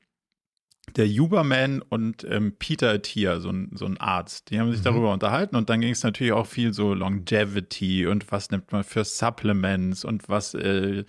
der 0.97 1.07
Huberman 1.09 1.81
und 1.81 2.25
ähm, 2.29 2.55
Peter 2.59 3.01
Thier, 3.01 3.41
so 3.41 3.51
ein, 3.51 3.71
so 3.75 3.87
ein 3.87 3.99
Arzt, 3.99 4.51
die 4.51 4.59
haben 4.59 4.71
sich 4.71 4.81
Mhm. 4.81 4.85
darüber 4.85 5.13
unterhalten 5.13 5.57
und 5.57 5.71
dann 5.71 5.81
ging 5.81 5.93
es 5.93 6.03
natürlich 6.03 6.33
auch 6.33 6.47
viel 6.47 6.75
so 6.75 6.93
Longevity 6.93 8.07
und 8.07 8.31
was 8.33 8.51
nimmt 8.51 8.73
man 8.73 8.83
für 8.85 9.05
Supplements 9.05 10.05
und 10.05 10.29
was, 10.29 10.55
äh, 10.55 11.05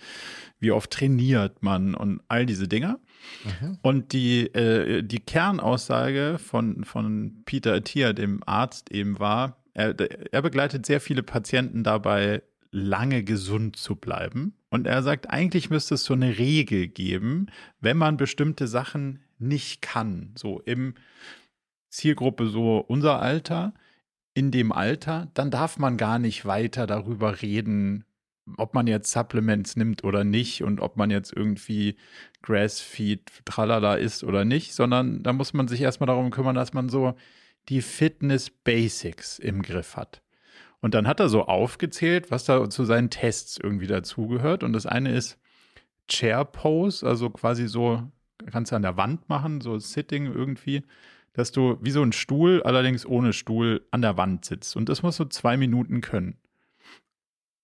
wie 0.60 0.70
oft 0.70 0.90
trainiert 0.90 1.62
man 1.62 1.94
und 1.94 2.22
all 2.28 2.46
diese 2.46 2.68
Dinge. 2.68 2.98
Mhm. 3.44 3.78
Und 3.82 4.12
die, 4.12 4.46
äh, 4.54 5.02
die 5.02 5.20
Kernaussage 5.20 6.38
von, 6.38 6.84
von 6.84 7.42
Peter 7.44 7.82
Thier, 7.82 8.12
dem 8.12 8.42
Arzt, 8.46 8.92
eben 8.92 9.18
war, 9.18 9.62
er, 9.74 9.94
er 10.32 10.42
begleitet 10.42 10.86
sehr 10.86 11.00
viele 11.00 11.22
Patienten 11.24 11.82
dabei, 11.82 12.42
lange 12.70 13.24
gesund 13.24 13.76
zu 13.76 13.96
bleiben. 13.96 14.54
Und 14.70 14.86
er 14.86 15.02
sagt, 15.02 15.30
eigentlich 15.30 15.70
müsste 15.70 15.94
es 15.94 16.04
so 16.04 16.14
eine 16.14 16.38
Regel 16.38 16.88
geben, 16.88 17.46
wenn 17.80 17.96
man 17.96 18.16
bestimmte 18.16 18.66
Sachen 18.68 19.20
nicht 19.38 19.82
kann. 19.82 20.32
So 20.36 20.60
im 20.60 20.94
Zielgruppe 21.90 22.48
so 22.48 22.78
unser 22.78 23.20
Alter, 23.20 23.74
in 24.34 24.50
dem 24.50 24.72
Alter, 24.72 25.28
dann 25.34 25.50
darf 25.50 25.78
man 25.78 25.96
gar 25.96 26.18
nicht 26.18 26.44
weiter 26.44 26.86
darüber 26.86 27.40
reden, 27.40 28.04
ob 28.56 28.74
man 28.74 28.86
jetzt 28.86 29.10
Supplements 29.10 29.76
nimmt 29.76 30.04
oder 30.04 30.24
nicht 30.24 30.62
und 30.62 30.80
ob 30.80 30.96
man 30.96 31.10
jetzt 31.10 31.32
irgendwie 31.34 31.96
Grassfeed, 32.42 33.30
tralala 33.44 33.94
ist 33.94 34.24
oder 34.24 34.44
nicht, 34.44 34.74
sondern 34.74 35.22
da 35.22 35.32
muss 35.32 35.54
man 35.54 35.68
sich 35.68 35.80
erstmal 35.80 36.08
darum 36.08 36.30
kümmern, 36.30 36.54
dass 36.54 36.72
man 36.72 36.88
so 36.88 37.14
die 37.68 37.80
Fitness 37.80 38.50
Basics 38.50 39.38
im 39.38 39.62
Griff 39.62 39.96
hat. 39.96 40.20
Und 40.80 40.92
dann 40.92 41.06
hat 41.06 41.20
er 41.20 41.30
so 41.30 41.44
aufgezählt, 41.44 42.30
was 42.30 42.44
da 42.44 42.68
zu 42.68 42.84
seinen 42.84 43.08
Tests 43.08 43.56
irgendwie 43.56 43.86
dazugehört. 43.86 44.62
Und 44.62 44.74
das 44.74 44.84
eine 44.84 45.14
ist 45.14 45.38
Chair 46.08 46.44
Pose, 46.44 47.06
also 47.06 47.30
quasi 47.30 47.68
so, 47.68 48.02
kannst 48.50 48.72
du 48.72 48.76
an 48.76 48.82
der 48.82 48.96
Wand 48.96 49.28
machen, 49.28 49.60
so 49.60 49.78
Sitting 49.78 50.26
irgendwie, 50.26 50.82
dass 51.32 51.52
du 51.52 51.78
wie 51.80 51.90
so 51.90 52.02
ein 52.02 52.12
Stuhl, 52.12 52.62
allerdings 52.62 53.04
ohne 53.04 53.32
Stuhl, 53.32 53.86
an 53.90 54.02
der 54.02 54.16
Wand 54.16 54.44
sitzt. 54.44 54.76
Und 54.76 54.88
das 54.88 55.02
musst 55.02 55.20
du 55.20 55.24
zwei 55.24 55.56
Minuten 55.56 56.00
können. 56.00 56.38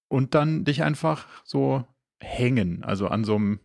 Und 0.09 0.35
dann 0.35 0.65
dich 0.65 0.83
einfach 0.83 1.27
so 1.45 1.87
hängen, 2.21 2.83
also 2.85 3.09
an 3.09 3.25
so 3.25 3.37
einem, 3.37 3.61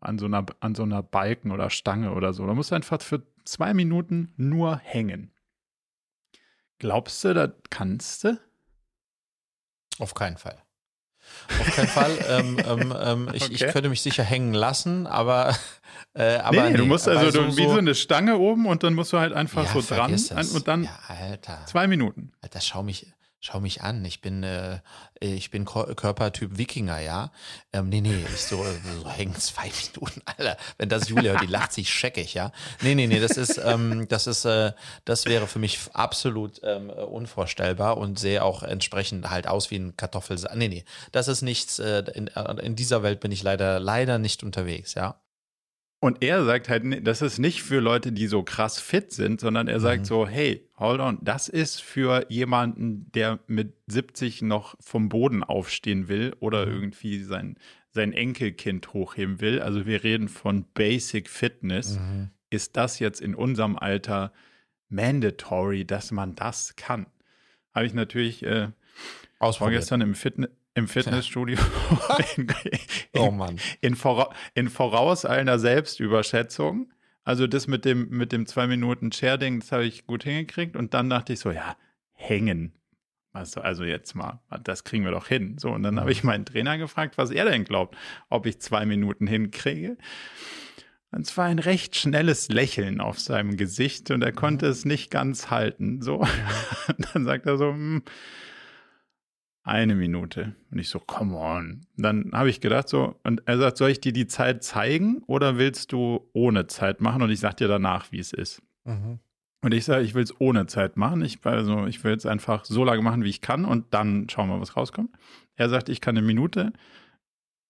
an 0.00 0.18
so 0.18 0.26
einer, 0.26 0.46
an 0.60 0.74
so 0.74 0.82
einer 0.82 1.02
Balken 1.02 1.50
oder 1.50 1.68
Stange 1.68 2.12
oder 2.12 2.32
so. 2.32 2.46
Da 2.46 2.54
musst 2.54 2.70
du 2.70 2.74
einfach 2.74 3.02
für 3.02 3.22
zwei 3.44 3.74
Minuten 3.74 4.32
nur 4.36 4.78
hängen. 4.78 5.30
Glaubst 6.78 7.22
du, 7.24 7.34
das 7.34 7.50
kannst 7.68 8.24
du? 8.24 8.40
Auf 9.98 10.14
keinen 10.14 10.38
Fall. 10.38 10.62
Auf 11.58 11.74
keinen 11.74 11.88
Fall. 11.88 12.18
ähm, 12.28 12.60
ähm, 12.66 12.94
ähm, 13.00 13.30
ich, 13.32 13.50
ich 13.52 13.62
Okay. 13.62 13.72
könnte 13.72 13.88
mich 13.88 14.02
sicher 14.02 14.22
hängen 14.24 14.54
lassen, 14.54 15.06
aber. 15.06 15.54
Äh, 16.14 16.36
aber 16.38 16.64
nee, 16.64 16.70
nee, 16.70 16.76
du 16.78 16.86
musst 16.86 17.06
also 17.08 17.30
du, 17.30 17.56
wie 17.56 17.66
so 17.68 17.76
eine 17.78 17.94
Stange 17.94 18.38
oben 18.38 18.66
und 18.66 18.82
dann 18.82 18.94
musst 18.94 19.12
du 19.12 19.18
halt 19.18 19.32
einfach 19.32 19.64
Ja, 19.64 19.80
so 19.80 19.94
dran 19.94 20.12
es. 20.12 20.30
und 20.30 20.66
dann 20.66 20.84
Ja, 20.84 20.98
Alter. 21.08 21.64
zwei 21.66 21.86
Minuten. 21.86 22.32
Alter, 22.42 22.60
schau 22.60 22.82
mich, 22.82 23.06
schau 23.40 23.58
mich 23.58 23.82
an. 23.82 24.04
Ich 24.04 24.20
bin, 24.20 24.42
äh, 24.42 24.80
ich 25.18 25.50
bin 25.50 25.64
Körpertyp 25.64 26.58
Wikinger, 26.58 27.00
ja. 27.00 27.32
Ähm, 27.72 27.88
nee, 27.88 28.00
nee, 28.00 28.24
ich 28.32 28.42
so, 28.42 28.64
so 28.64 29.10
hängen 29.10 29.34
zwei 29.34 29.70
Minuten, 29.94 30.22
Alter. 30.26 30.56
Wenn 30.78 30.88
das 30.90 31.08
Julia 31.08 31.36
die 31.36 31.46
lacht 31.46 31.72
sich 31.72 31.90
scheckig, 31.90 32.34
ja. 32.34 32.52
Nee, 32.82 32.94
nee, 32.94 33.06
nee, 33.06 33.18
das 33.18 33.36
ist, 33.36 33.58
ähm, 33.58 34.06
das 34.08 34.26
ist, 34.26 34.44
äh, 34.44 34.72
das 35.06 35.24
wäre 35.24 35.46
für 35.46 35.58
mich 35.58 35.78
absolut 35.94 36.60
ähm, 36.62 36.90
unvorstellbar 36.90 37.96
und 37.96 38.18
sehe 38.18 38.44
auch 38.44 38.62
entsprechend 38.62 39.30
halt 39.30 39.48
aus 39.48 39.70
wie 39.70 39.78
ein 39.78 39.96
Kartoffel. 39.96 40.38
Nee, 40.54 40.68
nee, 40.68 40.84
das 41.12 41.28
ist 41.28 41.42
nichts, 41.42 41.78
äh, 41.78 42.04
in, 42.14 42.26
in 42.26 42.76
dieser 42.76 43.02
Welt 43.02 43.20
bin 43.20 43.32
ich 43.32 43.42
leider, 43.42 43.80
leider 43.80 44.18
nicht 44.18 44.44
unterwegs, 44.44 44.94
ja. 44.94 45.18
Und 46.02 46.22
er 46.22 46.44
sagt 46.46 46.70
halt, 46.70 47.06
das 47.06 47.20
ist 47.20 47.38
nicht 47.38 47.62
für 47.62 47.78
Leute, 47.80 48.10
die 48.10 48.26
so 48.26 48.42
krass 48.42 48.80
fit 48.80 49.12
sind, 49.12 49.38
sondern 49.40 49.68
er 49.68 49.80
sagt 49.80 50.00
Mhm. 50.00 50.04
so, 50.06 50.26
hey, 50.26 50.66
hold 50.78 50.98
on, 51.00 51.18
das 51.20 51.48
ist 51.48 51.82
für 51.82 52.24
jemanden, 52.30 53.12
der 53.12 53.38
mit 53.46 53.74
70 53.86 54.40
noch 54.40 54.76
vom 54.80 55.10
Boden 55.10 55.44
aufstehen 55.44 56.08
will 56.08 56.34
oder 56.40 56.64
Mhm. 56.64 56.72
irgendwie 56.72 57.22
sein, 57.22 57.56
sein 57.90 58.14
Enkelkind 58.14 58.94
hochheben 58.94 59.42
will. 59.42 59.60
Also 59.60 59.84
wir 59.84 60.02
reden 60.02 60.28
von 60.30 60.64
Basic 60.72 61.28
Fitness. 61.28 61.98
Mhm. 61.98 62.30
Ist 62.48 62.76
das 62.78 62.98
jetzt 62.98 63.20
in 63.20 63.34
unserem 63.34 63.76
Alter 63.76 64.32
mandatory, 64.88 65.84
dass 65.84 66.12
man 66.12 66.34
das 66.34 66.76
kann? 66.76 67.06
Habe 67.74 67.86
ich 67.86 67.94
natürlich 67.94 68.42
äh, 68.42 68.68
vorgestern 69.58 70.00
im, 70.00 70.14
Fitne 70.14 70.50
im 70.80 70.88
Fitnessstudio 70.88 71.58
in, 72.36 72.48
Oh 73.16 73.30
Mann. 73.30 73.60
in, 73.80 73.94
vora 73.94 74.34
in 74.54 74.68
vorauseilender 74.68 75.58
Selbstüberschätzung. 75.58 76.92
Also 77.22 77.46
das 77.46 77.68
mit 77.68 77.84
dem, 77.84 78.08
mit 78.08 78.32
dem 78.32 78.46
zwei 78.46 78.66
Minuten 78.66 79.10
Chair-Ding, 79.10 79.60
das 79.60 79.70
habe 79.72 79.84
ich 79.84 80.06
gut 80.06 80.24
hingekriegt. 80.24 80.74
Und 80.74 80.94
dann 80.94 81.08
dachte 81.10 81.32
ich 81.32 81.38
so, 81.38 81.50
ja, 81.50 81.76
hängen. 82.12 82.72
Du, 83.32 83.60
also 83.60 83.84
jetzt 83.84 84.14
mal, 84.14 84.40
das 84.64 84.82
kriegen 84.82 85.04
wir 85.04 85.12
doch 85.12 85.28
hin. 85.28 85.56
So, 85.58 85.70
und 85.70 85.84
dann 85.84 86.00
habe 86.00 86.10
ich 86.10 86.24
meinen 86.24 86.44
Trainer 86.44 86.78
gefragt, 86.78 87.16
was 87.16 87.30
er 87.30 87.44
denn 87.44 87.64
glaubt, 87.64 87.96
ob 88.28 88.46
ich 88.46 88.60
zwei 88.60 88.86
Minuten 88.86 89.26
hinkriege. 89.26 89.96
Und 91.12 91.26
es 91.26 91.36
war 91.36 91.46
ein 91.46 91.58
recht 91.58 91.96
schnelles 91.96 92.48
Lächeln 92.48 93.00
auf 93.00 93.18
seinem 93.18 93.56
Gesicht 93.56 94.10
und 94.10 94.22
er 94.22 94.32
konnte 94.32 94.66
es 94.66 94.84
nicht 94.84 95.10
ganz 95.10 95.50
halten. 95.50 96.00
So. 96.02 96.20
Und 96.88 97.08
dann 97.14 97.24
sagt 97.24 97.46
er 97.46 97.56
so, 97.56 97.70
hm, 97.70 98.02
eine 99.70 99.94
Minute. 99.94 100.56
Und 100.70 100.78
ich 100.78 100.88
so, 100.88 100.98
come 100.98 101.36
on. 101.36 101.86
Dann 101.96 102.32
habe 102.32 102.50
ich 102.50 102.60
gedacht 102.60 102.88
so, 102.88 103.14
und 103.22 103.42
er 103.46 103.56
sagt, 103.58 103.76
soll 103.76 103.90
ich 103.90 104.00
dir 104.00 104.12
die 104.12 104.26
Zeit 104.26 104.64
zeigen 104.64 105.22
oder 105.26 105.58
willst 105.58 105.92
du 105.92 106.28
ohne 106.32 106.66
Zeit 106.66 107.00
machen? 107.00 107.22
Und 107.22 107.30
ich 107.30 107.40
sag 107.40 107.56
dir 107.56 107.68
danach, 107.68 108.10
wie 108.10 108.18
es 108.18 108.32
ist. 108.32 108.62
Mhm. 108.84 109.20
Und 109.62 109.72
ich 109.72 109.84
sage, 109.84 110.04
ich 110.04 110.14
will 110.14 110.24
es 110.24 110.40
ohne 110.40 110.66
Zeit 110.66 110.96
machen. 110.96 111.22
Ich, 111.22 111.38
also, 111.44 111.86
ich 111.86 112.02
will 112.02 112.14
es 112.14 112.26
einfach 112.26 112.64
so 112.64 112.82
lange 112.82 113.02
machen, 113.02 113.22
wie 113.22 113.30
ich 113.30 113.40
kann 113.40 113.64
und 113.64 113.94
dann 113.94 114.28
schauen 114.28 114.48
wir, 114.48 114.60
was 114.60 114.76
rauskommt. 114.76 115.10
Er 115.54 115.68
sagt, 115.68 115.88
ich 115.88 116.00
kann 116.00 116.16
eine 116.16 116.26
Minute. 116.26 116.72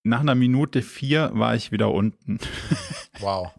Nach 0.02 0.20
einer 0.20 0.34
Minute 0.34 0.80
vier 0.80 1.30
war 1.34 1.54
ich 1.54 1.72
wieder 1.72 1.92
unten. 1.92 2.38
Wow. 3.18 3.52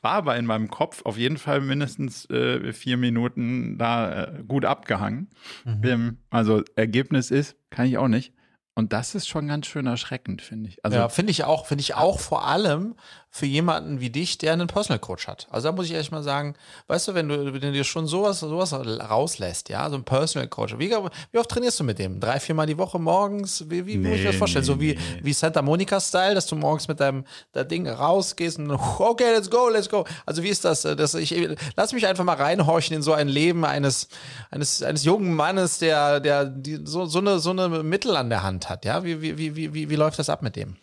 War 0.00 0.12
aber 0.12 0.36
in 0.36 0.46
meinem 0.46 0.68
Kopf 0.68 1.02
auf 1.04 1.16
jeden 1.16 1.38
Fall 1.38 1.60
mindestens 1.60 2.28
äh, 2.30 2.72
vier 2.72 2.96
Minuten 2.96 3.78
da 3.78 4.24
äh, 4.24 4.42
gut 4.46 4.64
abgehangen. 4.64 5.30
Mhm. 5.64 5.80
Ähm, 5.84 6.18
also 6.30 6.62
Ergebnis 6.76 7.30
ist, 7.30 7.56
kann 7.70 7.86
ich 7.86 7.98
auch 7.98 8.08
nicht. 8.08 8.34
Und 8.74 8.92
das 8.92 9.14
ist 9.14 9.28
schon 9.28 9.48
ganz 9.48 9.66
schön 9.66 9.86
erschreckend, 9.86 10.40
finde 10.40 10.70
ich. 10.70 10.84
Also, 10.84 10.96
ja, 10.96 11.08
finde 11.10 11.30
ich 11.30 11.44
auch. 11.44 11.66
Finde 11.66 11.82
ich 11.82 11.94
auch 11.94 12.20
vor 12.20 12.46
allem 12.46 12.94
für 13.34 13.46
jemanden 13.46 13.98
wie 14.00 14.10
dich, 14.10 14.36
der 14.36 14.52
einen 14.52 14.66
Personal 14.66 14.98
Coach 14.98 15.26
hat. 15.26 15.46
Also 15.50 15.68
da 15.68 15.72
muss 15.72 15.86
ich 15.86 15.92
ehrlich 15.92 16.10
mal 16.10 16.22
sagen, 16.22 16.54
weißt 16.88 17.08
du, 17.08 17.14
wenn 17.14 17.30
du, 17.30 17.54
wenn 17.54 17.60
du 17.62 17.72
dir 17.72 17.82
schon 17.82 18.06
sowas, 18.06 18.40
sowas 18.40 18.74
rauslässt, 18.74 19.70
ja, 19.70 19.88
so 19.88 19.96
ein 19.96 20.04
Personal 20.04 20.48
Coach, 20.48 20.74
wie, 20.78 20.90
wie 20.90 21.38
oft 21.38 21.50
trainierst 21.50 21.80
du 21.80 21.84
mit 21.84 21.98
dem? 21.98 22.20
Drei, 22.20 22.38
viermal 22.38 22.66
die 22.66 22.76
Woche 22.76 22.98
morgens? 22.98 23.64
Wie, 23.70 23.86
wie 23.86 23.96
nee, 23.96 24.08
muss 24.08 24.18
ich 24.18 24.24
mir 24.24 24.28
das 24.28 24.36
vorstellen? 24.36 24.66
Nee, 24.66 24.72
so 24.72 24.80
wie, 24.80 24.92
nee. 24.92 25.20
wie 25.22 25.32
Santa 25.32 25.62
Monica-Style, 25.62 26.34
dass 26.34 26.46
du 26.46 26.56
morgens 26.56 26.88
mit 26.88 27.00
deinem 27.00 27.24
da 27.52 27.64
Ding 27.64 27.88
rausgehst 27.88 28.58
und 28.58 28.70
okay, 28.70 29.32
let's 29.34 29.48
go, 29.48 29.70
let's 29.70 29.88
go. 29.88 30.04
Also 30.26 30.42
wie 30.42 30.50
ist 30.50 30.66
das? 30.66 30.82
das 30.82 31.14
ich, 31.14 31.34
lass 31.74 31.94
mich 31.94 32.06
einfach 32.06 32.24
mal 32.24 32.36
reinhorchen 32.36 32.94
in 32.94 33.00
so 33.00 33.14
ein 33.14 33.28
Leben 33.28 33.64
eines, 33.64 34.08
eines, 34.50 34.82
eines 34.82 35.04
jungen 35.04 35.34
Mannes, 35.34 35.78
der, 35.78 36.20
der 36.20 36.44
die, 36.44 36.80
so, 36.84 37.06
so, 37.06 37.20
eine, 37.20 37.38
so 37.38 37.48
eine 37.48 37.82
Mittel 37.82 38.14
an 38.14 38.28
der 38.28 38.42
Hand 38.42 38.68
hat, 38.68 38.84
ja? 38.84 39.04
Wie, 39.04 39.22
wie, 39.22 39.38
wie, 39.38 39.72
wie, 39.72 39.88
wie 39.88 39.96
läuft 39.96 40.18
das 40.18 40.28
ab 40.28 40.42
mit 40.42 40.54
dem? 40.54 40.76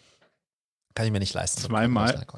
Kann 0.96 1.06
ich 1.06 1.12
mir 1.12 1.20
nicht 1.20 1.34
leisten. 1.34 1.62
Zweimal. 1.62 2.26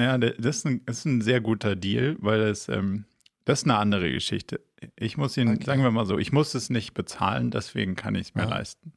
Ja, 0.00 0.16
das 0.16 0.36
ist, 0.38 0.64
ein, 0.64 0.86
das 0.86 0.98
ist 0.98 1.04
ein 1.06 1.20
sehr 1.22 1.40
guter 1.40 1.74
Deal, 1.74 2.14
weil 2.20 2.46
das, 2.46 2.68
ähm, 2.68 3.04
das 3.44 3.62
ist 3.62 3.64
eine 3.64 3.78
andere 3.78 4.12
Geschichte. 4.12 4.60
Ich 4.94 5.16
muss 5.16 5.36
ihn, 5.36 5.54
okay. 5.54 5.64
sagen 5.64 5.82
wir 5.82 5.90
mal 5.90 6.06
so, 6.06 6.18
ich 6.18 6.30
muss 6.30 6.54
es 6.54 6.70
nicht 6.70 6.94
bezahlen, 6.94 7.50
deswegen 7.50 7.96
kann 7.96 8.14
ich 8.14 8.28
es 8.28 8.34
mir 8.36 8.44
ja. 8.44 8.48
leisten. 8.48 8.92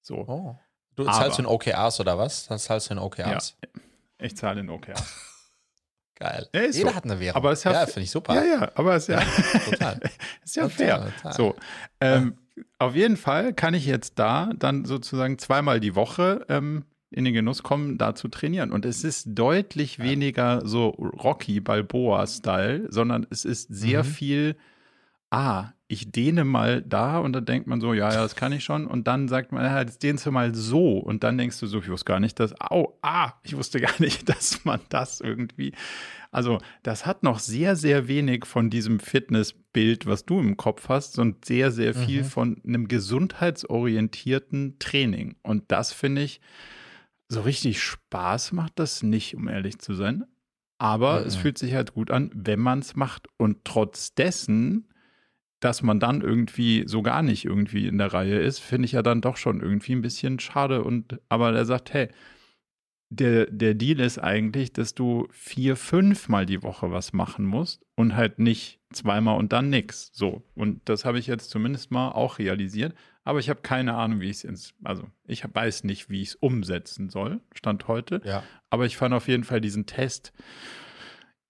So. 0.00 0.26
Oh. 0.26 0.58
Du 0.96 1.04
zahlst 1.04 1.38
in 1.38 1.44
OKRs 1.44 2.00
oder 2.00 2.16
was? 2.16 2.46
Das 2.46 2.64
zahlst 2.64 2.88
du 2.88 2.94
in 2.94 2.98
OKRs? 2.98 3.56
Ja, 3.62 3.68
ich 4.18 4.34
zahle 4.34 4.60
in 4.60 4.70
OKRs. 4.70 5.04
Geil. 6.14 6.48
Ja, 6.54 6.62
Jeder 6.62 6.90
so. 6.90 6.94
hat 6.94 7.04
eine 7.04 7.20
Währung. 7.20 7.36
Aber 7.36 7.52
ist 7.52 7.64
ja, 7.64 7.86
finde 7.86 8.02
ich 8.02 8.10
super. 8.10 8.34
Ja, 8.34 8.44
ja, 8.44 8.72
aber 8.74 8.96
ist 8.96 9.08
ja, 9.08 9.20
ja 9.20 9.58
total. 9.58 10.00
ist 10.44 10.56
ja 10.56 10.62
total, 10.62 10.70
fair. 10.70 11.12
Total. 11.16 11.32
So. 11.34 11.56
Ähm, 12.00 12.38
auf 12.78 12.94
jeden 12.94 13.16
Fall 13.16 13.52
kann 13.54 13.74
ich 13.74 13.86
jetzt 13.86 14.18
da 14.18 14.50
dann 14.56 14.84
sozusagen 14.84 15.38
zweimal 15.38 15.80
die 15.80 15.94
Woche 15.94 16.44
ähm, 16.48 16.84
in 17.12 17.24
den 17.24 17.34
Genuss 17.34 17.62
kommen, 17.62 17.98
da 17.98 18.14
zu 18.14 18.28
trainieren. 18.28 18.72
Und 18.72 18.84
es 18.84 19.04
ist 19.04 19.26
deutlich 19.28 19.98
ja. 19.98 20.04
weniger 20.04 20.66
so 20.66 20.88
Rocky 20.88 21.60
Balboa-Style, 21.60 22.86
sondern 22.90 23.26
es 23.30 23.44
ist 23.44 23.68
sehr 23.72 24.04
mhm. 24.04 24.08
viel, 24.08 24.56
ah, 25.30 25.70
ich 25.88 26.10
dehne 26.10 26.44
mal 26.44 26.82
da 26.82 27.18
und 27.18 27.34
dann 27.34 27.44
denkt 27.44 27.66
man 27.66 27.80
so, 27.80 27.92
ja, 27.92 28.10
ja, 28.12 28.22
das 28.22 28.34
kann 28.34 28.52
ich 28.52 28.64
schon. 28.64 28.86
Und 28.86 29.06
dann 29.06 29.28
sagt 29.28 29.52
man, 29.52 29.64
ja, 29.64 29.80
jetzt 29.80 30.02
dehnst 30.02 30.24
du 30.24 30.30
mal 30.30 30.54
so. 30.54 30.98
Und 30.98 31.22
dann 31.22 31.36
denkst 31.36 31.60
du 31.60 31.66
so, 31.66 31.80
ich 31.80 31.90
wusste 31.90 32.06
gar 32.06 32.20
nicht, 32.20 32.40
dass, 32.40 32.58
au, 32.60 32.98
ah, 33.02 33.32
ich 33.42 33.56
wusste 33.56 33.80
gar 33.80 34.00
nicht, 34.00 34.28
dass 34.28 34.64
man 34.64 34.80
das 34.88 35.20
irgendwie 35.20 35.72
also 36.32 36.58
das 36.82 37.04
hat 37.04 37.22
noch 37.22 37.38
sehr, 37.38 37.76
sehr 37.76 38.08
wenig 38.08 38.46
von 38.46 38.70
diesem 38.70 38.98
Fitnessbild, 39.00 40.06
was 40.06 40.24
du 40.24 40.40
im 40.40 40.56
Kopf 40.56 40.88
hast, 40.88 41.18
und 41.18 41.44
sehr, 41.44 41.70
sehr 41.70 41.94
viel 41.94 42.22
mhm. 42.22 42.26
von 42.26 42.62
einem 42.66 42.88
gesundheitsorientierten 42.88 44.78
Training. 44.78 45.36
Und 45.42 45.70
das 45.70 45.92
finde 45.92 46.22
ich, 46.22 46.40
so 47.32 47.40
richtig 47.40 47.82
Spaß 47.82 48.52
macht 48.52 48.78
das 48.78 49.02
nicht, 49.02 49.34
um 49.34 49.48
ehrlich 49.48 49.78
zu 49.78 49.94
sein. 49.94 50.24
Aber 50.78 51.20
mhm. 51.20 51.26
es 51.26 51.36
fühlt 51.36 51.58
sich 51.58 51.74
halt 51.74 51.94
gut 51.94 52.10
an, 52.10 52.30
wenn 52.34 52.60
man 52.60 52.80
es 52.80 52.94
macht. 52.94 53.26
Und 53.38 53.64
trotz 53.64 54.14
dessen, 54.14 54.88
dass 55.60 55.82
man 55.82 55.98
dann 56.00 56.20
irgendwie 56.20 56.84
so 56.86 57.02
gar 57.02 57.22
nicht 57.22 57.44
irgendwie 57.44 57.86
in 57.86 57.98
der 57.98 58.12
Reihe 58.12 58.38
ist, 58.38 58.58
finde 58.58 58.86
ich 58.86 58.92
ja 58.92 59.02
dann 59.02 59.20
doch 59.20 59.36
schon 59.36 59.60
irgendwie 59.60 59.92
ein 59.92 60.02
bisschen 60.02 60.40
schade. 60.40 60.84
Und 60.84 61.20
aber 61.28 61.52
er 61.52 61.64
sagt, 61.64 61.94
hey, 61.94 62.08
der, 63.08 63.46
der 63.46 63.74
Deal 63.74 64.00
ist 64.00 64.18
eigentlich, 64.18 64.72
dass 64.72 64.94
du 64.94 65.28
vier, 65.30 65.76
fünfmal 65.76 66.46
die 66.46 66.62
Woche 66.62 66.90
was 66.90 67.12
machen 67.12 67.46
musst 67.46 67.84
und 67.94 68.16
halt 68.16 68.38
nicht 68.38 68.80
zweimal 68.92 69.38
und 69.38 69.52
dann 69.52 69.70
nix. 69.70 70.10
So. 70.12 70.42
Und 70.54 70.80
das 70.88 71.04
habe 71.04 71.18
ich 71.18 71.26
jetzt 71.26 71.50
zumindest 71.50 71.90
mal 71.90 72.10
auch 72.10 72.38
realisiert. 72.38 72.94
Aber 73.24 73.38
ich 73.38 73.48
habe 73.48 73.60
keine 73.62 73.94
Ahnung, 73.94 74.20
wie 74.20 74.30
ich 74.30 74.38
es 74.38 74.44
ins, 74.44 74.74
also 74.82 75.08
ich 75.24 75.44
weiß 75.52 75.84
nicht, 75.84 76.10
wie 76.10 76.22
ich 76.22 76.30
es 76.30 76.34
umsetzen 76.34 77.08
soll, 77.08 77.40
Stand 77.54 77.86
heute. 77.86 78.20
Ja. 78.24 78.42
Aber 78.68 78.86
ich 78.86 78.96
fand 78.96 79.14
auf 79.14 79.28
jeden 79.28 79.44
Fall 79.44 79.60
diesen 79.60 79.86
Test 79.86 80.32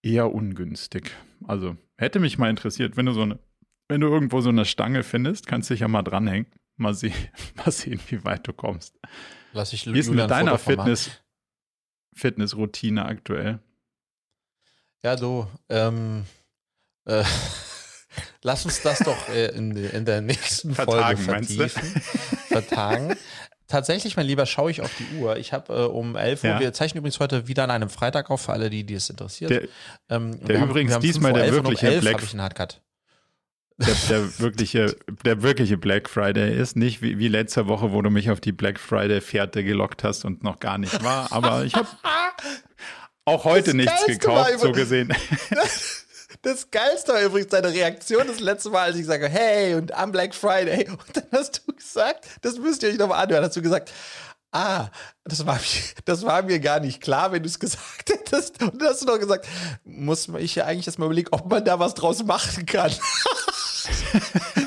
eher 0.03 0.32
ungünstig. 0.32 1.11
Also 1.47 1.76
hätte 1.97 2.20
mich 2.20 2.36
mal 2.36 2.51
interessiert, 2.51 2.97
wenn 2.97 3.07
du 3.07 3.12
so 3.12 3.22
eine, 3.22 3.38
wenn 3.88 4.01
du 4.01 4.09
irgendwo 4.09 4.40
so 4.40 4.51
eine 4.51 4.64
Stange 4.64 5.03
findest, 5.03 5.47
kannst 5.47 5.70
du 5.70 5.74
dich 5.74 5.80
ja 5.80 5.88
mal 5.88 6.03
dranhängen. 6.03 6.47
Mal 6.76 6.95
sehen, 6.95 7.14
mal 7.57 7.70
sehen, 7.70 8.01
wie 8.09 8.24
weit 8.24 8.47
du 8.47 8.53
kommst. 8.53 8.99
Lass 9.53 9.72
ich 9.72 9.93
Wie 9.93 9.99
ist 9.99 10.11
mit 10.11 10.30
deiner 10.30 10.59
Fitness? 10.59 11.22
Fitnessroutine 12.14 13.07
aktuell? 13.07 13.61
Ja, 15.03 15.16
du, 15.16 15.47
ähm, 15.68 16.24
äh, 17.07 17.24
lass 18.42 18.64
uns 18.64 18.82
das 18.82 19.00
doch 19.00 19.28
äh, 19.28 19.46
in, 19.48 19.76
in, 19.76 20.05
der 20.05 20.20
nächsten 20.20 20.74
Folge 20.74 21.16
vertiefen. 21.16 22.03
Vertagen. 22.48 23.16
Tatsächlich, 23.68 24.16
mein 24.16 24.26
Lieber, 24.26 24.44
schaue 24.44 24.70
ich 24.70 24.82
auf 24.82 24.90
die 24.98 25.16
Uhr. 25.16 25.36
Ich 25.38 25.53
habe 25.53 25.72
äh, 25.72 25.84
um 25.86 26.14
11 26.16 26.44
Uhr, 26.44 26.50
ja. 26.50 26.61
wir 26.61 26.72
zeichnen 26.72 26.98
übrigens 26.98 27.20
heute 27.20 27.48
wieder 27.48 27.64
an 27.64 27.70
einem 27.70 27.88
Freitag 27.88 28.30
auf, 28.30 28.42
für 28.42 28.53
alle, 28.53 28.68
die, 28.68 28.84
die 28.84 28.94
es 28.94 29.09
interessiert. 29.09 29.50
Der, 29.50 29.62
ähm, 30.11 30.44
der 30.44 30.62
übrigens 30.62 30.92
haben, 30.92 31.03
diesmal 31.03 31.32
der 31.32 31.50
wirkliche 31.53 32.00
Black, 32.00 32.22
ich 32.22 32.32
einen 32.32 32.42
Hardcut 32.42 32.82
der, 33.86 33.94
der, 34.09 34.38
wirkliche, 34.38 34.96
der 35.24 35.42
wirkliche 35.42 35.76
Black 35.76 36.09
Friday 36.09 36.57
ist. 36.57 36.76
Nicht 36.76 37.03
wie, 37.03 37.18
wie 37.18 37.28
letzte 37.28 37.66
Woche, 37.66 37.92
wo 37.92 38.03
du 38.03 38.11
mich 38.11 38.30
auf 38.30 38.40
die 38.40 38.53
Black 38.53 38.78
Friday-Fährte 38.78 39.64
gelockt 39.64 40.05
hast 40.05 40.24
und 40.24 40.42
noch 40.42 40.61
gar 40.61 40.78
nicht 40.78 41.03
war. 41.03 41.32
Aber 41.32 41.64
ich 41.64 41.74
habe 41.74 41.88
auch 43.24 43.44
heute 43.44 43.66
das 43.66 43.74
nichts 43.74 44.07
gekauft, 44.07 44.59
so 44.59 44.72
gesehen. 44.72 45.12
Das 46.43 46.72
Geilste 46.72 47.12
war 47.12 47.22
übrigens 47.22 47.51
deine 47.51 47.72
Reaktion 47.72 48.26
das 48.26 48.40
letzte 48.40 48.70
Mal, 48.70 48.82
als 48.82 48.97
ich 48.97 49.07
sage, 49.07 49.28
hey, 49.28 49.74
und 49.74 49.95
am 49.95 50.11
Black 50.11 50.34
Friday. 50.34 50.88
Und 50.90 51.16
dann 51.16 51.26
hast 51.30 51.62
du 51.64 51.72
gesagt, 51.72 52.26
das 52.43 52.59
müsst 52.59 52.82
ihr 52.82 52.88
euch 52.88 52.99
nochmal 52.99 53.22
anhören, 53.22 53.45
hast 53.45 53.57
du 53.57 53.62
gesagt, 53.62 53.93
ah, 54.51 54.88
das 55.24 55.47
war, 55.47 55.61
das 56.05 56.24
war 56.24 56.43
mir 56.43 56.59
gar 56.59 56.80
nicht 56.80 57.01
klar, 57.01 57.30
wenn 57.30 57.45
du 57.45 57.49
es 57.49 57.61
gesagt 57.61 58.11
hättest. 58.11 58.61
Und 58.61 58.82
dann 58.82 58.88
hast 58.88 59.03
du 59.03 59.07
noch 59.07 59.20
gesagt, 59.20 59.47
muss 59.84 60.28
ich 60.38 60.57
ja 60.57 60.64
eigentlich 60.64 60.88
erstmal 60.88 61.07
überlegen, 61.07 61.28
ob 61.30 61.49
man 61.49 61.64
da 61.64 61.78
was 61.78 61.95
draus 61.95 62.24
machen 62.24 62.66
kann. 62.66 62.93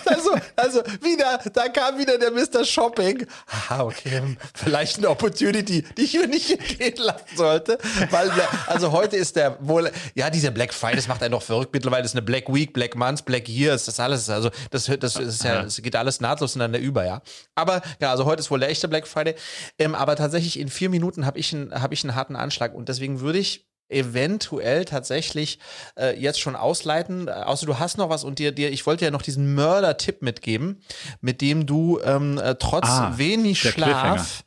also, 0.56 0.82
wieder, 1.02 1.40
da 1.54 1.70
kam 1.70 1.98
wieder 1.98 2.18
der 2.18 2.32
Mr. 2.32 2.66
Shopping. 2.66 3.26
Ah, 3.70 3.84
okay, 3.84 4.22
vielleicht 4.54 4.98
eine 4.98 5.10
Opportunity, 5.10 5.84
die 5.98 6.02
ich 6.04 6.14
mir 6.14 6.28
nicht 6.28 6.78
gehen 6.78 6.98
lassen 6.98 7.36
sollte. 7.36 7.78
Weil, 8.10 8.32
also 8.68 8.92
heute 8.92 9.18
ist 9.18 9.36
der 9.36 9.58
wohl, 9.60 9.92
ja, 10.14 10.30
dieser 10.30 10.52
Black 10.52 10.74
Friday, 10.74 10.98
das 10.98 11.08
macht 11.08 11.22
einen 11.24 11.32
doch 11.32 11.42
verrückt. 11.42 11.74
Mittlerweile 11.74 12.06
ist 12.06 12.14
eine 12.14 12.22
Black 12.22 12.54
Week, 12.54 12.74
Black 12.74 12.96
Month, 12.96 13.26
Black 13.26 13.48
Years, 13.48 13.86
das 13.86 14.00
alles, 14.00 14.30
also 14.30 14.50
das, 14.72 14.86
das 15.00 15.16
ist 15.16 15.44
ja, 15.44 15.64
es 15.64 15.82
geht 15.82 15.96
alles 15.96 16.22
nahtlos 16.22 16.56
ineinander 16.56 16.80
über, 16.80 17.06
ja. 17.06 17.22
Aber, 17.56 17.82
ja, 18.00 18.12
also 18.12 18.26
heute 18.26 18.42
ist 18.42 18.52
wohl 18.52 18.60
der 18.60 18.70
echte 18.70 18.88
Black 18.88 19.08
Friday. 19.08 19.36
Ähm, 19.80 19.96
aber 19.96 20.16
tatsächlich 20.16 20.60
in 20.60 20.70
vier 20.70 20.90
Minuten 20.90 21.26
habe 21.26 21.40
ich, 21.40 21.54
einen, 21.54 21.74
hab 21.82 21.92
ich 21.92 22.04
einen 22.04 22.16
harten 22.16 22.36
Anschlag 22.36 22.74
und 22.74 22.90
deswegen 22.90 23.20
würde 23.22 23.40
ich 23.40 23.66
eventuell 23.90 24.86
tatsächlich 24.86 25.60
äh, 25.98 26.20
jetzt 26.20 26.40
schon 26.40 26.56
ausleiten. 26.56 27.30
Außer 27.30 27.66
du 27.66 27.80
hast 27.80 27.98
noch 27.98 28.10
was 28.10 28.24
und 28.24 28.40
dir, 28.40 28.52
dir 28.52 28.72
ich 28.72 28.86
wollte 28.86 29.06
ja 29.06 29.12
noch 29.12 29.22
diesen 29.22 29.54
Mörder-Tipp 29.54 30.22
mitgeben, 30.22 30.82
mit 31.22 31.42
dem 31.42 31.66
du 31.66 32.00
ähm, 32.04 32.38
äh, 32.38 32.56
trotz 32.56 32.88
ah, 32.88 33.14
wenig 33.18 33.60
Schlaf 33.60 34.44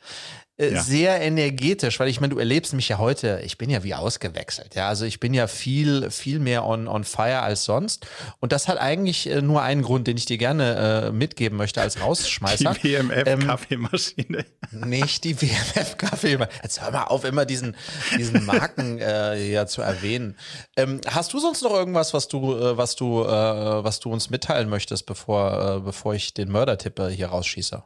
äh, 0.59 0.75
ja. 0.75 0.83
sehr 0.83 1.21
energetisch, 1.21 2.01
weil 2.01 2.09
ich 2.09 2.21
meine, 2.21 2.35
du 2.35 2.39
erlebst 2.39 2.73
mich 2.73 2.89
ja 2.89 2.99
heute, 2.99 3.41
ich 3.45 3.59
bin 3.59 3.71
ja 3.71 3.85
wie 3.85 3.95
ausgewechselt, 3.95 4.75
ja, 4.75 4.89
also 4.89 5.05
ich 5.05 5.21
bin 5.21 5.33
ja 5.33 5.47
viel, 5.47 6.11
viel 6.11 6.41
mehr 6.41 6.67
on, 6.67 6.89
on 6.89 7.05
fire 7.05 7.43
als 7.43 7.65
sonst 7.65 8.07
und 8.41 8.51
das 8.51 8.67
hat 8.67 8.79
eigentlich 8.79 9.29
äh, 9.29 9.41
nur 9.41 9.63
einen 9.63 9.83
Grund, 9.83 10.09
den 10.09 10.17
ich 10.17 10.27
dir 10.27 10.37
gerne 10.37 11.07
äh, 11.07 11.13
mitgeben 11.13 11.57
möchte 11.57 11.81
als 11.81 12.01
Rausschmeißer. 12.01 12.75
Die 12.83 12.99
WMF-Kaffeemaschine. 12.99 14.45
Ähm, 14.73 14.89
nicht 14.89 15.25
die 15.25 15.41
WMF-Kaffeemaschine. 15.41 16.63
Jetzt 16.63 16.83
hör 16.83 16.91
mal 16.91 17.05
auf, 17.05 17.25
immer 17.25 17.45
diesen, 17.45 17.77
diesen 18.17 18.45
Marken 18.45 18.99
äh, 18.99 19.51
ja 19.51 19.67
zu 19.67 19.83
erwähnen. 19.83 20.37
Ähm, 20.77 21.01
hast 21.07 21.33
du 21.33 21.39
sonst 21.39 21.63
noch 21.63 21.73
irgendwas, 21.73 22.15
was 22.15 22.29
du, 22.29 22.57
äh, 22.57 22.77
was 22.77 22.97
du, 22.97 23.23
äh, 23.23 23.29
was 23.29 24.01
du 24.01 24.13
uns 24.13 24.31
mitteilen 24.31 24.69
möchtest, 24.69 25.07
bevor, 25.07 25.77
äh, 25.77 25.81
bevor 25.81 26.15
ich 26.15 26.35
den 26.35 26.51
Mördertipp 26.51 27.01
hier 27.11 27.29
rausschieße? 27.29 27.83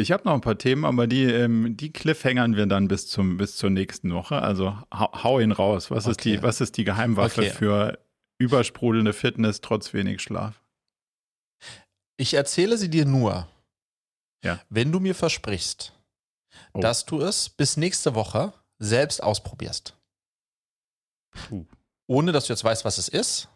Ich 0.00 0.12
habe 0.12 0.24
noch 0.24 0.34
ein 0.34 0.40
paar 0.40 0.58
Themen, 0.58 0.84
aber 0.84 1.06
die, 1.06 1.24
ähm, 1.24 1.76
die 1.76 1.92
cliffhangern 1.92 2.56
wir 2.56 2.66
dann 2.66 2.88
bis, 2.88 3.06
zum, 3.06 3.36
bis 3.36 3.56
zur 3.56 3.70
nächsten 3.70 4.12
Woche. 4.12 4.42
Also 4.42 4.76
hau, 4.92 5.22
hau 5.22 5.40
ihn 5.40 5.52
raus. 5.52 5.90
Was, 5.90 6.06
okay. 6.06 6.10
ist 6.10 6.24
die, 6.24 6.42
was 6.42 6.60
ist 6.60 6.76
die 6.76 6.84
Geheimwaffe 6.84 7.42
okay. 7.42 7.50
für 7.50 7.98
übersprudelnde 8.38 9.12
Fitness 9.12 9.60
trotz 9.60 9.92
wenig 9.92 10.22
Schlaf? 10.22 10.60
Ich 12.16 12.34
erzähle 12.34 12.76
sie 12.76 12.90
dir 12.90 13.04
nur, 13.04 13.48
ja. 14.44 14.60
wenn 14.68 14.92
du 14.92 15.00
mir 15.00 15.14
versprichst, 15.14 15.92
oh. 16.72 16.80
dass 16.80 17.06
du 17.06 17.20
es 17.20 17.48
bis 17.48 17.76
nächste 17.76 18.14
Woche 18.14 18.52
selbst 18.78 19.22
ausprobierst. 19.22 19.96
Puh. 21.30 21.66
Ohne 22.06 22.32
dass 22.32 22.46
du 22.46 22.52
jetzt 22.52 22.64
weißt, 22.64 22.84
was 22.84 22.98
es 22.98 23.08
ist. 23.08 23.48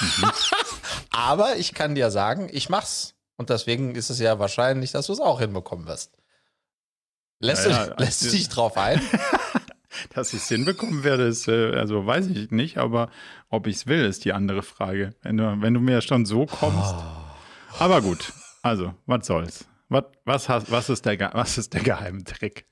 Mhm. 0.00 0.30
aber 1.10 1.56
ich 1.56 1.74
kann 1.74 1.94
dir 1.94 2.10
sagen, 2.10 2.48
ich 2.52 2.68
mach's. 2.68 3.14
Und 3.40 3.48
deswegen 3.48 3.94
ist 3.94 4.10
es 4.10 4.18
ja 4.18 4.38
wahrscheinlich, 4.38 4.92
dass 4.92 5.06
du 5.06 5.14
es 5.14 5.18
auch 5.18 5.40
hinbekommen 5.40 5.86
wirst. 5.86 6.12
Lässt, 7.38 7.66
naja, 7.66 7.86
du, 7.86 8.04
lässt 8.04 8.22
du 8.22 8.28
dich 8.28 8.50
drauf 8.50 8.76
ein? 8.76 9.00
dass 10.14 10.34
ich 10.34 10.42
es 10.42 10.48
hinbekommen 10.48 11.04
werde, 11.04 11.22
ist, 11.22 11.48
äh, 11.48 11.74
also 11.74 12.04
weiß 12.04 12.26
ich 12.26 12.50
nicht, 12.50 12.76
aber 12.76 13.08
ob 13.48 13.66
ich 13.66 13.76
es 13.76 13.86
will, 13.86 14.04
ist 14.04 14.26
die 14.26 14.34
andere 14.34 14.62
Frage. 14.62 15.14
Wenn 15.22 15.38
du, 15.38 15.56
wenn 15.62 15.72
du 15.72 15.80
mir 15.80 16.02
schon 16.02 16.26
so 16.26 16.44
kommst. 16.44 16.94
Oh. 16.94 17.78
Aber 17.78 18.02
gut, 18.02 18.30
also, 18.60 18.92
was 19.06 19.26
soll's? 19.26 19.64
Was, 19.88 20.04
was, 20.26 20.50
hast, 20.50 20.70
was, 20.70 20.90
ist, 20.90 21.06
der, 21.06 21.30
was 21.32 21.56
ist 21.56 21.72
der 21.72 21.80
geheime 21.80 22.22
Trick? 22.24 22.66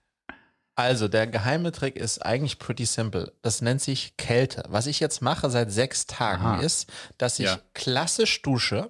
Also, 0.79 1.09
der 1.09 1.27
geheime 1.27 1.73
Trick 1.73 1.97
ist 1.97 2.25
eigentlich 2.25 2.61
pretty 2.61 2.87
simple. 2.87 3.33
Das 3.43 3.63
nennt 3.63 3.83
sich 3.83 4.17
Kälte. 4.17 4.63
Was 4.69 4.87
ich 4.87 5.01
jetzt 5.01 5.21
mache 5.21 5.51
seit 5.51 5.73
sechs 5.73 6.07
Tagen 6.07 6.45
Aha. 6.45 6.61
ist, 6.61 6.89
dass 7.19 7.41
ich 7.41 7.47
ja. 7.47 7.59
klassisch 7.75 8.43
dusche 8.43 8.89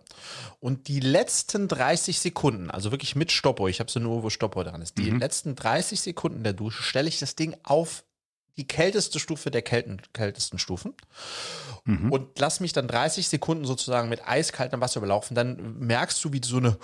und 0.60 0.88
die 0.88 1.00
letzten 1.00 1.66
30 1.66 2.20
Sekunden, 2.20 2.70
also 2.70 2.90
wirklich 2.90 3.16
mit 3.16 3.32
Stoppuhr, 3.32 3.70
ich 3.70 3.80
habe 3.80 3.90
so 3.90 4.00
nur, 4.00 4.22
wo 4.22 4.28
Stoppuhr 4.28 4.64
dran 4.64 4.82
ist, 4.82 4.98
die 4.98 5.10
mhm. 5.10 5.20
letzten 5.20 5.54
30 5.54 6.02
Sekunden 6.02 6.44
der 6.44 6.52
Dusche 6.52 6.82
stelle 6.82 7.08
ich 7.08 7.20
das 7.20 7.36
Ding 7.36 7.56
auf 7.62 8.04
die 8.58 8.66
kälteste 8.66 9.20
Stufe 9.20 9.50
der 9.52 9.62
kälten, 9.62 10.02
kältesten 10.12 10.58
Stufen 10.58 10.92
mhm. 11.84 12.12
und 12.12 12.38
lass 12.40 12.58
mich 12.58 12.72
dann 12.72 12.88
30 12.88 13.28
Sekunden 13.28 13.64
sozusagen 13.64 14.08
mit 14.08 14.26
eiskaltem 14.26 14.80
Wasser 14.80 14.98
überlaufen. 14.98 15.36
Dann 15.36 15.78
merkst 15.78 16.22
du, 16.24 16.32
wie 16.32 16.40
so 16.44 16.56
eine, 16.56 16.76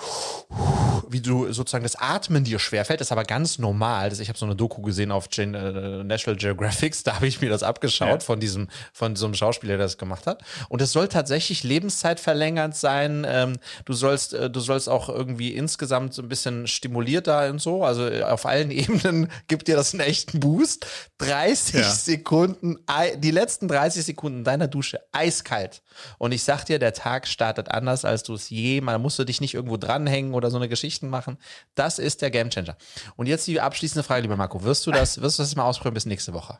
wie 1.08 1.20
du 1.20 1.52
sozusagen 1.52 1.82
das 1.82 1.96
Atmen 1.96 2.44
dir 2.44 2.60
schwerfällt. 2.60 3.00
Das 3.00 3.08
ist 3.08 3.12
aber 3.12 3.24
ganz 3.24 3.58
normal. 3.58 4.12
ich 4.12 4.28
habe 4.28 4.38
so 4.38 4.46
eine 4.46 4.54
Doku 4.54 4.82
gesehen 4.82 5.10
auf 5.10 5.28
Gen, 5.30 5.54
äh, 5.54 6.04
National 6.04 6.38
Geographic, 6.38 6.94
da 7.02 7.16
habe 7.16 7.26
ich 7.26 7.40
mir 7.40 7.50
das 7.50 7.64
abgeschaut 7.64 8.08
ja. 8.08 8.20
von 8.20 8.38
diesem, 8.38 8.68
von 8.92 9.16
so 9.16 9.26
einem 9.26 9.34
Schauspieler, 9.34 9.76
der 9.76 9.86
das 9.86 9.98
gemacht 9.98 10.28
hat. 10.28 10.44
Und 10.68 10.80
es 10.80 10.92
soll 10.92 11.08
tatsächlich 11.08 11.64
Lebenszeit 11.64 12.20
verlängernd 12.20 12.76
sein. 12.76 13.26
Ähm, 13.28 13.56
du 13.84 13.94
sollst, 13.94 14.32
äh, 14.32 14.48
du 14.48 14.60
sollst 14.60 14.88
auch 14.88 15.08
irgendwie 15.08 15.54
insgesamt 15.54 16.14
so 16.14 16.22
ein 16.22 16.28
bisschen 16.28 16.68
stimulierter 16.68 17.50
und 17.50 17.60
so. 17.60 17.82
Also 17.82 18.06
äh, 18.06 18.22
auf 18.22 18.46
allen 18.46 18.70
Ebenen 18.74 19.28
gibt 19.48 19.66
dir 19.66 19.74
das 19.74 19.92
einen 19.92 20.00
echten 20.00 20.38
Boost. 20.38 20.86
30 21.18 21.63
30 21.72 21.74
ja. 21.74 21.90
Sekunden, 21.90 22.78
die 23.18 23.30
letzten 23.30 23.68
30 23.68 24.04
Sekunden 24.04 24.44
deiner 24.44 24.68
Dusche 24.68 25.00
eiskalt. 25.12 25.82
Und 26.18 26.32
ich 26.32 26.44
sag 26.44 26.64
dir, 26.64 26.78
der 26.78 26.92
Tag 26.92 27.26
startet 27.26 27.70
anders, 27.70 28.04
als 28.04 28.22
du 28.22 28.34
es 28.34 28.50
je, 28.50 28.80
man 28.80 29.00
musst 29.00 29.18
du 29.18 29.24
dich 29.24 29.40
nicht 29.40 29.54
irgendwo 29.54 29.76
dranhängen 29.76 30.34
oder 30.34 30.50
so 30.50 30.56
eine 30.56 30.68
Geschichten 30.68 31.08
machen. 31.08 31.38
Das 31.74 31.98
ist 31.98 32.22
der 32.22 32.30
Gamechanger. 32.30 32.76
Und 33.16 33.26
jetzt 33.26 33.46
die 33.46 33.60
abschließende 33.60 34.02
Frage, 34.02 34.22
lieber 34.22 34.36
Marco. 34.36 34.62
Wirst 34.62 34.86
du 34.86 34.90
das, 34.90 35.20
wirst 35.20 35.38
du 35.38 35.42
das 35.42 35.56
mal 35.56 35.64
ausprobieren 35.64 35.94
bis 35.94 36.06
nächste 36.06 36.34
Woche? 36.34 36.58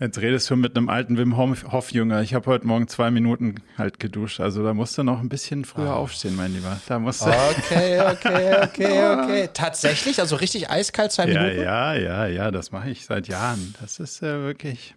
Jetzt 0.00 0.18
redest 0.18 0.48
du 0.48 0.56
mit 0.56 0.78
einem 0.78 0.88
alten 0.88 1.18
Wim 1.18 1.36
Hof-Jünger. 1.36 2.22
Ich 2.22 2.32
habe 2.32 2.46
heute 2.46 2.66
Morgen 2.66 2.88
zwei 2.88 3.10
Minuten 3.10 3.56
halt 3.76 4.00
geduscht. 4.00 4.40
Also 4.40 4.64
da 4.64 4.72
musst 4.72 4.96
du 4.96 5.02
noch 5.02 5.20
ein 5.20 5.28
bisschen 5.28 5.66
früher 5.66 5.90
oh. 5.90 5.98
aufstehen, 5.98 6.36
mein 6.36 6.54
Lieber. 6.54 6.80
Da 6.88 6.98
musst 6.98 7.20
du 7.20 7.26
okay, 7.26 8.00
okay, 8.00 8.56
okay, 8.62 9.04
okay. 9.12 9.48
Tatsächlich? 9.52 10.18
Also 10.18 10.36
richtig 10.36 10.70
eiskalt 10.70 11.12
zwei 11.12 11.26
ja, 11.26 11.42
Minuten? 11.42 11.62
Ja, 11.62 11.94
ja, 11.94 12.26
ja, 12.26 12.50
das 12.50 12.72
mache 12.72 12.88
ich 12.88 13.04
seit 13.04 13.28
Jahren. 13.28 13.74
Das 13.78 14.00
ist 14.00 14.22
äh, 14.22 14.42
wirklich, 14.42 14.94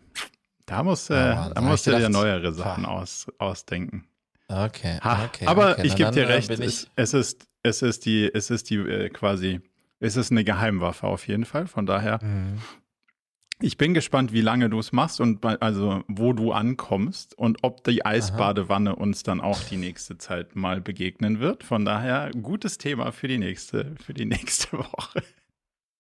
da 0.68 0.84
musst, 0.84 1.10
äh, 1.10 1.36
oh, 1.36 1.52
da 1.54 1.60
musst 1.60 1.86
du 1.86 1.92
dir 1.92 2.08
neuere 2.08 2.54
Sachen 2.54 2.86
aus, 2.86 3.28
ausdenken. 3.40 4.06
Okay, 4.48 5.00
okay. 5.04 5.48
Aber 5.48 5.72
okay, 5.72 5.86
ich 5.86 5.98
gebe 5.98 6.12
dir 6.12 6.30
recht, 6.30 6.50
es, 6.50 6.88
es, 6.96 7.14
ist, 7.14 7.46
es 7.62 7.82
ist 7.82 8.06
die, 8.06 8.32
es 8.34 8.50
ist 8.50 8.70
die 8.70 8.78
äh, 8.78 9.10
quasi, 9.10 9.60
es 10.00 10.16
ist 10.16 10.32
eine 10.32 10.46
Geheimwaffe 10.46 11.08
auf 11.08 11.28
jeden 11.28 11.44
Fall. 11.44 11.68
Von 11.68 11.86
daher 11.86 12.24
mhm. 12.24 12.60
Ich 13.62 13.78
bin 13.78 13.94
gespannt, 13.94 14.34
wie 14.34 14.42
lange 14.42 14.70
du 14.70 14.80
es 14.80 14.92
machst 14.92 15.22
und 15.22 15.40
bei, 15.40 15.60
also 15.60 16.04
wo 16.08 16.34
du 16.34 16.52
ankommst 16.52 17.38
und 17.38 17.60
ob 17.64 17.84
die 17.84 18.06
Eisbadewanne 18.06 18.92
Aha. 18.92 18.98
uns 18.98 19.24
dann 19.24 19.40
auch 19.40 19.62
die 19.64 19.78
nächste 19.78 20.18
Zeit 20.18 20.56
mal 20.56 20.82
begegnen 20.82 21.40
wird. 21.40 21.64
Von 21.64 21.86
daher 21.86 22.32
gutes 22.32 22.78
Thema 22.78 23.12
für 23.12 23.28
die 23.28 23.38
nächste, 23.38 23.96
für 24.04 24.14
die 24.14 24.26
nächste 24.26 24.78
Woche. 24.80 25.24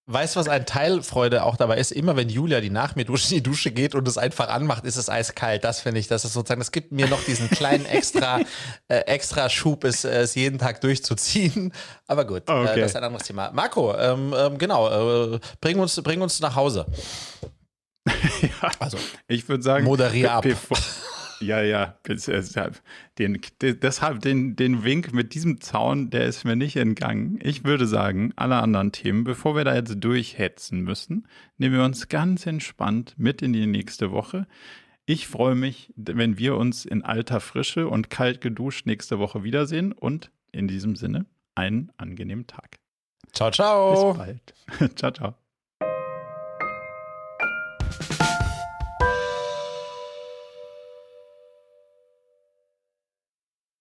Weißt 0.05 0.35
du, 0.35 0.41
was 0.41 0.49
ein 0.49 0.65
Teilfreude 0.65 1.45
auch 1.45 1.55
dabei 1.55 1.77
ist? 1.77 1.93
Immer 1.93 2.17
wenn 2.17 2.27
Julia, 2.27 2.59
die 2.59 2.69
nach 2.69 2.97
mir 2.97 3.05
durch 3.05 3.29
die 3.29 3.41
Dusche 3.41 3.71
geht 3.71 3.95
und 3.95 4.05
es 4.05 4.17
einfach 4.17 4.49
anmacht, 4.49 4.83
ist 4.83 4.97
es 4.97 5.09
eiskalt. 5.09 5.63
Das 5.63 5.79
finde 5.79 6.01
ich, 6.01 6.09
das 6.09 6.25
ist 6.25 6.33
sozusagen, 6.33 6.59
das 6.59 6.73
gibt 6.73 6.91
mir 6.91 7.07
noch 7.07 7.23
diesen 7.23 7.49
kleinen 7.49 7.85
extra, 7.85 8.41
äh, 8.89 8.97
extra 9.05 9.47
Schub, 9.47 9.85
es, 9.85 10.03
es 10.03 10.35
jeden 10.35 10.59
Tag 10.59 10.81
durchzuziehen. 10.81 11.71
Aber 12.07 12.25
gut, 12.25 12.49
äh, 12.49 12.51
okay. 12.51 12.79
äh, 12.79 12.81
das 12.81 12.91
ist 12.91 12.97
ein 12.97 13.03
anderes 13.05 13.25
Thema. 13.25 13.51
Marco, 13.53 13.95
ähm, 13.95 14.33
ähm, 14.37 14.57
genau, 14.57 15.35
äh, 15.35 15.39
bring, 15.61 15.79
uns, 15.79 15.95
bring 16.03 16.21
uns 16.21 16.41
nach 16.41 16.55
Hause. 16.57 16.85
ja, 18.41 18.71
also, 18.79 18.97
ich 19.29 19.47
würde 19.47 19.63
sagen, 19.63 19.85
moderier 19.85 20.33
ab. 20.33 20.45
Ja, 21.45 21.61
ja, 21.61 21.97
den, 23.19 23.41
deshalb 23.61 24.21
den, 24.21 24.55
den 24.55 24.83
Wink 24.83 25.13
mit 25.13 25.33
diesem 25.33 25.61
Zaun, 25.61 26.09
der 26.09 26.25
ist 26.25 26.43
mir 26.43 26.55
nicht 26.55 26.75
entgangen. 26.75 27.39
Ich 27.41 27.63
würde 27.63 27.87
sagen, 27.87 28.33
alle 28.35 28.55
anderen 28.55 28.91
Themen, 28.91 29.23
bevor 29.23 29.55
wir 29.55 29.63
da 29.63 29.75
jetzt 29.75 29.95
durchhetzen 29.99 30.81
müssen, 30.81 31.27
nehmen 31.57 31.75
wir 31.75 31.83
uns 31.83 32.09
ganz 32.09 32.45
entspannt 32.45 33.15
mit 33.17 33.41
in 33.41 33.53
die 33.53 33.67
nächste 33.67 34.11
Woche. 34.11 34.47
Ich 35.05 35.27
freue 35.27 35.55
mich, 35.55 35.91
wenn 35.95 36.37
wir 36.37 36.55
uns 36.55 36.85
in 36.85 37.03
alter 37.03 37.39
Frische 37.39 37.87
und 37.87 38.09
kalt 38.09 38.39
geduscht 38.39 38.85
nächste 38.85 39.19
Woche 39.19 39.43
wiedersehen 39.43 39.91
und 39.91 40.31
in 40.51 40.67
diesem 40.67 40.95
Sinne 40.95 41.25
einen 41.55 41.91
angenehmen 41.97 42.47
Tag. 42.47 42.77
Ciao, 43.33 43.51
ciao. 43.51 44.13
Bis 44.13 44.17
bald. 44.17 44.95
ciao, 44.95 45.11
ciao. 45.11 45.42